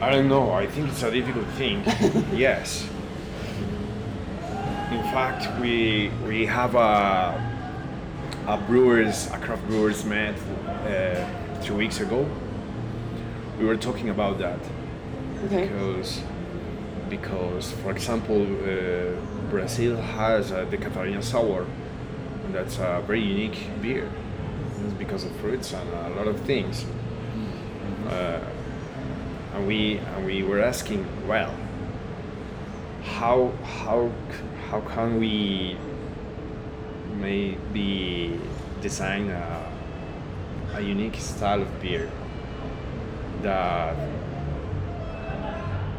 I 0.00 0.10
don't 0.10 0.28
know. 0.28 0.50
I 0.52 0.66
think 0.66 0.88
it's 0.88 1.02
a 1.02 1.10
difficult 1.10 1.46
thing. 1.58 1.82
yes. 2.34 2.88
In 5.12 5.18
fact, 5.18 5.60
we 5.60 6.10
we 6.26 6.46
have 6.46 6.74
a 6.74 7.36
a 8.48 8.56
brewers 8.56 9.26
a 9.26 9.38
craft 9.38 9.66
brewers 9.66 10.06
met 10.06 10.34
uh, 10.86 11.62
two 11.62 11.74
weeks 11.76 12.00
ago. 12.00 12.26
We 13.58 13.66
were 13.66 13.76
talking 13.76 14.08
about 14.08 14.38
that 14.38 14.58
Okay. 15.44 15.68
because 15.68 16.22
because 17.10 17.72
for 17.82 17.90
example 17.90 18.40
uh, 18.40 19.20
Brazil 19.50 19.96
has 19.96 20.50
uh, 20.50 20.64
the 20.70 20.78
Catharina 20.78 21.20
sour. 21.22 21.66
And 22.46 22.54
that's 22.54 22.78
a 22.78 23.02
very 23.06 23.20
unique 23.20 23.68
beer. 23.82 24.08
It's 24.82 24.94
because 24.94 25.24
of 25.24 25.36
fruits 25.42 25.74
and 25.74 25.88
a 25.92 26.08
lot 26.16 26.26
of 26.26 26.40
things. 26.40 26.86
Uh, 28.08 28.40
and 29.54 29.66
we 29.66 29.98
and 29.98 30.24
we 30.24 30.42
were 30.42 30.62
asking, 30.62 31.04
well, 31.28 31.54
how 33.04 33.52
how 33.62 34.10
c- 34.30 34.38
how 34.72 34.80
can 34.80 35.20
we 35.20 35.76
maybe 37.20 38.40
design 38.80 39.28
a, 39.28 39.70
a 40.74 40.80
unique 40.80 41.16
style 41.16 41.60
of 41.60 41.68
beer 41.82 42.10
that 43.42 43.94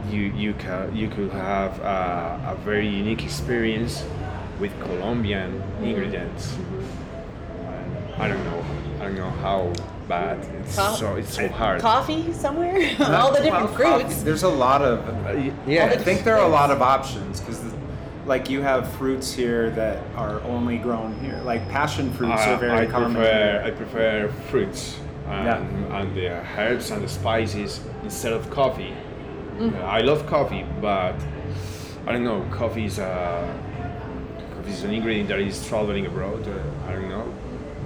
you 0.09 0.21
you 0.43 0.53
can 0.55 0.95
you 0.95 1.07
could 1.07 1.29
have 1.31 1.79
a, 1.81 2.53
a 2.53 2.55
very 2.65 2.87
unique 2.87 3.23
experience 3.23 4.03
with 4.59 4.71
Colombian 4.81 5.61
ingredients. 5.83 6.55
And 6.55 8.21
I 8.23 8.27
don't 8.27 8.43
know. 8.43 8.65
I 8.99 9.03
don't 9.05 9.15
know 9.15 9.29
how 9.29 9.71
bad 10.07 10.37
it's 10.59 10.75
Co- 10.75 10.95
so 10.95 11.15
it's 11.15 11.33
so 11.35 11.47
hard. 11.47 11.79
Coffee 11.81 12.33
somewhere? 12.33 12.75
All 12.99 13.31
the 13.31 13.39
different 13.41 13.65
Well, 13.65 13.75
fruits. 13.75 14.03
coffee- 14.15 14.23
There's 14.25 14.43
a 14.43 14.49
lot 14.65 14.81
of. 14.81 14.97
Uh, 15.25 15.51
yeah, 15.67 15.85
I 15.85 15.97
think 15.97 16.23
there 16.23 16.37
are 16.37 16.45
a 16.45 16.55
lot 16.61 16.69
of 16.71 16.81
options 16.81 17.39
because, 17.39 17.59
like, 18.25 18.49
you 18.49 18.61
have 18.61 18.87
fruits 18.93 19.33
here 19.33 19.69
that 19.71 19.97
are 20.15 20.41
only 20.41 20.77
grown 20.77 21.13
here. 21.19 21.39
Like 21.43 21.67
passion 21.69 22.11
fruits 22.13 22.41
Uh, 22.45 22.51
are 22.51 22.57
very 22.57 22.87
I 22.87 22.91
common. 22.91 23.13
prefer 23.13 23.63
I 23.65 23.71
prefer 23.71 24.27
fruits 24.49 24.99
and, 25.27 25.45
Yeah. 25.45 25.99
and 25.99 26.15
the 26.15 26.27
herbs 26.57 26.91
and 26.91 27.03
the 27.03 27.09
spices 27.09 27.81
instead 28.03 28.33
of 28.33 28.49
coffee. 28.49 28.93
Mm. 29.59 29.73
Uh, 29.75 29.85
I 29.85 29.99
love 30.01 30.25
coffee, 30.25 30.65
but 30.81 31.15
I 32.07 32.11
don't 32.11 32.23
know. 32.23 32.43
Coffee 32.51 32.85
is 32.85 32.99
a 32.99 33.47
coffee 34.55 34.71
is 34.71 34.83
an 34.83 34.91
ingredient 34.93 35.29
that 35.29 35.39
is 35.39 35.65
traveling 35.67 36.05
abroad. 36.05 36.47
Uh, 36.47 36.89
I 36.89 36.93
don't 36.93 37.09
know. 37.09 37.25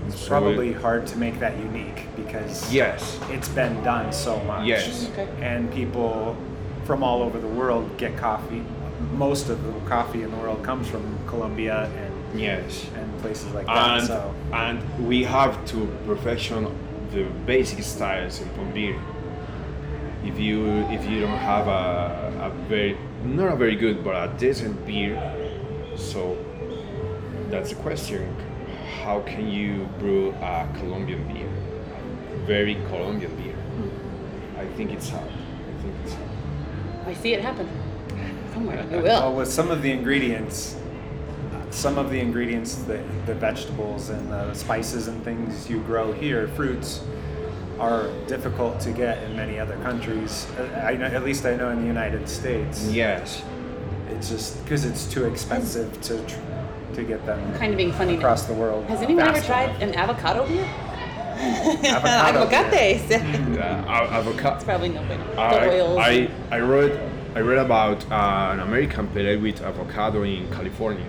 It's 0.07 0.19
So 0.21 0.29
probably 0.29 0.69
it- 0.69 0.81
hard 0.81 1.05
to 1.07 1.17
make 1.17 1.39
that 1.39 1.57
unique 1.57 2.05
because 2.15 2.71
yes. 2.73 3.19
it's 3.31 3.49
been 3.49 3.83
done 3.83 4.11
so 4.13 4.39
much. 4.43 4.65
Yes. 4.65 5.09
Okay. 5.11 5.27
And 5.41 5.69
people 5.73 6.35
from 6.85 7.03
all 7.03 7.21
over 7.21 7.37
the 7.39 7.47
world 7.59 7.85
get 7.97 8.15
coffee. 8.17 8.63
Most 9.17 9.49
of 9.49 9.63
the 9.63 9.71
coffee 9.89 10.21
in 10.21 10.29
the 10.29 10.37
world 10.37 10.63
comes 10.63 10.87
from 10.87 11.03
Colombia 11.27 11.89
and, 11.97 12.39
Yes. 12.39 12.85
and 12.95 13.19
places 13.21 13.51
like 13.53 13.65
that. 13.65 13.97
And 13.97 14.07
so 14.07 14.35
and 14.53 15.07
we 15.07 15.23
have 15.23 15.65
to 15.71 15.87
perfection 16.05 16.67
the 17.11 17.23
basic 17.45 17.83
styles 17.83 18.41
in 18.41 18.47
Pombir. 18.49 18.95
If 20.23 20.37
you 20.39 20.67
if 20.91 21.09
you 21.09 21.21
don't 21.21 21.37
have 21.39 21.67
a, 21.67 22.47
a 22.47 22.49
very 22.69 22.95
not 23.23 23.53
a 23.53 23.55
very 23.55 23.75
good 23.75 24.03
but 24.03 24.13
a 24.15 24.37
decent 24.37 24.85
beer, 24.85 25.15
so 25.95 26.37
that's 27.49 27.69
the 27.69 27.75
question. 27.81 28.21
How 29.03 29.21
can 29.21 29.47
you 29.47 29.89
brew 29.99 30.29
a 30.41 30.67
Colombian 30.77 31.23
beer? 31.33 31.49
Very 32.45 32.75
Colombian 32.89 33.35
beer. 33.35 33.55
Hmm. 33.55 34.59
I 34.59 34.65
think 34.75 34.91
it's 34.91 35.09
hard. 35.09 35.25
I 35.31 35.81
think 35.81 35.93
it's 36.03 36.13
hard. 36.13 36.29
I 37.07 37.13
see 37.15 37.33
it 37.33 37.41
happen. 37.41 37.67
Somewhere. 38.57 38.85
It 38.91 39.03
Well, 39.03 39.33
with 39.35 39.51
some 39.51 39.69
of 39.69 39.83
the 39.83 39.91
ingredients, 39.91 40.75
some 41.69 41.99
of 41.99 42.09
the 42.09 42.19
ingredients, 42.19 42.73
the, 42.75 43.03
the 43.27 43.35
vegetables 43.35 44.09
and 44.09 44.31
the 44.31 44.51
spices 44.55 45.07
and 45.07 45.23
things 45.23 45.69
you 45.69 45.79
grow 45.81 46.11
here, 46.11 46.47
fruits, 46.49 47.03
are 47.79 48.07
difficult 48.25 48.79
to 48.79 48.91
get 48.91 49.21
in 49.23 49.35
many 49.35 49.59
other 49.59 49.75
countries. 49.83 50.47
I 50.83 50.95
know, 50.95 51.05
at 51.05 51.23
least 51.23 51.45
I 51.45 51.55
know 51.55 51.69
in 51.69 51.81
the 51.81 51.85
United 51.85 52.27
States. 52.27 52.87
Yes. 52.89 53.43
It's 54.09 54.29
just 54.29 54.63
because 54.63 54.85
it's 54.85 55.05
too 55.05 55.25
expensive 55.25 56.01
to 56.01 56.17
tr- 56.25 56.39
to 56.95 57.03
get 57.03 57.23
them 57.27 57.39
Kind 57.59 57.73
of 57.73 57.77
being 57.77 57.91
funny. 57.91 58.13
now. 58.13 58.19
across 58.19 58.45
the 58.45 58.53
world. 58.55 58.85
Has 58.85 59.03
anyone 59.03 59.27
ever 59.27 59.39
tried 59.41 59.69
enough. 59.69 59.81
an 59.83 59.93
avocado 59.93 60.47
beer? 60.47 60.63
Avocado 60.63 62.47
beer. 62.49 62.59
Avocates. 62.59 63.11
Uh, 63.11 63.85
avocado. 64.09 64.55
It's 64.55 64.63
probably 64.63 64.89
no 64.89 65.03
bueno. 65.05 65.23
The 65.35 65.39
I, 65.39 65.67
oils. 65.69 65.97
I, 65.99 66.29
I 66.49 66.59
read 66.61 67.11
I 67.37 67.41
read 67.41 67.59
about 67.59 68.03
uh, 68.11 68.49
an 68.53 68.61
American 68.61 69.07
pere 69.09 69.37
with 69.37 69.61
avocado 69.61 70.23
in 70.23 70.49
California. 70.51 71.05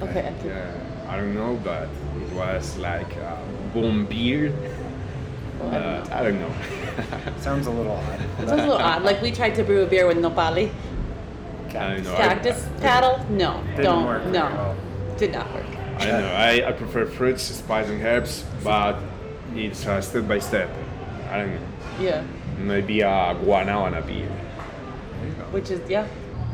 okay. 0.00 0.32
Yeah, 0.42 0.72
I 1.06 1.16
don't 1.18 1.34
know, 1.34 1.60
but 1.62 1.90
it 2.22 2.32
was 2.32 2.78
like 2.78 3.14
a 3.16 3.38
boom 3.74 4.06
beer. 4.06 4.50
Well, 5.60 5.68
I 5.68 5.72
don't 5.74 5.84
Uh, 5.84 6.04
know. 6.08 6.14
I 6.16 6.22
don't 6.22 6.40
know. 6.40 6.52
Sounds 7.48 7.66
a 7.66 7.70
little 7.70 7.92
odd. 7.92 8.18
Sounds 8.38 8.50
a 8.52 8.56
little 8.56 8.72
odd. 8.78 9.02
Like 9.08 9.20
we 9.20 9.30
tried 9.30 9.54
to 9.56 9.62
brew 9.62 9.82
a 9.82 9.86
beer 9.86 10.06
with 10.06 10.16
nopali. 10.16 10.70
I 11.68 11.72
don't 11.96 12.02
know. 12.04 12.16
Cactus 12.16 12.66
paddle? 12.80 13.18
No. 13.28 13.62
Didn't 13.76 13.82
don't. 13.84 14.06
work 14.06 14.24
no. 14.24 14.44
well. 14.46 14.76
Did 15.18 15.32
not 15.32 15.52
work. 15.52 15.66
I 15.98 16.06
don't 16.06 16.20
know. 16.22 16.32
I, 16.32 16.68
I 16.68 16.72
prefer 16.72 17.04
fruits, 17.04 17.42
spices, 17.42 17.90
and 17.92 18.02
herbs, 18.02 18.42
but 18.64 18.96
it's 19.54 19.84
uh, 19.86 20.00
step 20.00 20.26
by 20.26 20.38
step. 20.38 20.70
I 21.28 21.36
don't 21.36 21.54
know. 21.54 21.66
Yeah. 22.00 22.24
Maybe 22.56 23.02
a 23.02 23.36
guanabana 23.44 24.00
beer. 24.06 24.32
Which 25.50 25.70
is 25.70 25.88
yeah, 25.88 26.06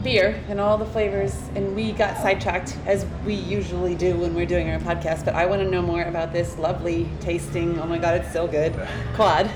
beer 0.03 0.40
and 0.49 0.61
all 0.61 0.78
the 0.78 0.86
flavors. 0.86 1.34
And 1.55 1.74
we 1.74 1.92
got 1.92 2.16
sidetracked 2.18 2.76
as 2.86 3.07
we 3.26 3.34
usually 3.34 3.95
do 3.95 4.16
when 4.16 4.34
we're 4.34 4.47
doing 4.47 4.70
our 4.70 4.78
podcast. 4.78 5.24
But 5.24 5.34
I 5.34 5.47
want 5.47 5.62
to 5.62 5.68
know 5.68 5.82
more 5.82 6.03
about 6.03 6.32
this 6.32 6.57
lovely 6.59 7.09
tasting. 7.20 7.80
Oh 7.80 7.86
my 7.86 7.99
god, 7.99 8.20
it's 8.20 8.32
so 8.32 8.47
good. 8.47 8.72
Quad. 9.14 9.51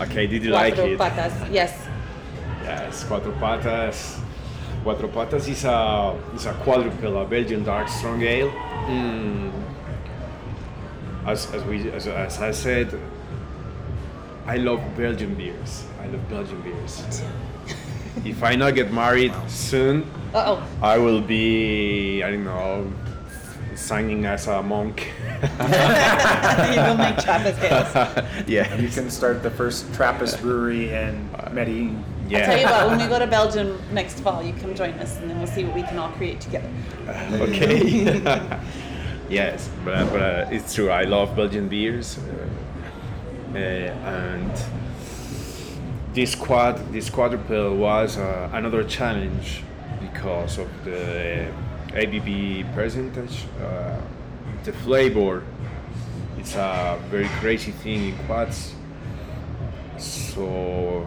Okay, 0.00 0.26
did 0.26 0.42
you 0.42 0.50
like 0.50 0.74
Cuatro 0.74 0.92
it? 0.92 0.98
patas. 0.98 1.52
Yes. 1.52 1.86
Yes, 2.62 3.04
Cuatro 3.04 3.38
Patas. 3.38 4.20
Cuatro 4.82 5.08
Patas 5.12 5.46
is 5.48 5.64
a 5.64 6.18
is 6.34 6.46
a 6.46 6.54
quadruple, 6.64 7.18
a 7.20 7.26
Belgian 7.26 7.62
dark 7.62 7.88
strong 7.88 8.22
ale. 8.22 8.50
Mm, 8.86 9.52
as, 11.26 11.52
as 11.54 11.62
we 11.64 11.90
as, 11.90 12.06
as 12.06 12.40
I 12.40 12.50
said, 12.50 12.98
I 14.46 14.56
love 14.56 14.80
Belgian 14.96 15.34
beers. 15.34 15.84
I 16.00 16.06
love 16.06 16.28
Belgian 16.28 16.60
beers. 16.62 17.22
If 18.24 18.42
I 18.42 18.54
not 18.54 18.74
get 18.74 18.92
married 18.92 19.34
soon, 19.48 20.04
Uh 20.34 20.58
oh. 20.58 20.66
I 20.82 20.98
will 20.98 21.20
be 21.20 22.22
I 22.22 22.30
don't 22.30 22.44
know 22.44 22.92
signing 23.76 24.24
as 24.24 24.46
a 24.46 24.62
monk. 24.62 25.12
you 25.42 26.80
will 26.80 26.96
make 26.96 27.18
Trappist 27.18 27.60
ales. 27.60 28.24
yeah. 28.46 28.74
You 28.76 28.88
can 28.88 29.10
start 29.10 29.42
the 29.42 29.50
first 29.50 29.92
Trappist 29.94 30.40
brewery 30.40 30.92
in 30.92 31.28
Medellin. 31.52 32.04
Yeah. 32.28 32.38
I'll 32.38 32.44
tell 32.46 32.58
you 32.58 32.66
what, 32.66 32.86
when 32.88 32.98
we 32.98 33.06
go 33.06 33.18
to 33.18 33.26
Belgium 33.26 33.78
next 33.92 34.20
fall, 34.20 34.42
you 34.42 34.54
come 34.54 34.74
join 34.74 34.92
us 34.94 35.18
and 35.18 35.28
then 35.28 35.38
we'll 35.38 35.46
see 35.46 35.64
what 35.64 35.74
we 35.74 35.82
can 35.82 35.98
all 35.98 36.10
create 36.12 36.40
together. 36.40 36.70
okay. 37.08 38.60
yes, 39.28 39.68
but, 39.84 40.10
but 40.10 40.22
uh, 40.22 40.48
it's 40.50 40.74
true. 40.74 40.90
I 40.90 41.04
love 41.04 41.36
Belgian 41.36 41.68
beers, 41.68 42.18
uh, 42.18 42.48
uh, 43.54 43.58
and 43.58 44.52
this 46.14 46.36
quad, 46.36 46.92
this 46.92 47.10
quadruple 47.10 47.76
was 47.76 48.16
uh, 48.16 48.48
another 48.52 48.84
challenge 48.84 49.62
because 50.00 50.58
of 50.58 50.68
the 50.84 51.50
ABV 51.88 52.72
percentage, 52.72 53.46
uh, 53.60 54.00
the 54.62 54.72
flavor. 54.72 55.42
It's 56.38 56.54
a 56.54 57.00
very 57.10 57.28
crazy 57.40 57.72
thing 57.72 58.10
in 58.10 58.26
quads. 58.26 58.74
So 59.98 61.04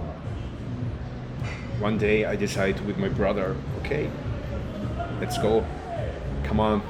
one 1.79 1.97
day 1.97 2.25
I 2.25 2.35
decided 2.35 2.85
with 2.85 2.97
my 2.97 3.09
brother, 3.09 3.55
okay, 3.79 4.09
let's 5.21 5.37
go. 5.37 5.65
Come 6.43 6.59
on, 6.59 6.81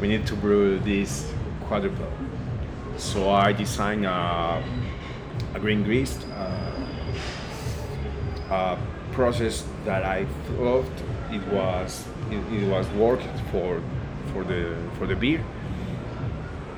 we 0.00 0.08
need 0.08 0.26
to 0.28 0.34
brew 0.34 0.78
this 0.78 1.30
quadruple. 1.66 2.10
So 2.96 3.30
I 3.30 3.52
designed 3.52 4.06
a, 4.06 4.62
a 5.54 5.60
green 5.60 5.82
grease, 5.82 6.16
uh, 6.24 6.79
a 8.50 8.78
process 9.12 9.64
that 9.84 10.04
I 10.04 10.26
thought 10.56 10.84
it 11.30 11.46
was 11.48 12.04
it, 12.30 12.62
it 12.62 12.68
was 12.68 12.88
worked 12.90 13.38
for 13.50 13.82
for 14.32 14.44
the 14.44 14.76
for 14.98 15.06
the 15.06 15.16
beer. 15.16 15.44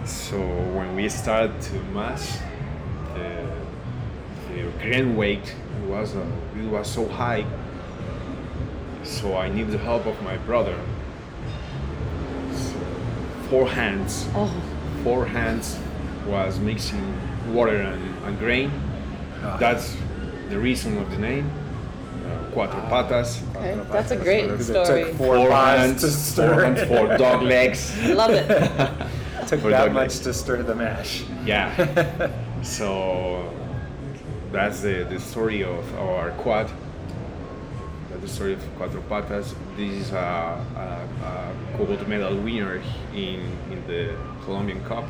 So 0.05 0.39
when 0.39 0.97
we 0.97 1.09
started 1.09 1.61
to 1.62 1.75
mash 1.95 2.39
the, 3.14 3.47
the 4.49 4.62
grain 4.81 5.16
weight, 5.16 5.55
was 5.87 6.14
uh, 6.16 6.27
it 6.57 6.68
was 6.68 6.91
so 6.91 7.07
high. 7.07 7.45
So 9.05 9.37
I 9.37 9.49
need 9.49 9.68
the 9.68 9.79
help 9.79 10.07
of 10.07 10.20
my 10.23 10.37
brother. 10.39 10.79
So 12.53 12.75
four 13.49 13.68
hands, 13.68 14.27
four 15.05 15.27
hands 15.27 15.79
was 16.27 16.59
mixing 16.59 17.14
water 17.53 17.77
and, 17.77 18.25
and 18.25 18.39
grain. 18.39 18.70
That's 19.59 19.97
the 20.49 20.59
reason 20.59 20.99
of 20.99 21.11
the 21.11 21.18
name. 21.18 21.51
Uh, 22.53 22.55
cuatro 22.55 22.89
patas. 22.91 23.43
okay. 23.57 23.81
That's 23.91 24.11
a 24.11 24.17
great 24.17 24.49
Because 24.49 24.69
it 24.71 24.85
story. 24.85 25.05
took 25.05 25.15
four, 25.17 25.49
paws 25.49 25.95
to 25.95 26.01
four 26.01 26.09
stir. 26.11 26.65
hands, 26.65 26.83
four 26.89 27.17
dog 27.17 27.43
legs. 27.43 27.97
Love 28.09 28.31
it. 28.31 28.51
It 28.51 29.47
took 29.49 29.61
Four 29.61 29.71
that 29.71 29.85
dog 29.87 29.93
much 29.93 30.03
legs. 30.03 30.21
to 30.21 30.35
stir 30.35 30.63
the 30.63 30.75
mash. 30.75 31.25
Yeah. 31.45 32.31
so 32.63 33.53
that's 34.53 34.81
the, 34.81 35.05
the 35.11 35.19
story 35.19 35.65
of 35.65 35.99
our 35.99 36.31
quad. 36.33 36.71
That's 38.11 38.23
the 38.23 38.29
story 38.29 38.53
of 38.53 38.61
Cuatro 38.79 39.03
Patas. 39.09 39.55
This 39.77 40.07
is 40.07 40.13
a, 40.13 40.17
a, 40.17 41.25
a 41.25 41.79
gold 41.79 42.07
medal 42.07 42.37
winner 42.37 42.83
in, 43.15 43.41
in 43.71 43.83
the 43.87 44.15
Colombian 44.45 44.85
Cup. 44.85 45.05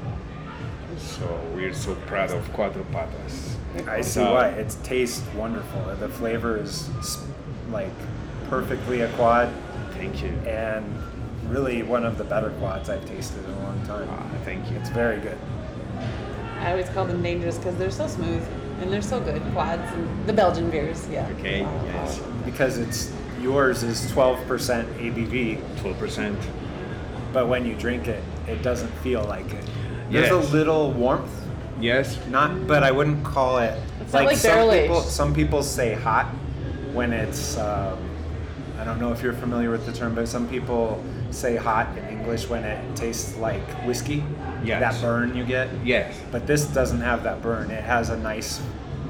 So 0.99 1.40
we're 1.55 1.74
so 1.74 1.95
proud 2.07 2.30
of 2.30 2.45
Cuatro 2.53 2.84
Patas. 2.93 3.57
I 3.88 4.03
see 4.03 4.11
So- 4.20 4.34
why. 4.34 4.49
It 4.49 4.76
tastes 4.84 5.22
wonderful. 5.34 5.82
The 5.99 6.09
flavor 6.09 6.59
is 6.59 6.88
s- 6.99 7.26
like 7.72 7.90
perfectly 8.48 9.00
a 9.00 9.08
quad 9.12 9.52
Thank 9.94 10.22
you. 10.22 10.30
and 10.46 10.84
really 11.48 11.82
one 11.82 12.04
of 12.04 12.18
the 12.18 12.24
better 12.24 12.50
quads 12.52 12.88
I've 12.88 13.04
tasted 13.06 13.44
in 13.44 13.50
a 13.50 13.62
long 13.62 13.86
time. 13.86 14.08
Ah, 14.10 14.26
thank 14.44 14.70
you. 14.70 14.76
It's 14.76 14.90
very 14.90 15.20
good. 15.20 15.38
I 16.60 16.70
always 16.70 16.88
call 16.90 17.04
them 17.04 17.22
dangerous 17.22 17.56
because 17.58 17.76
they're 17.76 17.90
so 17.90 18.06
smooth 18.06 18.42
and 18.80 18.92
they're 18.92 19.02
so 19.02 19.20
good. 19.20 19.42
Quads 19.52 19.82
and 19.94 20.26
the 20.26 20.32
Belgian 20.32 20.70
beers, 20.70 21.06
yeah. 21.08 21.28
Okay, 21.38 21.60
yes. 21.60 22.20
Because 22.44 22.78
it's 22.78 23.12
yours 23.40 23.82
is 23.82 24.00
12% 24.12 24.46
ABV, 24.98 25.58
12%. 25.82 26.36
but 27.32 27.48
when 27.48 27.64
you 27.66 27.74
drink 27.74 28.06
it, 28.08 28.22
it 28.48 28.62
doesn't 28.62 28.90
feel 29.02 29.24
like 29.24 29.52
it. 29.52 29.64
There's 30.10 30.30
Yes. 30.30 30.32
a 30.32 30.52
little 30.52 30.92
warmth, 30.92 31.30
Yes. 31.80 32.18
not, 32.30 32.66
but 32.66 32.82
I 32.82 32.90
wouldn't 32.92 33.24
call 33.24 33.58
it 33.58 33.78
It's 34.00 34.12
not 34.12 34.24
like 34.26 34.36
some 34.36 34.50
barrel 34.52 34.70
people. 34.70 35.00
Some 35.02 35.34
people 35.34 35.62
say 35.62 35.94
hot 35.94 36.26
when 36.93 37.12
it's. 37.12 37.57
Um, 37.59 37.99
I 38.78 38.84
don't 38.84 38.99
know 38.99 39.12
if 39.12 39.22
you're 39.22 39.32
familiar 39.34 39.70
with 39.70 39.86
the 39.86 39.93
term, 39.93 40.14
but 40.14 40.26
some 40.26 40.49
people 40.49 41.03
say 41.30 41.55
hot 41.55 41.97
in 41.97 42.05
English 42.09 42.49
when 42.49 42.64
it 42.64 42.97
tastes 42.97 43.36
like 43.36 43.62
whiskey. 43.86 44.24
Yes. 44.64 44.80
That 44.80 45.01
burn 45.01 45.36
you 45.36 45.45
get. 45.45 45.68
Yes. 45.84 46.18
But 46.32 46.47
this 46.49 46.64
doesn't 46.64 47.01
have 47.01 47.22
that 47.22 47.43
burn. 47.43 47.70
It 47.70 47.84
has 47.84 48.11
a 48.11 48.16
nice, 48.16 48.61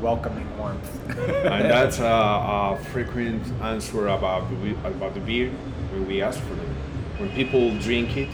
welcoming 0.00 0.46
warmth. 0.58 1.08
and 1.08 1.64
that's 1.70 2.00
a, 2.00 2.04
a 2.04 2.78
frequent 2.90 3.46
answer 3.62 4.08
about 4.08 4.50
the, 4.50 4.72
about 4.86 5.14
the 5.14 5.20
beer 5.20 5.48
when 5.92 6.06
we 6.06 6.20
ask 6.20 6.38
for 6.40 6.54
them. 6.54 6.68
When 7.18 7.30
people 7.30 7.74
drink 7.78 8.16
it, 8.16 8.28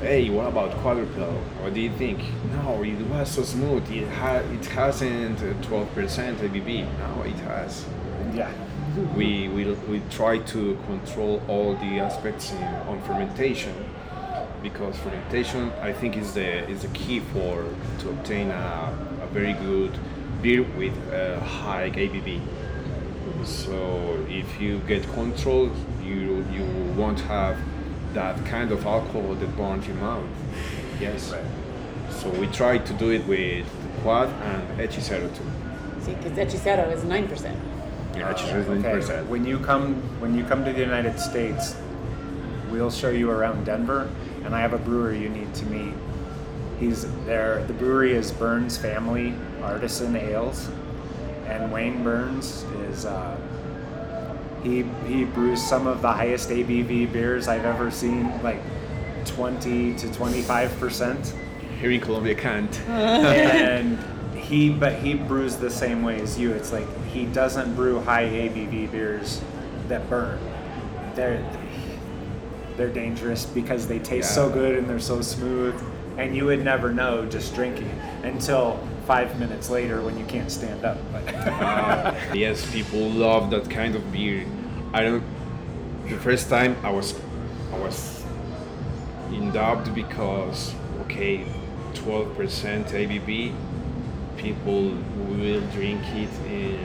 hey, 0.00 0.30
what 0.30 0.46
about 0.46 0.72
quadruple? 0.78 1.32
What 1.60 1.74
do 1.74 1.80
you 1.80 1.92
think? 1.92 2.20
No, 2.50 2.82
it 2.82 3.00
was 3.06 3.30
so 3.30 3.42
smooth. 3.44 3.88
It 3.92 4.08
ha- 4.08 4.42
it 4.52 4.64
hasn't 4.66 5.38
twelve 5.62 5.92
percent 5.94 6.38
ABV. 6.38 6.86
No, 6.98 7.22
it 7.22 7.36
has. 7.40 7.84
yeah. 8.34 8.50
We, 8.96 9.48
we 9.48 9.64
we 9.72 10.00
try 10.10 10.38
to 10.38 10.78
control 10.86 11.42
all 11.48 11.74
the 11.74 12.00
aspects 12.00 12.52
in, 12.52 12.62
on 12.88 13.02
fermentation 13.02 13.74
because 14.62 14.96
fermentation 14.96 15.70
I 15.82 15.92
think 15.92 16.16
is 16.16 16.32
the 16.32 16.66
is 16.70 16.80
the 16.80 16.88
key 16.88 17.20
for 17.20 17.64
to 18.00 18.08
obtain 18.08 18.50
a, 18.50 19.20
a 19.22 19.26
very 19.26 19.52
good 19.52 19.98
beer 20.40 20.62
with 20.78 20.96
a 21.12 21.38
high 21.40 21.90
ABV. 21.90 22.40
So 23.44 24.24
if 24.30 24.58
you 24.58 24.78
get 24.88 25.02
control, 25.12 25.70
you 26.02 26.42
you 26.50 26.64
won't 26.96 27.20
have 27.20 27.58
that 28.14 28.42
kind 28.46 28.72
of 28.72 28.86
alcohol 28.86 29.34
that 29.34 29.56
burns 29.58 29.86
your 29.86 29.96
mouth. 29.96 30.24
Yes. 30.98 31.32
Right. 31.32 31.44
So 32.10 32.30
we 32.30 32.46
try 32.46 32.78
to 32.78 32.92
do 32.94 33.10
it 33.10 33.26
with 33.26 33.66
quad 34.02 34.28
and 34.28 34.78
hechicero 34.78 35.28
too. 35.36 35.44
See, 36.00 36.14
because 36.14 36.32
Hechicero 36.32 36.92
is 36.92 37.02
9%. 37.02 37.75
Yeah, 38.16 38.32
hechicero 38.32 38.60
is 38.60 38.68
Okay. 38.84 39.22
9%. 39.22 39.26
When 39.28 39.44
you 39.44 39.58
come 39.58 39.94
when 40.20 40.36
you 40.36 40.44
come 40.44 40.64
to 40.64 40.72
the 40.72 40.80
United 40.80 41.18
States, 41.20 41.76
we'll 42.70 42.90
show 42.90 43.10
you 43.10 43.30
around 43.30 43.64
Denver, 43.66 44.08
and 44.44 44.54
I 44.54 44.60
have 44.60 44.72
a 44.72 44.78
brewer 44.78 45.12
you 45.12 45.28
need 45.28 45.52
to 45.54 45.66
meet. 45.66 45.94
He's 46.80 47.06
there. 47.24 47.64
The 47.66 47.72
brewery 47.72 48.12
is 48.12 48.32
Burns 48.32 48.76
Family 48.76 49.34
Artisan 49.62 50.14
Ales, 50.16 50.68
and 51.46 51.72
Wayne 51.72 52.02
Burns 52.04 52.64
is. 52.88 53.04
Uh, 53.06 53.36
he, 54.62 54.82
he 55.06 55.24
brews 55.24 55.62
some 55.62 55.86
of 55.86 56.02
the 56.02 56.10
highest 56.10 56.48
ABV 56.50 57.12
beers 57.12 57.46
I've 57.46 57.64
ever 57.64 57.88
seen, 57.90 58.42
like 58.42 58.60
20 59.26 59.94
to 59.94 60.12
25 60.12 60.80
percent 60.80 61.34
Here 61.80 61.90
in 61.92 62.00
Colombia 62.00 62.34
can't. 62.34 62.76
and 62.88 63.96
he 64.36 64.70
but 64.70 64.94
he 64.94 65.14
brews 65.14 65.56
the 65.56 65.70
same 65.70 66.02
way 66.02 66.20
as 66.20 66.36
you 66.38 66.52
it's 66.52 66.72
like 66.72 66.86
he 67.16 67.24
doesn't 67.26 67.74
brew 67.74 67.98
high 68.00 68.24
abv 68.24 68.90
beers 68.92 69.40
that 69.88 70.08
burn 70.10 70.38
they're 71.14 71.44
they're 72.76 72.92
dangerous 72.92 73.46
because 73.46 73.86
they 73.86 73.98
taste 73.98 74.34
so 74.34 74.50
good 74.50 74.76
and 74.76 74.88
they're 74.88 74.98
so 75.00 75.22
smooth 75.22 75.74
and 76.18 76.36
you 76.36 76.44
would 76.44 76.62
never 76.62 76.92
know 76.92 77.24
just 77.26 77.54
drinking 77.54 77.90
until 78.22 78.78
five 79.06 79.38
minutes 79.38 79.70
later 79.70 80.02
when 80.02 80.18
you 80.18 80.24
can't 80.26 80.50
stand 80.52 80.84
up 80.84 80.98
but 81.12 81.22
Uh, 81.66 82.14
yes, 82.34 82.70
people 82.72 83.08
love 83.10 83.50
that 83.50 83.68
kind 83.70 83.94
of 83.96 84.12
beer. 84.12 84.44
I 84.92 85.02
don't. 85.02 85.22
The 86.08 86.16
first 86.18 86.48
time 86.50 86.76
I 86.82 86.90
was, 86.90 87.14
I 87.72 87.78
was 87.78 88.24
in 89.32 89.52
doubt 89.52 89.92
because 89.94 90.74
okay, 91.02 91.44
twelve 91.94 92.34
percent 92.36 92.86
ABV, 92.88 93.54
people 94.36 94.90
will 95.30 95.60
drink 95.72 96.02
it 96.14 96.30
in 96.46 96.78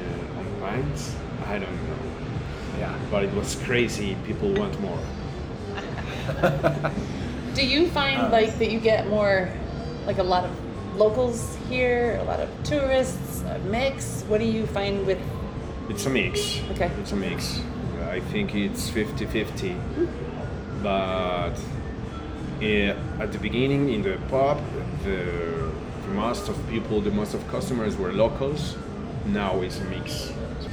on. 0.73 0.93
I 1.45 1.59
don't 1.59 1.87
know, 1.87 1.97
yeah 2.79 3.01
but 3.11 3.25
it 3.25 3.33
was 3.35 3.55
crazy. 3.65 4.15
People 4.25 4.53
want 4.53 4.79
more. 4.79 4.97
Do 7.53 7.65
you 7.65 7.89
find 7.89 8.31
like 8.31 8.57
that 8.57 8.71
you 8.71 8.79
get 8.79 9.07
more, 9.07 9.51
like 10.05 10.17
a 10.17 10.23
lot 10.23 10.45
of 10.45 10.51
locals 10.95 11.57
here, 11.69 12.17
a 12.21 12.23
lot 12.23 12.39
of 12.39 12.49
tourists, 12.63 13.41
a 13.41 13.59
mix? 13.59 14.23
What 14.29 14.39
do 14.39 14.45
you 14.45 14.65
find 14.65 15.05
with? 15.05 15.19
It's 15.89 16.05
a 16.05 16.09
mix. 16.09 16.61
Okay. 16.71 16.89
It's 17.01 17.11
a 17.11 17.17
mix. 17.17 17.61
I 18.09 18.21
think 18.21 18.55
it's 18.55 18.89
50 18.89 19.25
50. 19.25 19.75
But 20.81 21.55
eh, 22.61 22.95
at 23.19 23.33
the 23.33 23.37
beginning 23.39 23.89
in 23.89 24.01
the 24.01 24.17
pub, 24.29 24.61
the 25.03 25.69
most 26.13 26.47
of 26.47 26.55
people, 26.69 27.01
the 27.01 27.11
most 27.11 27.33
of 27.33 27.45
customers 27.49 27.97
were 27.97 28.13
locals. 28.13 28.77
Now 29.25 29.61
it's 29.61 29.79
a 29.79 29.85
mix. 29.85 30.31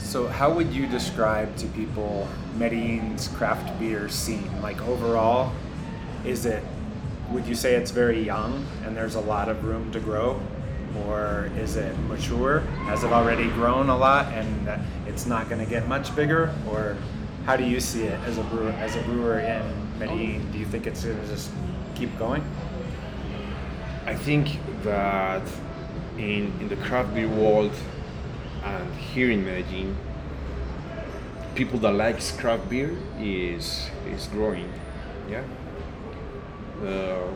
So, 0.08 0.26
how 0.26 0.50
would 0.50 0.72
you 0.72 0.86
describe 0.86 1.54
to 1.56 1.66
people 1.66 2.26
Medellin's 2.56 3.28
craft 3.28 3.78
beer 3.78 4.08
scene? 4.08 4.50
Like 4.62 4.80
overall, 4.88 5.52
is 6.24 6.46
it? 6.46 6.64
Would 7.30 7.46
you 7.46 7.54
say 7.54 7.74
it's 7.74 7.90
very 7.90 8.22
young 8.22 8.64
and 8.86 8.96
there's 8.96 9.16
a 9.16 9.20
lot 9.20 9.50
of 9.50 9.64
room 9.64 9.92
to 9.92 10.00
grow, 10.00 10.40
or 11.04 11.50
is 11.58 11.76
it 11.76 11.94
mature? 12.08 12.60
Has 12.88 13.04
it 13.04 13.12
already 13.12 13.50
grown 13.50 13.90
a 13.90 13.96
lot 13.98 14.32
and 14.32 14.80
it's 15.06 15.26
not 15.26 15.50
going 15.50 15.62
to 15.62 15.68
get 15.70 15.86
much 15.88 16.16
bigger? 16.16 16.54
Or 16.66 16.96
how 17.44 17.56
do 17.56 17.64
you 17.64 17.78
see 17.78 18.04
it 18.04 18.18
as 18.20 18.38
a 18.38 18.44
brewer? 18.44 18.70
As 18.70 18.96
a 18.96 19.02
brewer 19.02 19.40
in 19.40 19.98
Medellin, 19.98 20.50
do 20.52 20.58
you 20.58 20.64
think 20.64 20.86
it's 20.86 21.04
going 21.04 21.20
to 21.20 21.26
just 21.26 21.50
keep 21.94 22.18
going? 22.18 22.42
I 24.06 24.14
think 24.14 24.58
that 24.84 25.42
in 26.16 26.50
in 26.62 26.68
the 26.70 26.76
craft 26.76 27.14
beer 27.14 27.28
world 27.28 27.72
and 28.64 28.94
here 28.94 29.30
in 29.30 29.44
Medellin, 29.44 29.96
people 31.54 31.78
that 31.80 31.92
likes 31.92 32.32
craft 32.32 32.68
beer 32.68 32.96
is 33.20 33.90
is 34.06 34.26
growing. 34.28 34.72
Yeah. 35.30 35.42
Uh, 36.84 37.26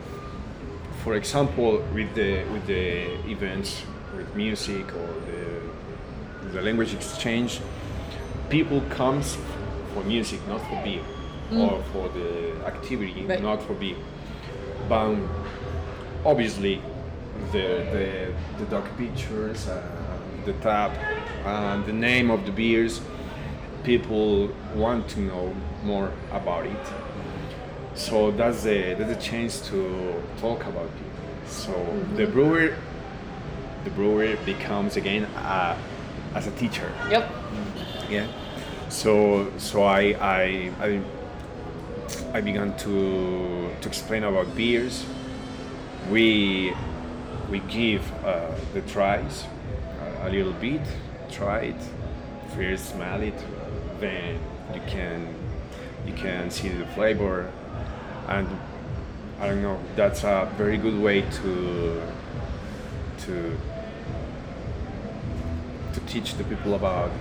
for 1.03 1.15
example, 1.15 1.83
with 1.93 2.13
the 2.15 2.43
with 2.53 2.65
the 2.67 3.13
events 3.29 3.83
with 4.15 4.33
music 4.35 4.85
or 4.95 5.07
the 5.27 6.49
the 6.53 6.61
language 6.61 6.93
exchange, 6.93 7.59
people 8.49 8.81
comes 8.89 9.37
for 9.93 10.03
music, 10.03 10.39
not 10.47 10.61
for 10.61 10.81
beer, 10.83 11.01
or 11.51 11.81
for 11.91 12.09
the 12.09 12.65
activity, 12.65 13.25
Right. 13.25 13.41
not 13.41 13.61
for 13.61 13.73
beer. 13.73 13.95
But 14.87 15.15
obviously, 16.25 16.81
the 17.51 17.67
the 17.93 18.33
the 18.59 18.65
dog 18.71 18.85
pictures, 18.97 19.67
uh, 19.67 19.81
the 20.45 20.53
tap, 20.53 20.91
and 21.45 21.85
the 21.85 21.93
name 21.93 22.29
of 22.29 22.45
the 22.45 22.51
beers, 22.51 23.01
people 23.83 24.49
want 24.75 25.07
to 25.09 25.19
know 25.19 25.55
more 25.83 26.11
about 26.31 26.65
it. 26.65 26.85
So 27.95 28.31
that's 28.31 28.63
the 28.63 28.95
that's 28.97 29.11
a 29.11 29.21
chance 29.21 29.61
to 29.69 30.21
talk 30.39 30.65
about 30.65 30.85
it. 30.85 31.49
So 31.49 31.73
the 32.15 32.25
brewer, 32.25 32.75
the 33.83 33.89
brewer 33.91 34.35
becomes 34.45 34.97
again 34.97 35.25
uh, 35.25 35.77
as 36.33 36.47
a 36.47 36.51
teacher. 36.51 36.91
Yep. 37.09 37.31
Yeah. 38.09 38.27
So 38.89 39.51
so 39.57 39.83
I 39.83 40.15
I 40.19 40.71
I, 40.79 41.01
I 42.33 42.41
began 42.41 42.75
to 42.77 43.69
to 43.81 43.87
explain 43.87 44.23
about 44.23 44.55
beers. 44.55 45.05
We 46.09 46.73
we 47.49 47.59
give 47.59 48.01
uh, 48.25 48.49
the 48.73 48.81
tries 48.81 49.45
a, 50.23 50.29
little 50.29 50.53
bit, 50.53 50.81
try 51.31 51.59
it, 51.59 51.81
first 52.55 52.91
smell 52.91 53.21
it, 53.21 53.37
then 53.99 54.39
you 54.73 54.81
can 54.87 55.27
you 56.05 56.13
can 56.13 56.49
see 56.49 56.69
the 56.69 56.85
flavor, 56.87 57.51
and 58.27 58.47
I 59.39 59.47
don't 59.47 59.61
know. 59.61 59.79
That's 59.95 60.23
a 60.23 60.51
very 60.57 60.77
good 60.77 60.99
way 60.99 61.21
to 61.21 62.01
to 63.19 63.57
to 65.93 65.99
teach 66.07 66.35
the 66.35 66.43
people 66.43 66.73
about 66.73 67.11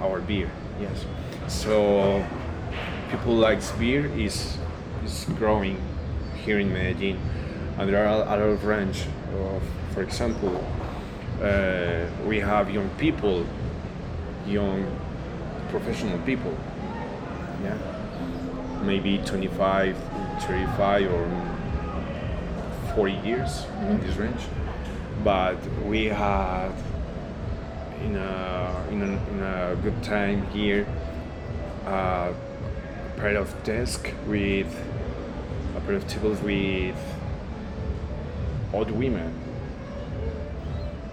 our 0.00 0.20
beer. 0.20 0.50
Yes. 0.80 1.04
So 1.48 2.24
people 3.10 3.34
likes 3.34 3.72
beer 3.72 4.06
is 4.06 4.58
is 5.04 5.26
growing 5.38 5.76
here 6.44 6.58
in 6.58 6.72
Medellin, 6.72 7.18
and 7.78 7.88
there 7.88 8.04
are 8.06 8.14
a 8.14 8.18
lot 8.18 8.38
of 8.40 8.64
range. 8.64 9.06
Of, 9.32 9.62
for 9.94 10.02
example, 10.02 10.64
uh, 11.42 12.06
we 12.24 12.38
have 12.38 12.70
young 12.70 12.88
people, 12.90 13.44
young 14.46 14.86
professional 15.70 16.18
people. 16.20 16.56
Yeah. 17.62 17.76
Maybe 18.82 19.18
25, 19.18 19.96
35, 20.40 21.12
or 21.12 22.94
40 22.94 23.12
years 23.26 23.66
in 23.88 24.00
this 24.00 24.16
range. 24.16 24.42
But 25.24 25.56
we 25.84 26.06
had 26.06 26.72
in 28.04 28.16
a 28.16 28.86
in 28.90 29.02
a, 29.02 29.30
in 29.30 29.42
a 29.42 29.76
good 29.82 30.02
time 30.02 30.46
here 30.50 30.86
uh, 31.86 32.32
a 32.32 33.20
pair 33.20 33.36
of 33.36 33.62
desk 33.62 34.12
with 34.26 34.66
a 35.76 35.80
pair 35.80 35.94
of 35.94 36.06
tables 36.08 36.40
with 36.40 36.96
old 38.72 38.90
women 38.90 39.41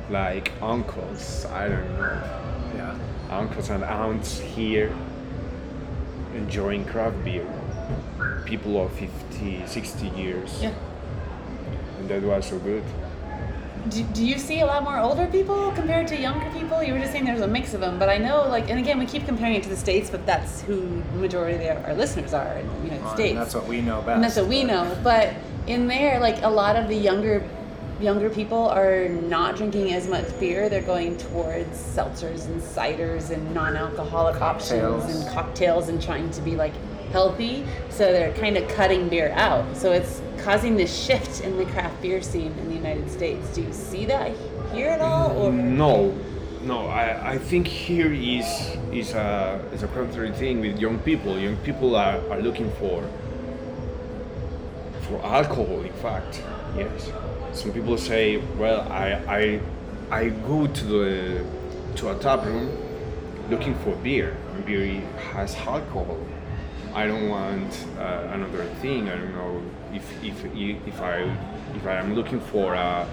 like 0.09 0.51
uncles 0.61 1.45
I 1.45 1.69
don't 1.69 1.97
know 1.97 2.21
Yeah. 2.75 2.95
uncles 3.29 3.69
and 3.69 3.83
aunts 3.83 4.39
here 4.39 4.91
enjoying 6.35 6.85
craft 6.85 7.23
beer 7.23 7.47
people 8.45 8.83
of 8.83 8.91
50 8.93 9.63
60 9.65 10.07
years 10.09 10.59
Yeah. 10.61 10.71
and 11.99 12.09
that 12.09 12.21
was 12.23 12.45
so 12.47 12.57
good 12.59 12.83
Do, 13.89 14.03
do 14.03 14.25
you 14.25 14.37
see 14.37 14.59
a 14.59 14.65
lot 14.65 14.83
more 14.83 14.99
older 14.99 15.25
people 15.27 15.71
compared 15.71 16.05
to 16.09 16.15
younger 16.19 16.49
people? 16.51 16.83
You 16.83 16.91
were 16.93 16.99
just 16.99 17.13
saying 17.13 17.23
there's 17.25 17.39
a 17.41 17.47
mix 17.47 17.73
of 17.73 17.79
them, 17.79 17.97
but 17.97 18.09
I 18.09 18.17
know, 18.17 18.45
like, 18.49 18.69
and 18.69 18.77
again, 18.77 18.99
we 18.99 19.05
keep 19.05 19.25
comparing 19.25 19.55
it 19.55 19.63
to 19.63 19.69
the 19.69 19.77
states, 19.77 20.09
but 20.09 20.25
that's 20.25 20.61
who 20.67 21.01
the 21.13 21.17
majority 21.17 21.65
of 21.67 21.77
our 21.85 21.93
listeners 21.95 22.33
are 22.33 22.57
in 22.59 22.67
the 22.67 22.83
United 22.83 23.03
Well, 23.05 23.13
States. 23.15 23.31
and 23.31 23.39
that's 23.41 23.55
what 23.55 23.67
we 23.67 23.79
know 23.81 24.01
best. 24.01 24.15
And 24.15 24.23
that's 24.25 24.35
what 24.35 24.47
we 24.47 24.63
know. 24.65 24.97
But 25.01 25.33
in 25.65 25.87
there, 25.87 26.19
like 26.19 26.43
a 26.43 26.49
lot 26.49 26.75
of 26.75 26.89
the 26.89 26.95
younger 27.09 27.41
younger 28.01 28.29
people 28.29 28.69
are 28.69 29.09
not 29.09 29.55
drinking 29.55 29.93
as 29.93 30.07
much 30.07 30.27
beer. 30.39 30.69
They're 30.69 30.81
going 30.81 31.17
towards 31.17 31.77
seltzers 31.77 32.45
and 32.45 32.61
ciders 32.61 33.29
and 33.29 33.53
non-alcoholic 33.53 34.41
options 34.41 35.03
and 35.03 35.27
cocktails 35.33 35.89
and 35.89 36.01
trying 36.01 36.29
to 36.31 36.41
be 36.41 36.55
like 36.55 36.73
healthy. 37.11 37.65
So 37.89 38.11
they're 38.11 38.33
kind 38.33 38.57
of 38.57 38.67
cutting 38.69 39.09
beer 39.09 39.31
out. 39.35 39.75
So 39.75 39.91
it's 39.91 40.21
causing 40.37 40.77
this 40.77 40.95
shift 41.05 41.41
in 41.41 41.57
the 41.57 41.65
craft 41.65 42.01
beer 42.01 42.21
scene 42.21 42.53
in 42.57 42.69
the 42.69 42.75
United 42.75 43.09
States. 43.11 43.53
Do 43.53 43.61
you 43.61 43.73
see 43.73 44.05
that 44.05 44.31
here 44.73 44.89
at 44.89 45.01
all? 45.01 45.31
Or 45.37 45.51
No, 45.51 46.17
no. 46.61 46.87
I, 46.87 47.31
I 47.33 47.37
think 47.37 47.67
here 47.67 48.13
is 48.13 48.45
is 48.91 49.13
a 49.13 49.61
is 49.73 49.83
a 49.83 49.87
contrary 49.87 50.31
thing 50.31 50.61
with 50.61 50.79
young 50.79 50.99
people. 50.99 51.37
Young 51.37 51.57
people 51.57 51.95
are, 51.95 52.21
are 52.31 52.41
looking 52.41 52.71
for 52.73 53.03
for 55.01 55.21
alcohol. 55.25 55.81
In 55.81 55.93
fact, 55.93 56.41
yes. 56.77 57.11
Some 57.53 57.71
people 57.73 57.97
say, 57.97 58.37
well, 58.57 58.81
I 58.91 59.07
I 59.27 59.59
I 60.11 60.29
go 60.29 60.67
to 60.67 60.83
the 60.85 61.45
to 61.97 62.11
a 62.11 62.15
tap 62.19 62.45
room 62.45 62.69
looking 63.49 63.75
for 63.75 63.95
beer, 63.97 64.37
beer 64.65 65.01
has 65.33 65.55
alcohol. 65.55 66.17
I 66.93 67.07
don't 67.07 67.29
want 67.29 67.85
uh, 67.97 68.29
another 68.31 68.65
thing. 68.81 69.09
I 69.09 69.15
don't 69.15 69.33
know 69.33 69.61
if 69.93 70.05
if 70.23 70.45
if 70.45 71.01
I 71.01 71.17
if 71.75 71.85
I 71.85 71.95
am 71.95 72.15
looking 72.15 72.39
for 72.39 72.73
a 72.73 73.07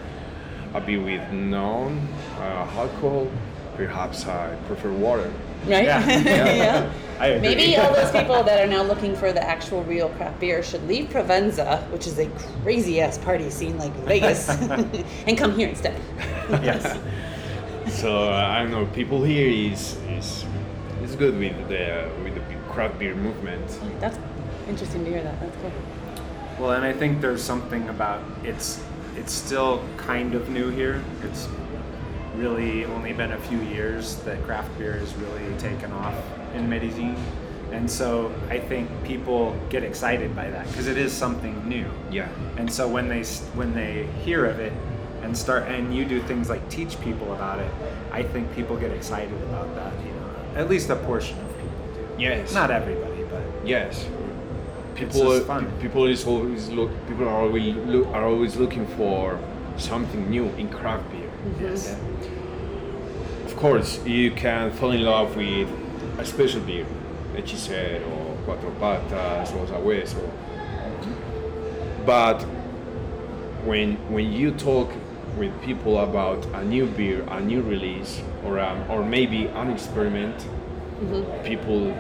a 0.75 0.81
beer 0.81 1.01
with 1.01 1.33
non 1.33 2.09
uh, 2.39 2.67
alcohol, 2.77 3.29
perhaps 3.77 4.27
I 4.27 4.57
prefer 4.67 4.93
water. 4.93 5.33
right? 5.67 5.85
Yeah. 5.87 6.55
yeah. 6.55 6.93
I 7.19 7.27
agree. 7.29 7.49
Maybe 7.55 7.77
all 7.77 7.93
those 7.95 8.11
people 8.21 8.43
that 8.43 8.63
are 8.63 8.67
now 8.67 8.83
looking 8.83 9.17
for 9.17 9.33
the 9.33 9.43
actual 9.43 9.83
real 9.85 10.11
craft 10.11 10.39
beer 10.39 10.63
should 10.63 10.87
leave 10.87 11.09
Provenza, 11.09 11.89
which 11.91 12.07
is 12.07 12.19
a 12.19 12.29
crazy 12.63 13.01
ass 13.01 13.17
party 13.19 13.49
scene 13.51 13.79
like 13.79 13.93
Vegas, 14.05 14.49
and 15.27 15.39
come 15.39 15.55
here 15.57 15.69
instead. 15.69 16.01
yes. 16.63 16.99
So 17.89 18.29
uh, 18.29 18.33
I 18.55 18.63
don't 18.63 18.71
know. 18.71 18.87
People 18.87 19.23
here 19.25 19.49
is 19.49 19.97
is 20.11 20.45
is 21.03 21.17
good 21.17 21.39
with 21.39 21.57
the 21.69 22.11
with 22.23 22.35
the 22.35 22.41
craft 22.69 22.99
beer 22.99 23.15
movement. 23.15 23.67
That's 24.01 24.19
interesting 24.69 25.05
to 25.05 25.11
hear 25.11 25.23
that. 25.23 25.41
That's 25.41 25.57
cool. 25.63 25.73
Well, 26.59 26.73
and 26.73 26.85
I 26.85 26.93
think 26.93 27.21
there's 27.21 27.43
something 27.43 27.89
about 27.89 28.21
it's 28.45 28.83
it's 29.17 29.33
still 29.33 29.83
kind 29.97 30.35
of 30.35 30.49
new 30.51 30.69
here. 30.71 31.03
It's 31.23 31.49
really 32.37 32.85
only 32.85 33.13
been 33.13 33.33
a 33.33 33.39
few 33.39 33.61
years 33.63 34.17
that 34.17 34.43
craft 34.45 34.77
beer 34.79 34.93
has 34.95 35.15
really 35.15 35.55
taken 35.59 35.93
off 35.93 36.15
in 36.55 36.69
Medellin. 36.69 37.17
And 37.73 37.91
so 37.91 38.33
I 38.49 38.59
think 38.59 38.89
people 39.05 39.57
get 39.71 39.83
excited 39.83 40.35
by 40.37 40.49
that 40.51 40.67
because 40.69 40.87
it 40.87 40.97
is 40.97 41.13
something 41.13 41.69
new. 41.69 41.87
Yeah. 42.11 42.29
And 42.57 42.73
so 42.73 42.87
when 42.89 43.09
they 43.09 43.25
when 43.55 43.75
they 43.75 44.07
hear 44.25 44.47
of 44.47 44.61
it 44.61 44.73
and 45.23 45.37
start 45.37 45.65
and 45.69 45.95
you 45.95 46.05
do 46.05 46.23
things 46.23 46.49
like 46.49 46.67
teach 46.71 47.01
people 47.01 47.33
about 47.35 47.59
it, 47.59 47.71
I 48.13 48.23
think 48.23 48.55
people 48.55 48.77
get 48.77 48.93
excited 48.93 49.35
about 49.49 49.75
that. 49.75 49.93
You 50.07 50.13
know, 50.13 50.31
at 50.61 50.69
least 50.71 50.91
a 50.91 50.97
portion 50.97 51.39
of 51.41 51.49
people 51.57 51.87
do. 52.17 52.23
Yes. 52.23 52.55
Not 52.55 52.71
everybody, 52.71 53.25
but 53.25 53.43
Yes. 53.67 54.07
People 54.95 55.41
fun. 55.41 55.71
people 55.81 56.07
is 56.07 56.25
always 56.27 56.69
look. 56.71 56.91
People 57.09 57.29
are 57.29 57.41
always 57.43 57.75
look, 57.75 58.07
are 58.09 58.25
always 58.25 58.57
looking 58.57 58.87
for 58.97 59.39
something 59.77 60.31
new 60.31 60.47
in 60.57 60.69
craft 60.71 61.11
beer. 61.11 61.31
yes. 61.61 61.95
Of 63.57 63.63
course, 63.63 64.05
you 64.05 64.33
can 64.33 64.71
fall 64.71 64.91
in 64.91 65.03
love 65.03 65.35
with 65.35 65.67
a 66.19 66.27
special 66.27 66.61
beer, 66.61 66.85
Hechicero, 67.35 68.37
Cuatro 68.45 68.71
Patas, 68.79 69.51
Rosa 69.55 69.77
Hueso. 69.77 70.31
But 72.05 72.43
when 73.65 73.97
when 74.13 74.31
you 74.31 74.51
talk 74.51 74.93
with 75.39 75.59
people 75.63 76.01
about 76.01 76.45
a 76.53 76.63
new 76.63 76.85
beer, 76.85 77.25
a 77.31 77.41
new 77.41 77.63
release, 77.63 78.21
or 78.45 78.61
um, 78.61 78.85
or 78.91 79.03
maybe 79.03 79.47
an 79.47 79.71
experiment, 79.71 80.37
people 81.43 81.97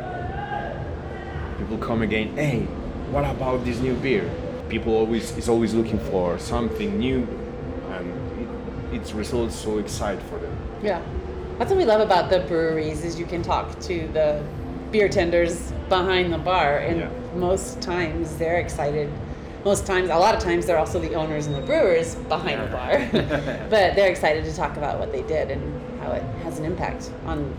people 1.56 1.78
come 1.78 2.02
again. 2.02 2.36
Hey, 2.36 2.66
what 3.10 3.24
about 3.24 3.64
this 3.64 3.78
new 3.78 3.94
beer? 3.94 4.30
People 4.68 4.92
always 4.94 5.34
is 5.38 5.48
always 5.48 5.72
looking 5.72 6.00
for 6.00 6.38
something 6.38 6.98
new, 6.98 7.26
and 7.92 8.12
it, 8.92 9.00
its 9.00 9.14
results 9.14 9.56
so 9.56 9.78
excited 9.78 10.22
for 10.24 10.38
them. 10.38 10.54
Yeah. 10.82 11.00
That's 11.58 11.70
what 11.70 11.78
we 11.78 11.84
love 11.86 12.00
about 12.02 12.28
the 12.28 12.40
breweries 12.40 13.04
is 13.04 13.18
you 13.18 13.24
can 13.24 13.42
talk 13.42 13.78
to 13.80 14.06
the 14.08 14.44
beer 14.90 15.08
tenders 15.08 15.72
behind 15.88 16.32
the 16.32 16.38
bar 16.38 16.78
and 16.78 17.00
Yeah. 17.00 17.08
most 17.34 17.80
times 17.80 18.36
they're 18.36 18.58
excited. 18.58 19.10
Most 19.64 19.86
times, 19.86 20.10
a 20.10 20.16
lot 20.16 20.34
of 20.34 20.40
times 20.40 20.66
they're 20.66 20.78
also 20.78 21.00
the 21.00 21.14
owners 21.14 21.46
and 21.46 21.56
the 21.56 21.60
brewers 21.62 22.14
behind 22.14 22.60
the 22.60 22.66
bar. 22.66 22.98
but 23.70 23.96
they're 23.96 24.10
excited 24.10 24.44
to 24.44 24.54
talk 24.54 24.76
about 24.76 24.98
what 24.98 25.12
they 25.12 25.22
did 25.22 25.50
and 25.50 26.00
how 26.00 26.12
it 26.12 26.22
has 26.44 26.58
an 26.58 26.64
impact 26.66 27.10
on 27.24 27.52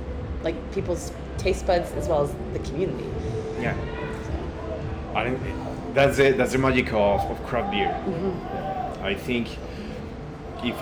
like 0.43 0.55
people's 0.73 1.11
taste 1.37 1.65
buds 1.65 1.91
as 1.93 2.07
well 2.07 2.21
as 2.23 2.33
the 2.53 2.59
community. 2.59 3.09
Yeah. 3.59 3.75
I 5.15 5.23
think 5.31 5.39
that's 5.95 6.19
it. 6.19 6.37
That's 6.37 6.51
the 6.51 6.59
magic 6.59 6.93
of, 6.93 7.21
of 7.31 7.43
craft 7.47 7.71
beer. 7.71 7.87
Mm-hmm. 7.87 9.03
I 9.03 9.15
think 9.15 9.57
if 10.63 10.75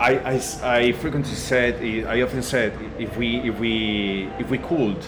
I, 0.00 0.40
I 0.62 0.76
I 0.76 0.92
frequently 0.92 1.34
said 1.34 1.82
I 2.06 2.22
often 2.22 2.42
said 2.42 2.76
if 2.98 3.16
we 3.16 3.36
if 3.48 3.58
we 3.58 4.28
if 4.38 4.50
we 4.50 4.58
could 4.58 4.98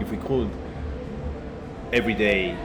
if 0.00 0.10
we 0.10 0.16
could 0.18 0.50
every 1.92 2.14
day 2.14 2.56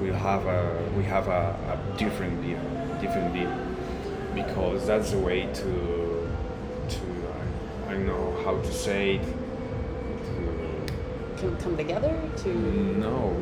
we'll 0.00 0.14
have 0.14 0.46
a 0.46 0.90
we 0.96 1.04
have 1.04 1.28
a, 1.28 1.56
a 1.72 1.98
different 1.98 2.42
beer 2.42 2.60
different 3.00 3.32
beer 3.32 3.50
because 4.34 4.86
that's 4.86 5.12
the 5.12 5.18
way 5.18 5.42
to 5.52 6.28
to 6.88 7.00
uh, 7.00 7.88
I, 7.88 7.90
I 7.90 7.94
don't 7.94 8.06
know 8.06 8.42
how 8.44 8.60
to 8.60 8.72
say 8.72 9.16
it. 9.16 9.22
To 11.38 11.50
come 11.62 11.76
together 11.76 12.16
to 12.38 12.48
no, 12.98 13.40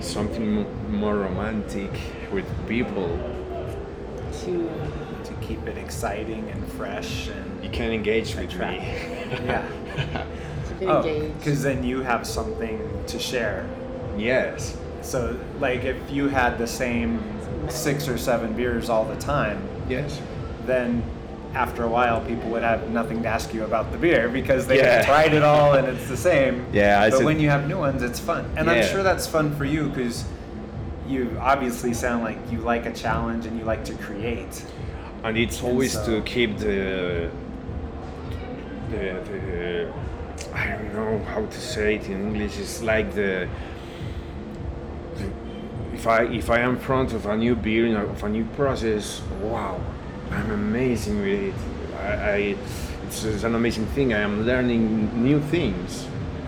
something 0.00 0.64
more 0.90 1.16
romantic 1.16 1.90
with 2.32 2.46
people. 2.68 3.35
To 4.46 4.70
to 5.24 5.32
keep 5.46 5.66
it 5.66 5.76
exciting 5.76 6.48
and 6.50 6.66
fresh 6.72 7.28
and 7.28 7.64
You 7.64 7.70
can 7.70 7.90
engage 7.92 8.34
with 8.36 8.52
me. 8.58 8.76
yeah. 9.44 9.66
to 10.68 10.74
get 10.80 10.88
Oh, 10.88 11.02
because 11.38 11.62
then 11.62 11.82
you 11.82 12.00
have 12.02 12.26
something 12.26 12.78
to 13.08 13.18
share. 13.18 13.66
yes. 14.16 14.76
So, 15.02 15.38
like, 15.60 15.84
if 15.84 15.96
you 16.10 16.28
had 16.28 16.58
the 16.58 16.66
same 16.66 17.22
six 17.68 18.08
or 18.08 18.18
seven 18.18 18.54
beers 18.54 18.88
all 18.88 19.04
the 19.04 19.16
time, 19.16 19.58
Yes. 19.88 20.20
then 20.64 21.02
after 21.54 21.84
a 21.84 21.88
while, 21.88 22.20
people 22.22 22.50
would 22.50 22.62
have 22.64 22.90
nothing 22.90 23.22
to 23.22 23.28
ask 23.28 23.54
you 23.54 23.64
about 23.64 23.92
the 23.92 23.98
beer 23.98 24.28
because 24.28 24.66
they 24.66 24.78
Yeah. 24.78 25.04
tried 25.12 25.32
it 25.32 25.42
all 25.42 25.74
and 25.74 25.86
it's 25.88 26.08
the 26.08 26.16
same. 26.16 26.66
Yeah, 26.72 27.00
I 27.00 27.10
but 27.10 27.16
said- 27.18 27.24
when 27.26 27.38
you 27.40 27.50
have 27.50 27.66
new 27.68 27.78
ones, 27.78 28.02
it's 28.02 28.18
fun, 28.20 28.44
and 28.56 28.68
I'm 28.70 28.84
sure 28.84 29.02
that's 29.04 29.26
fun 29.26 29.54
for 29.56 29.64
you 29.64 29.88
because 29.88 30.24
you 31.08 31.36
obviously 31.40 31.94
sound 31.94 32.22
like 32.24 32.38
you 32.50 32.58
like 32.58 32.86
a 32.86 32.92
challenge 32.92 33.46
and 33.46 33.58
you 33.58 33.64
like 33.64 33.84
to 33.84 33.94
create. 33.94 34.64
And 35.22 35.36
it's 35.36 35.62
always 35.62 35.92
so- 35.92 36.06
to 36.06 36.22
keep 36.22 36.58
the, 36.58 37.30
the 38.90 39.20
the 39.30 39.92
I 40.54 40.68
don't 40.76 40.94
know 40.94 41.18
how 41.24 41.44
to 41.44 41.60
say 41.60 41.96
it 41.96 42.08
in 42.08 42.28
English. 42.28 42.58
It's 42.58 42.82
like 42.82 43.14
the, 43.14 43.48
the 45.16 45.30
if 45.94 46.06
I 46.06 46.24
if 46.24 46.50
I 46.50 46.60
am 46.60 46.76
in 46.76 46.80
front 46.80 47.12
of 47.12 47.26
a 47.26 47.36
new 47.36 47.56
beer 47.56 47.86
and 47.86 47.96
of 47.96 48.22
a 48.22 48.28
new 48.28 48.44
process, 48.56 49.22
wow, 49.40 49.80
I'm 50.30 50.50
amazing 50.50 51.20
with 51.20 51.54
it. 51.54 51.54
I, 51.98 52.06
I 52.06 52.36
it's, 53.06 53.24
it's 53.24 53.44
an 53.44 53.54
amazing 53.54 53.86
thing. 53.86 54.12
I 54.12 54.20
am 54.20 54.44
learning 54.44 55.22
new 55.22 55.40
things. 55.40 56.06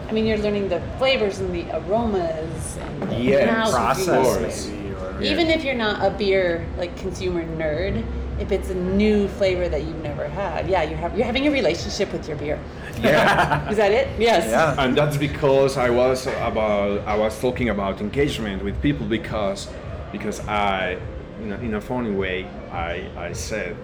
I 0.09 0.13
mean, 0.13 0.27
you're 0.27 0.39
learning 0.39 0.71
the 0.71 0.81
flavors 0.97 1.39
and 1.39 1.55
the 1.55 1.67
aromas 1.77 2.79
and 2.81 3.03
the 3.11 3.17
Yes. 3.17 3.71
Process, 3.71 4.67
maybe, 4.67 4.95
or 4.95 5.23
Even 5.23 5.49
if 5.49 5.63
you're 5.63 5.75
not 5.75 6.05
a 6.05 6.17
beer 6.17 6.67
like 6.79 6.97
consumer 6.97 7.45
nerd, 7.45 8.05
if 8.41 8.51
it's 8.51 8.71
a 8.71 8.75
new 8.75 9.29
flavor 9.29 9.69
that 9.69 9.83
you've 9.83 10.03
never 10.03 10.27
had, 10.29 10.69
yeah, 10.69 10.83
you 10.83 10.97
have 10.97 11.15
you're 11.17 11.27
having 11.27 11.47
a 11.47 11.51
relationship 11.51 12.11
with 12.13 12.27
your 12.27 12.39
beer. 12.39 12.59
Yeah. 13.03 13.69
Is 13.71 13.77
that 13.77 13.93
it? 13.93 14.09
Yes. 14.19 14.47
yeah. 14.49 14.75
and 14.79 14.97
that's 14.97 15.19
because 15.19 15.77
I 15.77 15.91
was 15.91 16.27
about 16.27 17.07
I 17.07 17.15
was 17.17 17.39
talking 17.39 17.69
about 17.69 18.01
engagement 18.01 18.65
with 18.65 18.81
people 18.81 19.07
because 19.07 19.69
because 20.11 20.41
I 20.49 20.99
in 21.43 21.53
a, 21.53 21.57
in 21.59 21.75
a 21.75 21.81
funny 21.81 22.13
way 22.13 22.47
I 22.73 23.11
I 23.17 23.33
said 23.35 23.77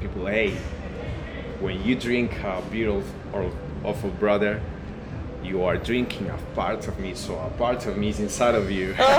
people 0.00 0.26
hey 0.26 0.56
when 1.60 1.80
you 1.84 1.94
drink 1.94 2.32
a 2.42 2.60
beer 2.70 2.90
of, 2.90 3.04
or 3.32 3.52
of 3.84 4.02
a 4.04 4.08
brother 4.08 4.60
you 5.44 5.62
are 5.62 5.76
drinking 5.76 6.28
a 6.30 6.36
part 6.54 6.88
of 6.88 6.98
me 6.98 7.14
so 7.14 7.38
a 7.38 7.50
part 7.58 7.84
of 7.86 7.96
me 7.98 8.08
is 8.08 8.18
inside 8.20 8.54
of 8.54 8.70
you 8.70 8.94
oh, 8.98 9.04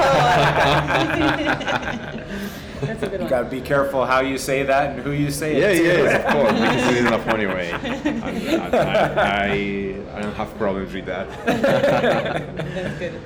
That's 2.81 3.03
a 3.03 3.07
good 3.07 3.13
You 3.13 3.19
one. 3.19 3.29
gotta 3.29 3.49
be 3.49 3.61
careful 3.61 4.05
how 4.05 4.19
you 4.21 4.37
say 4.37 4.63
that 4.63 4.91
and 4.91 5.01
who 5.01 5.11
you 5.11 5.31
say 5.31 5.59
yeah 5.59 5.67
it 5.69 5.77
to. 5.77 5.83
yes 5.83 6.25
of 6.25 6.31
course 6.33 6.51
because 6.53 6.87
it 6.87 6.97
is 6.97 7.05
in 7.05 7.13
a 7.13 7.19
funny 7.23 7.45
way 7.45 7.71
and, 7.83 8.07
and 8.07 8.75
I, 8.75 9.45
I 9.47 10.17
I 10.17 10.21
don't 10.21 10.33
have 10.35 10.55
problems 10.57 10.93
with 10.93 11.05
that 11.05 11.27
That's 11.45 12.99
good. 12.99 13.21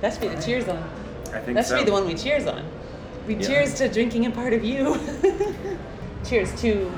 That 0.00 0.12
should 0.14 0.22
be 0.22 0.28
the 0.28 0.40
cheers 0.42 0.66
on. 0.68 0.78
I 1.34 1.40
think 1.40 1.54
That 1.56 1.66
should 1.66 1.76
so. 1.78 1.78
be 1.78 1.84
the 1.84 1.92
one 1.92 2.06
we 2.06 2.14
cheers 2.14 2.46
on. 2.46 2.64
We 3.26 3.36
cheers 3.36 3.74
to 3.74 3.88
drinking 3.88 4.24
a 4.26 4.30
part 4.30 4.54
of 4.54 4.64
you. 4.64 4.96
cheers 6.24 6.50
to 6.62 6.90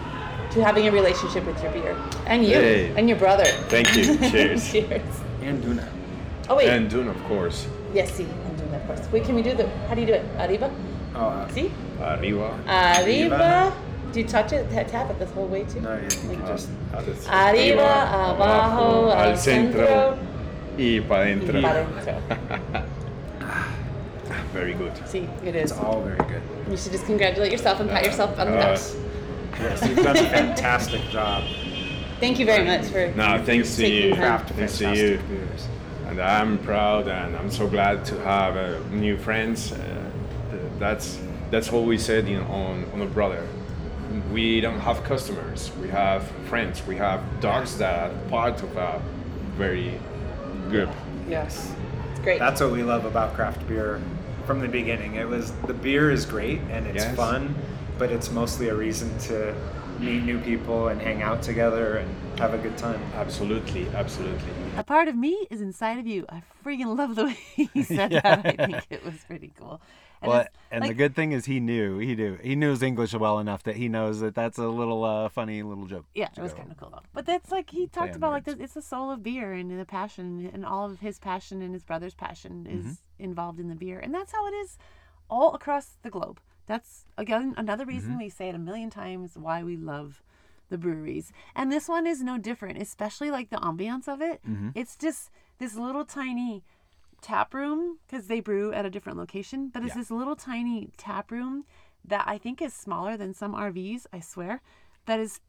to 0.52 0.62
having 0.62 0.86
a 0.88 0.92
relationship 0.92 1.44
with 1.46 1.60
your 1.62 1.72
beer 1.72 1.96
and 2.26 2.44
you 2.44 2.54
Hey. 2.54 2.92
and 2.96 3.08
your 3.08 3.18
brother. 3.18 3.44
thank 3.68 3.94
you 3.96 4.04
cheers 4.30 4.70
cheers. 4.70 5.02
And 5.42 5.62
Duna. 5.64 5.84
Oh 6.48 6.56
wait. 6.56 6.68
and 6.68 6.90
Duna 6.90 7.10
of 7.10 7.22
course 7.24 7.66
yes, 7.94 8.12
see, 8.14 8.24
I'm 8.24 8.56
doing 8.56 8.74
of 8.74 8.86
course. 8.86 9.00
Wait, 9.12 9.24
can 9.24 9.34
we 9.34 9.42
do 9.42 9.54
the? 9.54 9.68
How 9.88 9.94
do 9.94 10.00
you 10.00 10.06
do 10.06 10.14
it? 10.14 10.24
Arriba. 10.38 10.70
Oh, 11.14 11.20
uh, 11.28 11.48
See. 11.48 11.70
arriba 12.00 12.56
Arriba. 12.66 13.72
Do 14.12 14.20
you 14.20 14.26
touch 14.26 14.52
it? 14.52 14.68
Tap 14.70 15.10
it 15.10 15.18
this 15.18 15.30
whole 15.32 15.46
way 15.46 15.64
too. 15.64 15.80
no, 15.80 15.92
I 15.92 16.08
think 16.08 16.40
you 16.40 16.46
just. 16.46 16.68
Arriba, 17.28 17.84
abajo, 18.32 19.10
al 19.12 19.36
centro, 19.36 20.18
y 20.78 21.00
para 21.06 21.28
y 21.28 21.60
para 21.60 21.84
adentro. 21.84 22.82
Very 24.52 24.74
good. 24.74 24.92
See, 25.06 25.28
it 25.44 25.54
is. 25.56 25.70
It's 25.70 25.80
all 25.80 26.02
very 26.02 26.16
good. 26.28 26.42
You 26.70 26.76
should 26.76 26.92
just 26.92 27.06
congratulate 27.06 27.52
yourself 27.52 27.80
and 27.80 27.88
pat 27.90 28.04
yourself 28.04 28.38
on 28.38 28.50
the 28.50 28.58
Uh, 28.58 28.74
back. 28.74 28.80
Yes, 29.60 29.86
you've 29.86 30.02
done 30.02 30.16
a 30.16 30.28
fantastic 30.30 31.02
job. 31.10 31.44
Thank 32.20 32.38
you 32.38 32.46
very 32.46 32.64
much 32.64 32.86
for 32.86 33.12
No, 33.16 33.42
thanks 33.44 33.76
to 33.76 33.86
you. 33.88 34.14
Craft 34.14 34.50
Thanks 34.50 34.78
to 34.78 34.94
you. 34.94 35.18
beers. 35.28 35.68
And 36.06 36.20
I'm 36.20 36.58
proud 36.58 37.08
and 37.08 37.36
I'm 37.36 37.50
so 37.50 37.66
glad 37.68 38.04
to 38.06 38.18
have 38.20 38.56
uh, 38.56 38.78
new 38.90 39.16
friends. 39.16 39.72
Uh, 39.72 39.78
that's 40.78 41.18
that's 41.50 41.70
what 41.70 41.84
we 41.84 41.98
said 41.98 42.26
in, 42.28 42.40
on, 42.42 42.84
on 42.92 43.00
ÖlBröder. 43.08 43.46
We 44.32 44.60
don't 44.60 44.80
have 44.80 45.04
customers, 45.04 45.70
we 45.80 45.88
have 45.88 46.26
friends, 46.48 46.82
we 46.86 46.96
have 46.96 47.22
dogs 47.40 47.76
that 47.78 48.10
are 48.10 48.14
part 48.28 48.62
of 48.62 48.76
a 48.76 49.00
very 49.56 49.98
group. 50.68 50.90
Yes, 51.28 51.72
it's 52.10 52.20
great. 52.20 52.38
That's 52.38 52.60
what 52.60 52.72
we 52.72 52.82
love 52.82 53.04
about 53.04 53.34
craft 53.34 53.66
beer 53.68 54.00
from 54.46 54.60
the 54.60 54.68
beginning. 54.68 55.14
It 55.16 55.28
was 55.28 55.52
the 55.66 55.74
beer 55.74 56.10
is 56.10 56.24
great 56.26 56.60
and 56.70 56.86
it's 56.86 57.04
Yes. 57.04 57.16
fun, 57.16 57.54
but 58.02 58.10
it's 58.10 58.32
mostly 58.32 58.66
a 58.68 58.74
reason 58.74 59.16
to 59.30 59.54
meet 60.00 60.24
new 60.24 60.40
people 60.40 60.88
and 60.88 61.00
hang 61.00 61.22
out 61.22 61.40
together 61.40 61.98
and 61.98 62.10
have 62.36 62.52
a 62.52 62.58
good 62.58 62.76
time. 62.76 63.00
Absolutely, 63.14 63.86
absolutely. 63.94 64.40
A 64.76 64.82
part 64.82 65.06
of 65.06 65.14
me 65.14 65.46
is 65.50 65.60
inside 65.60 66.00
of 66.00 66.06
you. 66.08 66.26
I 66.28 66.42
freaking 66.64 66.96
love 66.98 67.14
the 67.14 67.26
way 67.26 67.38
he 67.74 67.82
said 67.96 68.10
that. 68.10 68.44
I 68.44 68.56
think 68.66 68.86
it 68.90 69.04
was 69.04 69.14
pretty 69.28 69.52
cool. 69.56 69.80
And 70.20 70.30
Well, 70.30 70.40
it's 70.40 70.50
and 70.72 70.82
the 70.84 70.94
good 70.94 71.14
thing 71.14 71.30
is 71.30 71.44
he 71.44 71.60
knew 71.60 71.98
he 71.98 72.16
knew 72.16 72.38
he 72.42 72.56
knows 72.56 72.82
English 72.82 73.14
well 73.14 73.38
enough 73.38 73.62
that 73.68 73.76
he 73.76 73.88
knows 73.88 74.18
that 74.18 74.34
that's 74.34 74.58
a 74.58 74.66
little 74.66 75.04
uh, 75.04 75.28
funny 75.28 75.62
little 75.62 75.86
joke. 75.86 76.06
Yeah, 76.12 76.28
it 76.36 76.42
was 76.42 76.54
kind 76.54 76.72
of 76.72 76.76
cool 76.78 76.90
though. 76.90 77.02
But 77.14 77.24
that's 77.26 77.52
like 77.52 77.70
he 77.70 77.86
talked 77.86 78.10
on 78.10 78.16
about 78.16 78.32
like 78.32 78.46
words. 78.48 78.58
the, 78.58 78.64
it's 78.64 78.74
the 78.74 78.82
soul 78.82 79.12
of 79.12 79.22
beer 79.22 79.52
and 79.52 79.70
the 79.78 79.84
passion 79.84 80.50
and 80.52 80.66
all 80.66 80.90
of 80.90 80.98
his 80.98 81.20
passion 81.20 81.62
and 81.62 81.72
his 81.72 81.84
brother's 81.84 82.14
passion 82.14 82.66
is 82.68 82.84
Mm-hmm. 82.84 83.24
involved 83.30 83.60
in 83.60 83.68
the 83.68 83.76
beer, 83.76 84.00
and 84.00 84.12
that's 84.12 84.32
how 84.32 84.44
it 84.48 84.54
is 84.64 84.76
all 85.30 85.54
across 85.54 85.86
the 86.02 86.10
globe. 86.10 86.40
That's 86.66 87.04
again 87.18 87.54
another 87.56 87.84
reason 87.84 88.10
Mm-hmm. 88.12 88.18
we 88.20 88.28
say 88.28 88.48
it 88.48 88.54
a 88.54 88.58
million 88.58 88.90
times 88.90 89.36
why 89.36 89.62
we 89.62 89.76
love 89.76 90.22
the 90.68 90.78
breweries. 90.78 91.32
And 91.54 91.70
this 91.70 91.88
one 91.88 92.06
is 92.06 92.22
no 92.22 92.38
different, 92.38 92.80
especially 92.80 93.30
like 93.30 93.50
the 93.50 93.56
ambiance 93.58 94.08
of 94.08 94.22
it. 94.22 94.40
Mm-hmm. 94.48 94.70
It's 94.74 94.96
just 94.96 95.30
this 95.58 95.74
little 95.76 96.04
tiny 96.04 96.64
tap 97.20 97.52
room 97.54 97.98
because 98.06 98.26
they 98.26 98.40
brew 98.40 98.72
at 98.72 98.86
a 98.86 98.90
different 98.90 99.18
location, 99.18 99.68
but 99.68 99.82
it's 99.84 99.94
Yeah. 99.94 100.00
this 100.00 100.10
little 100.10 100.34
tiny 100.36 100.90
tap 100.96 101.30
room 101.30 101.64
that 102.04 102.24
I 102.26 102.38
think 102.38 102.60
is 102.62 102.72
smaller 102.74 103.16
than 103.16 103.34
some 103.34 103.54
RVs. 103.54 104.06
I 104.12 104.20
swear, 104.20 104.60
that 105.06 105.20
is 105.20 105.40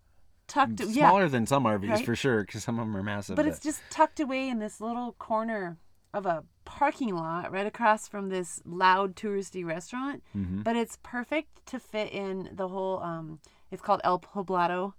tucked. 0.47 0.81
yeah, 0.81 1.07
Smaller 1.07 1.29
than 1.29 1.45
some 1.47 1.63
RVs 1.63 1.89
Right? 1.89 2.05
for 2.05 2.15
sure, 2.15 2.41
because 2.41 2.63
some 2.63 2.77
of 2.77 2.85
them 2.85 2.95
are 2.97 3.01
massive. 3.03 3.35
but 3.37 3.47
it's 3.47 3.59
just 3.59 3.81
tucked 3.89 4.19
away 4.19 4.49
in 4.49 4.59
this 4.59 4.81
little 4.81 5.13
corner 5.13 5.77
of 6.13 6.25
a 6.25 6.43
parking 6.65 7.15
lot 7.15 7.51
right 7.51 7.65
across 7.65 8.07
from 8.07 8.29
this 8.29 8.61
loud 8.65 9.15
touristy 9.15 9.65
restaurant, 9.65 10.23
but 10.33 10.75
it's 10.75 10.97
perfect 11.03 11.65
to 11.67 11.79
fit 11.79 12.11
in 12.11 12.49
the 12.53 12.67
whole. 12.67 12.99
Um, 13.01 13.39
it's 13.71 13.81
called 13.81 14.01
El 14.03 14.19
Poblado 14.19 14.93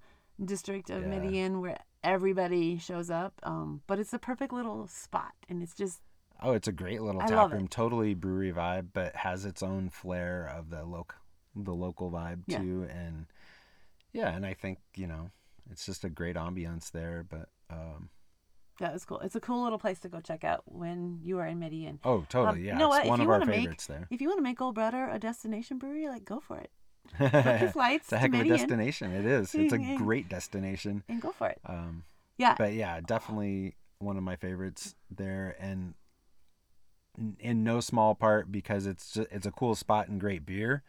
district 0.45 0.91
of 0.91 1.03
Yeah. 1.03 1.09
Medellin, 1.09 1.61
where 1.61 1.79
everybody 2.03 2.77
shows 2.79 3.11
up. 3.11 3.35
Um, 3.45 3.83
but 3.87 3.99
it's 4.01 4.13
a 4.13 4.19
perfect 4.19 4.53
little 4.53 4.87
spot, 4.89 5.33
and 5.49 5.63
it's 5.63 5.75
just 5.75 6.01
Oh, 6.43 6.53
it's 6.53 6.67
a 6.69 6.73
great 6.73 7.01
little 7.01 7.23
I 7.23 7.27
tap 7.27 7.53
room, 7.53 7.67
it. 7.67 7.71
totally 7.71 8.13
brewery 8.15 8.53
vibe, 8.53 8.89
but 8.93 9.15
has 9.15 9.45
its 9.45 9.63
own 9.63 9.89
flair 9.89 10.47
of 10.47 10.69
the 10.69 10.85
local, 10.85 11.17
the 11.55 11.73
local 11.73 12.11
vibe 12.11 12.43
Yeah. 12.49 12.59
too. 12.59 12.87
And 12.91 13.27
yeah, 14.13 14.35
and 14.35 14.45
I 14.45 14.53
think 14.55 14.81
you 14.97 15.07
know, 15.07 15.31
it's 15.71 15.87
just 15.87 16.05
a 16.05 16.11
great 16.11 16.35
ambiance 16.37 16.91
there. 16.91 17.25
But 17.27 17.49
um, 17.71 18.11
yeah, 18.81 18.93
was 18.93 19.05
cool. 19.05 19.21
It's 19.21 19.37
a 19.37 19.41
cool 19.41 19.63
little 19.63 19.79
place 19.79 19.99
to 20.01 20.09
go 20.09 20.21
check 20.21 20.45
out 20.45 20.63
when 20.67 21.21
you 21.23 21.39
are 21.39 21.47
in 21.47 21.59
Medellin. 21.59 22.01
oh, 22.05 22.25
totally, 22.29 22.61
Um, 22.61 22.65
yeah, 22.65 22.73
you 22.75 22.79
know 22.79 22.93
it's 22.93 23.01
what? 23.05 23.09
one 23.09 23.21
if 23.21 23.23
of 23.23 23.27
you 23.27 23.33
our 23.33 23.39
wanna 23.41 23.53
favorites 23.53 23.89
make, 23.89 23.99
there. 23.99 24.09
If 24.11 24.21
you 24.21 24.29
want 24.29 24.39
to 24.39 24.43
make 24.43 24.59
ÖlBröder 24.59 25.15
a 25.15 25.19
destination 25.19 25.79
brewery, 25.79 26.09
like 26.09 26.25
go 26.25 26.41
for 26.41 26.59
it. 26.59 26.71
your 27.21 27.71
flights 27.71 28.07
it's 28.07 28.13
a 28.13 28.19
heck 28.19 28.33
of 28.35 28.41
a 28.41 28.45
destination. 28.49 29.13
It 29.13 29.27
is. 29.27 29.55
It's 29.55 29.73
a 29.73 29.79
great 29.97 30.29
destination. 30.29 31.03
and 31.09 31.21
go 31.21 31.31
for 31.33 31.49
it. 31.49 31.61
Um, 31.67 32.05
Yeah, 32.39 32.55
but 32.59 32.73
yeah, 32.73 33.01
definitely 33.01 33.77
one 33.99 34.17
of 34.17 34.23
my 34.23 34.37
favorites 34.37 34.95
there, 35.11 35.55
and 35.61 35.95
in- 37.17 37.37
in 37.39 37.63
no 37.65 37.81
small 37.81 38.15
part 38.15 38.51
because 38.51 38.87
it's 38.87 39.13
just, 39.13 39.29
it's 39.31 39.47
a 39.47 39.53
cool 39.53 39.75
spot 39.75 40.09
and 40.09 40.19
great 40.21 40.45
beer. 40.45 40.83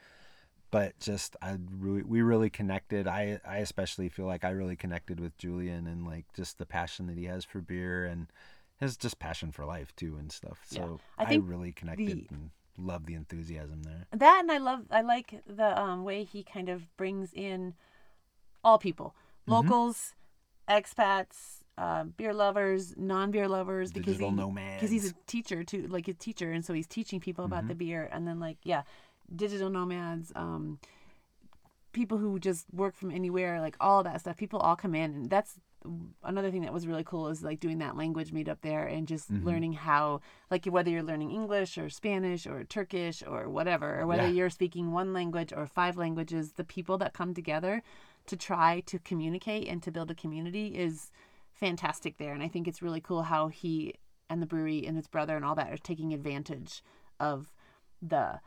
But 0.76 0.99
just 0.99 1.38
I 1.41 1.57
really 1.80 2.03
we 2.03 2.21
really 2.21 2.49
connected. 2.49 3.07
I 3.07 3.39
I 3.47 3.57
especially 3.59 4.09
feel 4.09 4.26
like 4.26 4.43
I 4.43 4.49
really 4.49 4.76
connected 4.76 5.21
with 5.21 5.38
Julian 5.38 5.88
and 5.88 6.05
like 6.05 6.26
just 6.34 6.57
the 6.57 6.65
passion 6.65 7.07
that 7.07 7.17
he 7.17 7.26
has 7.26 7.45
for 7.45 7.61
beer 7.61 8.03
and 8.05 8.28
his 8.78 8.97
just 8.97 9.17
passion 9.17 9.53
for 9.53 9.63
life 9.63 9.95
too 9.95 10.17
and 10.19 10.30
stuff. 10.34 10.59
Yeah. 10.69 10.82
So 10.82 10.99
I 11.17 11.23
I, 11.23 11.26
think 11.28 11.49
really 11.49 11.71
connected 11.71 12.28
the- 12.28 12.28
and 12.30 12.49
love 12.78 13.05
the 13.05 13.13
enthusiasm 13.13 13.84
there. 13.84 14.07
that 14.11 14.39
and 14.41 14.51
I 14.51 14.57
love 14.57 14.82
I 14.91 14.99
like 15.01 15.41
the 15.47 15.80
um, 15.80 16.03
way 16.03 16.26
he 16.26 16.43
kind 16.43 16.67
of 16.67 16.93
brings 16.97 17.32
in 17.32 17.73
all 18.61 18.78
people, 18.78 19.15
Mm-hmm. 19.47 19.53
locals, 19.53 20.13
expats, 20.67 21.63
uh, 21.78 22.03
beer 22.03 22.34
lovers, 22.34 22.95
non-beer 22.97 23.47
lovers, 23.47 23.91
because 23.93 24.17
Digital 24.17 24.32
he 24.32 24.36
because 24.76 24.91
he's 24.91 25.11
a 25.11 25.13
teacher 25.28 25.63
too, 25.63 25.88
like 25.88 26.07
a 26.09 26.13
teacher, 26.13 26.51
and 26.51 26.65
so 26.65 26.73
he's 26.73 26.88
teaching 26.88 27.19
people 27.21 27.45
about 27.45 27.59
Mm-hmm. 27.59 27.67
the 27.69 27.76
beer, 27.76 28.09
and 28.11 28.28
then 28.28 28.39
like 28.39 28.57
yeah, 28.63 28.84
digital 29.34 29.69
nomads, 29.69 30.32
um, 30.36 30.80
people 31.93 32.17
who 32.17 32.39
just 32.39 32.65
work 32.73 32.95
from 32.95 33.11
anywhere, 33.11 33.61
like 33.61 33.76
all 33.80 34.03
that 34.03 34.19
stuff. 34.19 34.38
People 34.38 34.59
all 34.59 34.76
come 34.76 34.95
in, 34.95 35.13
and 35.13 35.30
that's 35.30 35.55
another 36.23 36.49
thing 36.49 36.63
that 36.63 36.73
was 36.73 36.88
really 36.88 37.03
cool 37.03 37.28
is 37.28 37.43
like 37.43 37.59
doing 37.59 37.78
that 37.78 37.95
language 37.95 38.32
meetup 38.34 38.57
there 38.61 38.86
and 38.88 39.07
just 39.07 39.32
Mm-hmm. 39.32 39.45
learning 39.45 39.73
how 39.73 40.19
like 40.49 40.65
whether 40.65 40.89
you're 40.89 41.03
learning 41.03 41.30
english 41.30 41.78
or 41.78 41.89
spanish 41.89 42.47
or 42.47 42.63
turkish 42.63 43.21
or 43.21 43.47
whatever 43.47 43.99
or 43.99 44.07
whether 44.07 44.23
Yeah. 44.23 44.30
you're 44.30 44.49
speaking 44.49 44.91
one 44.93 45.13
language 45.13 45.53
or 45.55 45.67
five 45.67 45.95
languages 45.95 46.53
the 46.53 46.63
people 46.63 46.97
that 46.97 47.13
come 47.13 47.36
together 47.36 47.84
to 48.26 48.36
try 48.36 48.80
to 48.88 48.97
communicate 48.97 49.67
and 49.67 49.84
to 49.84 49.91
build 49.91 50.09
a 50.09 50.15
community 50.15 50.69
is 50.69 51.11
fantastic 51.53 52.17
there 52.17 52.34
and 52.34 52.41
i 52.41 52.47
think 52.47 52.67
it's 52.67 52.82
really 52.82 53.01
cool 53.01 53.21
how 53.23 53.47
he 53.49 53.93
and 54.28 54.41
the 54.41 54.47
brewery 54.47 54.88
and 54.88 54.95
his 54.97 55.07
brother 55.07 55.36
and 55.36 55.45
all 55.45 55.53
that 55.55 55.71
are 55.71 55.78
taking 55.78 56.13
advantage 56.13 56.82
of 57.19 57.53
the 58.01 58.39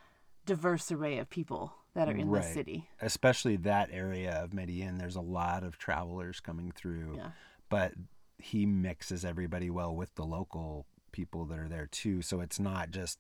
diverse 0.49 0.91
array 0.91 1.19
of 1.19 1.29
people 1.31 1.73
that 1.95 2.09
are 2.09 2.17
in 2.17 2.31
the 2.31 2.43
city 2.43 2.89
especially 3.01 3.57
that 3.57 3.91
area 3.93 4.33
of 4.43 4.53
Medellin, 4.55 4.99
there's 4.99 5.17
a 5.17 5.21
lot 5.21 5.63
of 5.63 5.79
travelers 5.79 6.41
coming 6.41 6.73
through. 6.73 7.15
Yeah. 7.17 7.31
But 7.69 7.93
he 8.39 8.67
mixes 8.67 9.25
everybody 9.25 9.69
well 9.71 9.95
with 9.95 10.15
the 10.15 10.25
local 10.25 10.87
people 11.13 11.45
that 11.47 11.59
are 11.59 11.69
there 11.69 11.89
too. 11.91 12.23
So 12.23 12.41
it's 12.41 12.59
not 12.61 12.91
just 12.91 13.19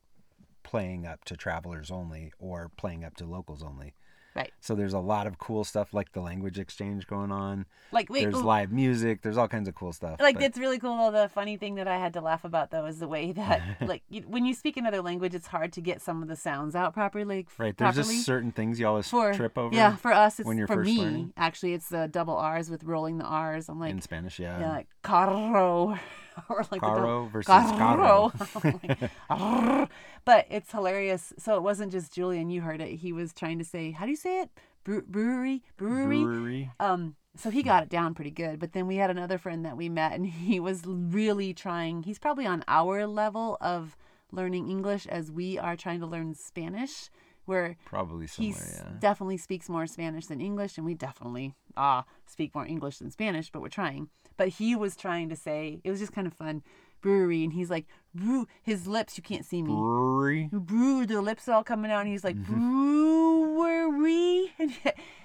playing 0.62 1.06
up 1.06 1.24
to 1.24 1.36
travelers 1.36 1.90
only 1.90 2.32
or 2.38 2.70
playing 2.76 3.04
up 3.04 3.16
to 3.16 3.26
locals 3.26 3.62
only. 3.62 3.94
Right 4.38 4.52
So 4.60 4.74
there's 4.74 4.92
a 4.94 4.98
lot 4.98 5.26
of 5.26 5.38
cool 5.38 5.64
stuff 5.64 5.92
like 5.94 6.12
the 6.12 6.20
language 6.20 6.58
exchange 6.58 7.06
going 7.06 7.32
on. 7.32 7.66
like 7.92 8.08
wait 8.10 8.22
there's 8.22 8.36
ooh, 8.36 8.42
live 8.42 8.70
music. 8.72 9.22
There's 9.22 9.36
all 9.36 9.48
kinds 9.48 9.68
of 9.68 9.74
cool 9.74 9.92
stuff. 9.92 10.20
like 10.20 10.36
but- 10.36 10.44
it's 10.44 10.58
really 10.58 10.78
cool 10.78 10.96
though 11.10 11.22
the 11.22 11.28
funny 11.28 11.56
thing 11.56 11.74
that 11.76 11.88
i 11.88 11.96
had 11.98 12.12
to 12.14 12.20
laugh 12.20 12.44
about 12.44 12.70
though 12.70 12.86
is 12.86 12.98
the 12.98 13.08
way 13.08 13.32
that 13.32 13.62
like 13.80 14.02
you, 14.08 14.22
when 14.22 14.44
you 14.44 14.54
speak 14.54 14.76
another 14.76 15.02
language 15.02 15.34
it's 15.34 15.46
hard 15.48 15.72
to 15.72 15.80
get 15.80 16.00
some 16.00 16.22
of 16.22 16.28
the 16.28 16.36
sounds 16.36 16.74
out 16.74 16.92
properly 16.94 17.24
like, 17.24 17.48
right. 17.58 17.76
There's 17.76 17.94
properly. 17.96 18.14
just 18.16 18.26
certain 18.26 18.52
things 18.52 18.78
you 18.80 18.86
always 18.86 19.08
for 19.08 19.32
trip 19.34 19.56
over. 19.58 19.74
yeah 19.74 19.96
for 19.96 20.12
us 20.12 20.38
it's 20.38 20.46
when 20.46 20.56
you're 20.58 20.66
for 20.66 20.76
first 20.76 20.90
me 20.90 20.98
learning. 20.98 21.32
actually 21.36 21.72
it's 21.74 21.88
the 21.88 22.08
double 22.08 22.36
r's 22.36 22.70
with 22.70 22.84
rolling 22.84 23.18
the 23.18 23.24
r's 23.24 23.68
i'm 23.68 23.78
like 23.80 23.90
in 23.90 24.00
Spanish, 24.00 24.38
yeah. 24.38 24.58
yeah 24.60 24.68
like 24.70 24.86
carro 25.08 25.98
or 26.48 26.58
like 26.70 26.80
the 26.80 26.86
Caro 26.86 27.00
double- 27.00 27.28
versus 27.28 27.46
carro. 27.46 28.32
Like, 29.30 29.88
but 30.24 30.46
it's 30.50 30.70
hilarious 30.72 31.32
so 31.38 31.56
it 31.56 31.62
wasn't 31.62 31.92
just 31.92 32.12
julian 32.12 32.50
you 32.50 32.60
heard 32.60 32.80
it 32.80 32.96
he 32.96 33.12
was 33.12 33.32
trying 33.32 33.58
to 33.58 33.64
say 33.64 33.90
how 33.90 34.04
do 34.04 34.10
you 34.10 34.16
say 34.16 34.40
it 34.42 34.50
Bre- 34.84 35.00
brewery 35.06 35.62
brewery 35.76 36.22
Brewery. 36.24 36.70
um, 36.80 37.16
so 37.36 37.50
he 37.50 37.62
got 37.62 37.82
it 37.84 37.88
down 37.88 38.14
pretty 38.14 38.32
good. 38.32 38.58
But 38.58 38.72
then 38.72 38.88
we 38.88 38.96
had 38.96 39.10
another 39.10 39.38
friend 39.38 39.64
that 39.64 39.76
we 39.76 39.88
met, 39.88 40.12
and 40.12 40.26
he 40.26 40.58
was 40.58 40.82
really 40.86 41.54
trying. 41.54 42.02
He's 42.02 42.18
probably 42.18 42.46
on 42.46 42.64
our 42.66 43.06
level 43.06 43.58
of 43.60 43.96
learning 44.32 44.68
English 44.68 45.06
as 45.06 45.30
we 45.30 45.56
are 45.56 45.76
trying 45.76 46.00
to 46.00 46.06
learn 46.06 46.34
Spanish, 46.34 47.10
where 47.44 47.76
Probably 47.84 48.26
he 48.26 48.48
yeah. 48.48 48.88
definitely 48.98 49.36
speaks 49.36 49.68
more 49.68 49.86
Spanish 49.86 50.26
than 50.26 50.40
English, 50.40 50.78
and 50.78 50.84
we 50.86 50.94
definitely 50.94 51.54
ah 51.76 52.04
speak 52.26 52.56
more 52.56 52.66
English 52.66 52.98
than 52.98 53.10
Spanish, 53.12 53.50
but 53.52 53.62
we're 53.62 53.68
trying. 53.68 54.08
But 54.38 54.48
he 54.48 54.74
was 54.74 54.96
trying 54.96 55.28
to 55.28 55.36
say 55.36 55.82
it 55.84 55.90
was 55.90 56.00
just 56.00 56.12
kind 56.12 56.26
of 56.26 56.32
fun 56.32 56.62
brewery, 57.02 57.44
and 57.44 57.52
he's 57.52 57.68
like 57.68 57.84
brew. 58.14 58.46
His 58.62 58.86
lips, 58.86 59.18
you 59.18 59.22
can't 59.22 59.44
see 59.44 59.62
me 59.62 59.74
Brewery. 59.74 60.48
brew 60.50 61.04
the 61.04 61.20
lips 61.20 61.48
are 61.48 61.52
all 61.52 61.64
coming 61.64 61.90
out 61.90 62.00
and 62.00 62.08
he's 62.08 62.24
like 62.24 62.36
mm-hmm. 62.36 63.54
brewery 63.54 64.52
and, 64.58 64.72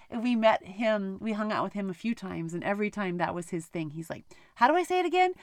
and 0.10 0.24
we 0.24 0.36
met 0.36 0.66
him 0.66 1.18
we 1.22 1.34
hung 1.34 1.52
out 1.52 1.64
with 1.64 1.74
him 1.74 1.90
a 1.90 1.94
few 1.94 2.14
times 2.14 2.54
and 2.54 2.64
every 2.64 2.90
time 2.90 3.18
that 3.18 3.34
was 3.34 3.50
his 3.50 3.66
thing 3.66 3.92
he's 3.92 4.10
like 4.10 4.26
how 4.56 4.68
do 4.68 4.76
i 4.76 4.84
say 4.84 5.00
it 5.00 5.06
again 5.06 5.34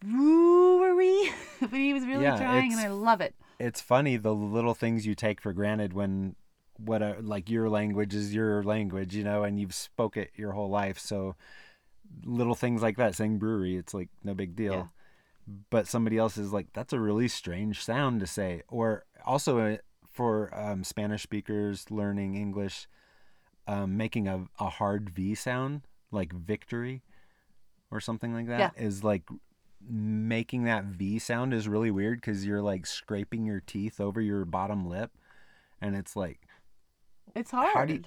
brewery 0.00 1.30
but 1.60 1.70
he 1.70 1.92
was 1.92 2.04
really 2.04 2.24
Yeah, 2.24 2.36
trying 2.36 2.72
and 2.72 2.80
i 2.80 2.88
love 2.88 3.20
it 3.20 3.34
it's 3.58 3.80
funny 3.80 4.16
the 4.16 4.34
little 4.34 4.74
things 4.74 5.06
you 5.06 5.14
take 5.14 5.40
for 5.40 5.52
granted 5.52 5.92
when 5.92 6.34
what 6.78 7.02
a, 7.02 7.16
like 7.20 7.50
your 7.50 7.68
language 7.68 8.14
is 8.14 8.34
your 8.34 8.62
language, 8.62 9.14
you 9.14 9.24
know, 9.24 9.44
and 9.44 9.58
you've 9.60 9.74
spoke 9.74 10.16
it 10.16 10.30
your 10.34 10.52
whole 10.52 10.68
life. 10.68 10.98
So 10.98 11.36
little 12.24 12.54
things 12.54 12.82
like 12.82 12.96
that, 12.96 13.14
saying 13.14 13.38
brewery, 13.38 13.76
it's 13.76 13.94
like 13.94 14.08
no 14.22 14.34
big 14.34 14.56
deal. 14.56 14.72
Yeah. 14.72 14.86
But 15.70 15.86
somebody 15.86 16.16
else 16.16 16.38
is 16.38 16.52
like, 16.52 16.68
that's 16.72 16.92
a 16.92 17.00
really 17.00 17.28
strange 17.28 17.82
sound 17.84 18.20
to 18.20 18.26
say. 18.26 18.62
Or 18.68 19.04
also 19.26 19.58
uh, 19.58 19.76
for 20.10 20.50
um, 20.58 20.84
Spanish 20.84 21.22
speakers 21.22 21.90
learning 21.90 22.34
English, 22.34 22.88
um, 23.66 23.96
making 23.96 24.26
a, 24.26 24.46
a 24.58 24.68
hard 24.70 25.10
V 25.10 25.34
sound 25.34 25.82
like 26.10 26.32
victory 26.32 27.02
or 27.90 28.00
something 28.00 28.32
like 28.32 28.46
that 28.46 28.72
is 28.76 29.00
Yeah. 29.00 29.06
like 29.06 29.22
making 29.86 30.64
that 30.64 30.84
V 30.84 31.18
sound 31.18 31.52
is 31.52 31.68
really 31.68 31.90
weird 31.90 32.20
because 32.20 32.46
you're 32.46 32.62
like 32.62 32.86
scraping 32.86 33.44
your 33.44 33.60
teeth 33.60 34.00
over 34.00 34.20
your 34.20 34.46
bottom 34.46 34.88
lip, 34.88 35.10
and 35.80 35.94
it's 35.94 36.16
like, 36.16 36.40
it's 37.34 37.50
hard 37.50 37.74
how 37.74 37.84
do 37.84 37.94
you, 37.94 38.02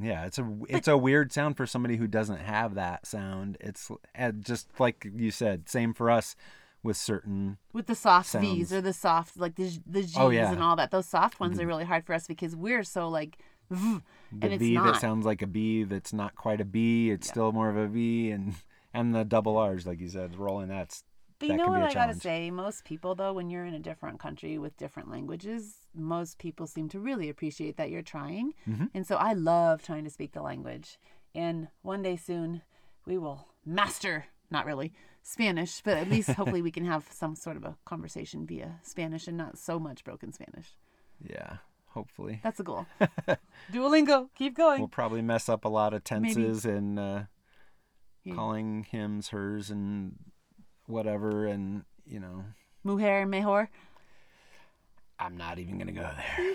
yeah, 0.00 0.26
it's 0.26 0.38
a 0.38 0.48
it's 0.68 0.88
a 0.88 0.96
weird 0.96 1.32
sound 1.32 1.56
for 1.56 1.66
somebody 1.66 1.96
who 1.96 2.06
doesn't 2.06 2.38
have 2.40 2.74
that 2.74 3.06
sound. 3.06 3.56
It's 3.60 3.90
uh, 4.18 4.32
just 4.32 4.68
like 4.78 5.06
you 5.14 5.30
said, 5.30 5.68
same 5.68 5.92
for 5.94 6.10
us 6.10 6.36
with 6.82 6.96
certain. 6.96 7.58
with 7.72 7.86
the 7.86 7.94
soft 7.94 8.28
sounds. 8.30 8.46
v's 8.46 8.72
or 8.72 8.80
the 8.80 8.92
soft 8.92 9.36
like 9.38 9.54
the, 9.56 9.70
the 9.86 10.02
g's 10.02 10.16
Oh, 10.16 10.30
yeah. 10.30 10.50
and 10.50 10.62
all 10.62 10.76
that 10.76 10.90
those 10.90 11.06
soft 11.06 11.38
ones 11.38 11.60
are 11.60 11.66
really 11.66 11.84
hard 11.84 12.06
for 12.06 12.14
us 12.14 12.26
because 12.26 12.56
we're 12.56 12.84
so 12.84 13.06
like 13.08 13.36
v, 13.70 13.98
The 14.32 14.38
and 14.42 14.52
it's 14.54 14.60
V 14.62 14.72
not 14.74 14.94
that 14.94 15.00
sounds 15.00 15.26
like 15.26 15.42
a 15.42 15.46
B 15.46 15.84
that's 15.84 16.12
not 16.12 16.34
quite 16.36 16.60
a 16.60 16.64
B. 16.64 17.10
It's 17.10 17.28
still 17.28 17.52
more 17.52 17.68
of 17.68 17.76
a 17.76 17.86
V, 17.86 18.30
and 18.30 18.54
and 18.94 19.14
the 19.14 19.24
double 19.24 19.56
R's, 19.58 19.86
like 19.86 20.00
you 20.00 20.08
said, 20.08 20.36
rolling 20.36 20.68
that's 20.68 21.04
But 21.38 21.48
you 21.48 21.56
that 21.56 21.58
know 21.58 21.68
what 21.68 21.82
I 21.82 21.92
gotta 21.92 22.14
say? 22.14 22.50
Most 22.50 22.84
people, 22.84 23.14
though, 23.14 23.32
when 23.32 23.50
you're 23.50 23.64
in 23.66 23.74
a 23.74 23.78
different 23.78 24.18
country 24.18 24.56
with 24.58 24.76
different 24.76 25.10
languages, 25.10 25.74
most 25.94 26.38
people 26.38 26.66
seem 26.66 26.88
to 26.90 27.00
really 27.00 27.28
appreciate 27.28 27.76
that 27.76 27.90
you're 27.90 28.02
trying. 28.02 28.52
Mm-hmm. 28.68 28.86
And 28.94 29.06
so 29.06 29.16
I 29.16 29.32
love 29.32 29.82
trying 29.82 30.04
to 30.04 30.10
speak 30.10 30.32
the 30.32 30.42
language. 30.42 30.98
And 31.34 31.68
one 31.82 32.02
day 32.02 32.16
soon, 32.16 32.62
we 33.06 33.18
will 33.18 33.48
master, 33.64 34.26
not 34.50 34.66
really, 34.66 34.92
Spanish, 35.22 35.80
but 35.82 35.96
at 35.98 36.08
least 36.08 36.30
hopefully 36.38 36.62
we 36.62 36.70
can 36.70 36.84
have 36.84 37.06
some 37.10 37.34
sort 37.36 37.56
of 37.56 37.64
a 37.64 37.76
conversation 37.84 38.46
via 38.46 38.78
Spanish 38.82 39.26
and 39.28 39.36
not 39.36 39.58
so 39.58 39.78
much 39.78 40.04
broken 40.04 40.32
Spanish. 40.32 40.76
yeah. 41.20 41.56
Hopefully, 41.92 42.38
That's 42.44 42.58
the 42.58 42.62
goal. 42.62 42.86
Duolingo, 43.72 44.28
keep 44.36 44.56
going. 44.56 44.78
we'll 44.78 44.86
probably 44.86 45.22
mess 45.22 45.48
up 45.48 45.64
a 45.64 45.68
lot 45.68 45.92
of 45.92 46.02
Maybe. 46.08 46.34
tenses 46.34 46.64
and 46.64 46.98
uh, 47.00 47.22
Yeah. 48.22 48.34
calling 48.36 48.86
hims, 48.88 49.30
hers, 49.30 49.70
and 49.70 50.16
whatever, 50.86 51.46
and 51.46 51.82
you 52.06 52.20
know, 52.20 52.44
Mujer, 52.84 53.26
mejor. 53.26 53.70
I'm 55.20 55.36
not 55.36 55.58
even 55.58 55.78
gonna 55.78 55.92
go 55.92 56.08
there. 56.16 56.54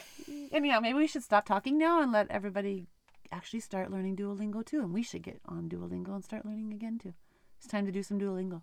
Anyhow, 0.51 0.79
maybe 0.79 0.97
we 0.97 1.07
should 1.07 1.23
stop 1.23 1.45
talking 1.45 1.77
now 1.77 2.01
and 2.01 2.11
let 2.11 2.29
everybody 2.31 2.87
actually 3.31 3.59
start 3.59 3.91
learning 3.91 4.15
Duolingo 4.15 4.65
too. 4.65 4.79
And 4.79 4.93
we 4.93 5.03
should 5.03 5.21
get 5.21 5.39
on 5.45 5.69
Duolingo 5.69 6.15
and 6.15 6.23
start 6.23 6.45
learning 6.45 6.73
again 6.73 6.97
too. 6.97 7.13
It's 7.57 7.67
time 7.67 7.85
to 7.85 7.91
do 7.91 8.03
some 8.03 8.19
Duolingo. 8.19 8.61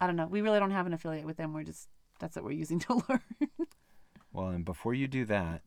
I 0.00 0.06
don't 0.06 0.16
know. 0.16 0.26
We 0.26 0.40
really 0.40 0.58
don't 0.58 0.72
have 0.72 0.86
an 0.86 0.92
affiliate 0.92 1.24
with 1.24 1.36
them. 1.36 1.52
We're 1.52 1.62
just 1.62 1.88
that's 2.18 2.36
what 2.36 2.44
we're 2.44 2.50
using 2.52 2.78
to 2.80 3.02
learn. 3.08 3.50
Well, 4.32 4.48
and 4.48 4.64
before 4.64 4.92
you 4.92 5.06
do 5.06 5.24
that, 5.26 5.62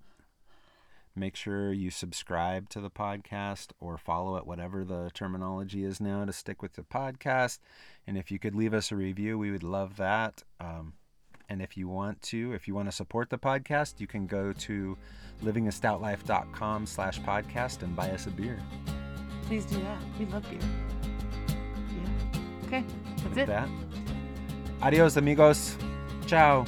make 1.16 1.36
sure 1.36 1.74
you 1.74 1.90
subscribe 1.90 2.70
to 2.70 2.82
the 2.82 2.92
podcast 2.92 3.72
or 3.80 3.98
follow 3.98 4.36
it, 4.36 4.46
whatever 4.46 4.84
the 4.84 5.10
terminology 5.14 5.84
is 5.84 6.00
now, 6.00 6.24
to 6.26 6.34
stick 6.34 6.62
with 6.62 6.74
the 6.74 6.84
podcast. 6.84 7.60
And 8.06 8.18
if 8.18 8.32
you 8.32 8.38
could 8.38 8.54
leave 8.54 8.74
us 8.74 8.92
a 8.92 8.96
review, 8.96 9.38
we 9.38 9.50
would 9.52 9.64
love 9.64 9.98
that. 9.98 10.44
Um, 10.60 10.94
and 11.50 11.62
if 11.62 11.76
you 11.76 11.88
want 11.88 12.22
to, 12.22 12.54
if 12.54 12.68
you 12.68 12.76
want 12.76 12.88
to 12.88 12.92
support 12.92 13.30
the 13.30 13.38
podcast, 13.38 14.00
you 14.00 14.08
can 14.08 14.28
go 14.28 14.54
to 14.54 14.98
livingastoutlife.com 15.44 16.86
slash 16.86 17.20
podcast 17.22 17.82
and 17.82 17.96
buy 17.96 18.12
us 18.12 18.28
a 18.28 18.30
beer. 18.30 18.60
Please 19.48 19.66
do 19.66 19.82
that. 19.82 19.98
We 20.20 20.26
love 20.26 20.48
beer. 20.50 20.60
Yeah. 21.90 22.68
Okay. 22.68 22.86
That's 23.24 23.38
it. 23.38 23.48
that, 23.48 23.68
adios, 24.82 25.18
amigos. 25.18 25.76
Ciao. 26.28 26.66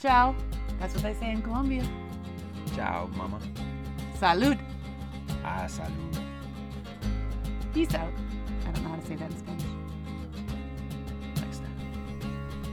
Ciao. 0.00 0.34
That's 0.78 0.94
what 0.94 1.02
they 1.02 1.14
say 1.14 1.32
in 1.32 1.42
Colombia. 1.42 1.84
Ciao, 2.74 3.08
mama. 3.16 3.40
Salud. 4.20 4.58
Ah, 5.42 5.66
salud. 5.66 6.24
Peace 7.74 7.94
out. 7.94 8.12
I 8.66 8.70
don't 8.70 8.82
know 8.84 8.90
how 8.90 8.96
to 8.96 9.06
say 9.06 9.16
that 9.16 9.30
in 9.30 9.38
Spanish. 9.38 9.75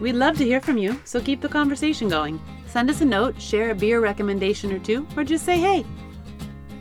We'd 0.03 0.15
love 0.15 0.37
to 0.39 0.43
hear 0.43 0.59
from 0.59 0.77
you, 0.77 0.99
so 1.05 1.21
keep 1.21 1.39
the 1.39 1.47
conversation 1.47 2.09
going. 2.09 2.41
Send 2.67 2.89
us 2.89 2.99
a 2.99 3.05
note, 3.05 3.41
share 3.41 3.71
a 3.71 3.75
beer 3.75 4.01
recommendation 4.01 4.73
or 4.73 4.79
two, 4.79 5.07
or 5.15 5.23
just 5.23 5.45
say 5.45 5.57
hey. 5.57 5.85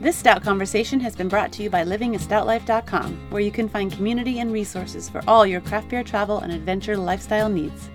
This 0.01 0.17
Stout 0.17 0.43
Conversation 0.43 0.99
has 0.99 1.15
been 1.15 1.29
brought 1.29 1.53
to 1.53 1.63
you 1.63 1.71
by 1.71 1.85
livingastoutlife.com, 1.85 3.31
where 3.31 3.41
you 3.41 3.53
can 3.53 3.69
find 3.69 3.93
community 3.93 4.41
and 4.41 4.53
resources 4.53 5.09
for 5.09 5.23
all 5.29 5.47
your 5.47 5.61
craft 5.61 5.89
beer 5.91 6.03
travel 6.03 6.41
and 6.41 6.53
adventure 6.53 6.97
lifestyle 6.97 7.49
needs. 7.49 7.91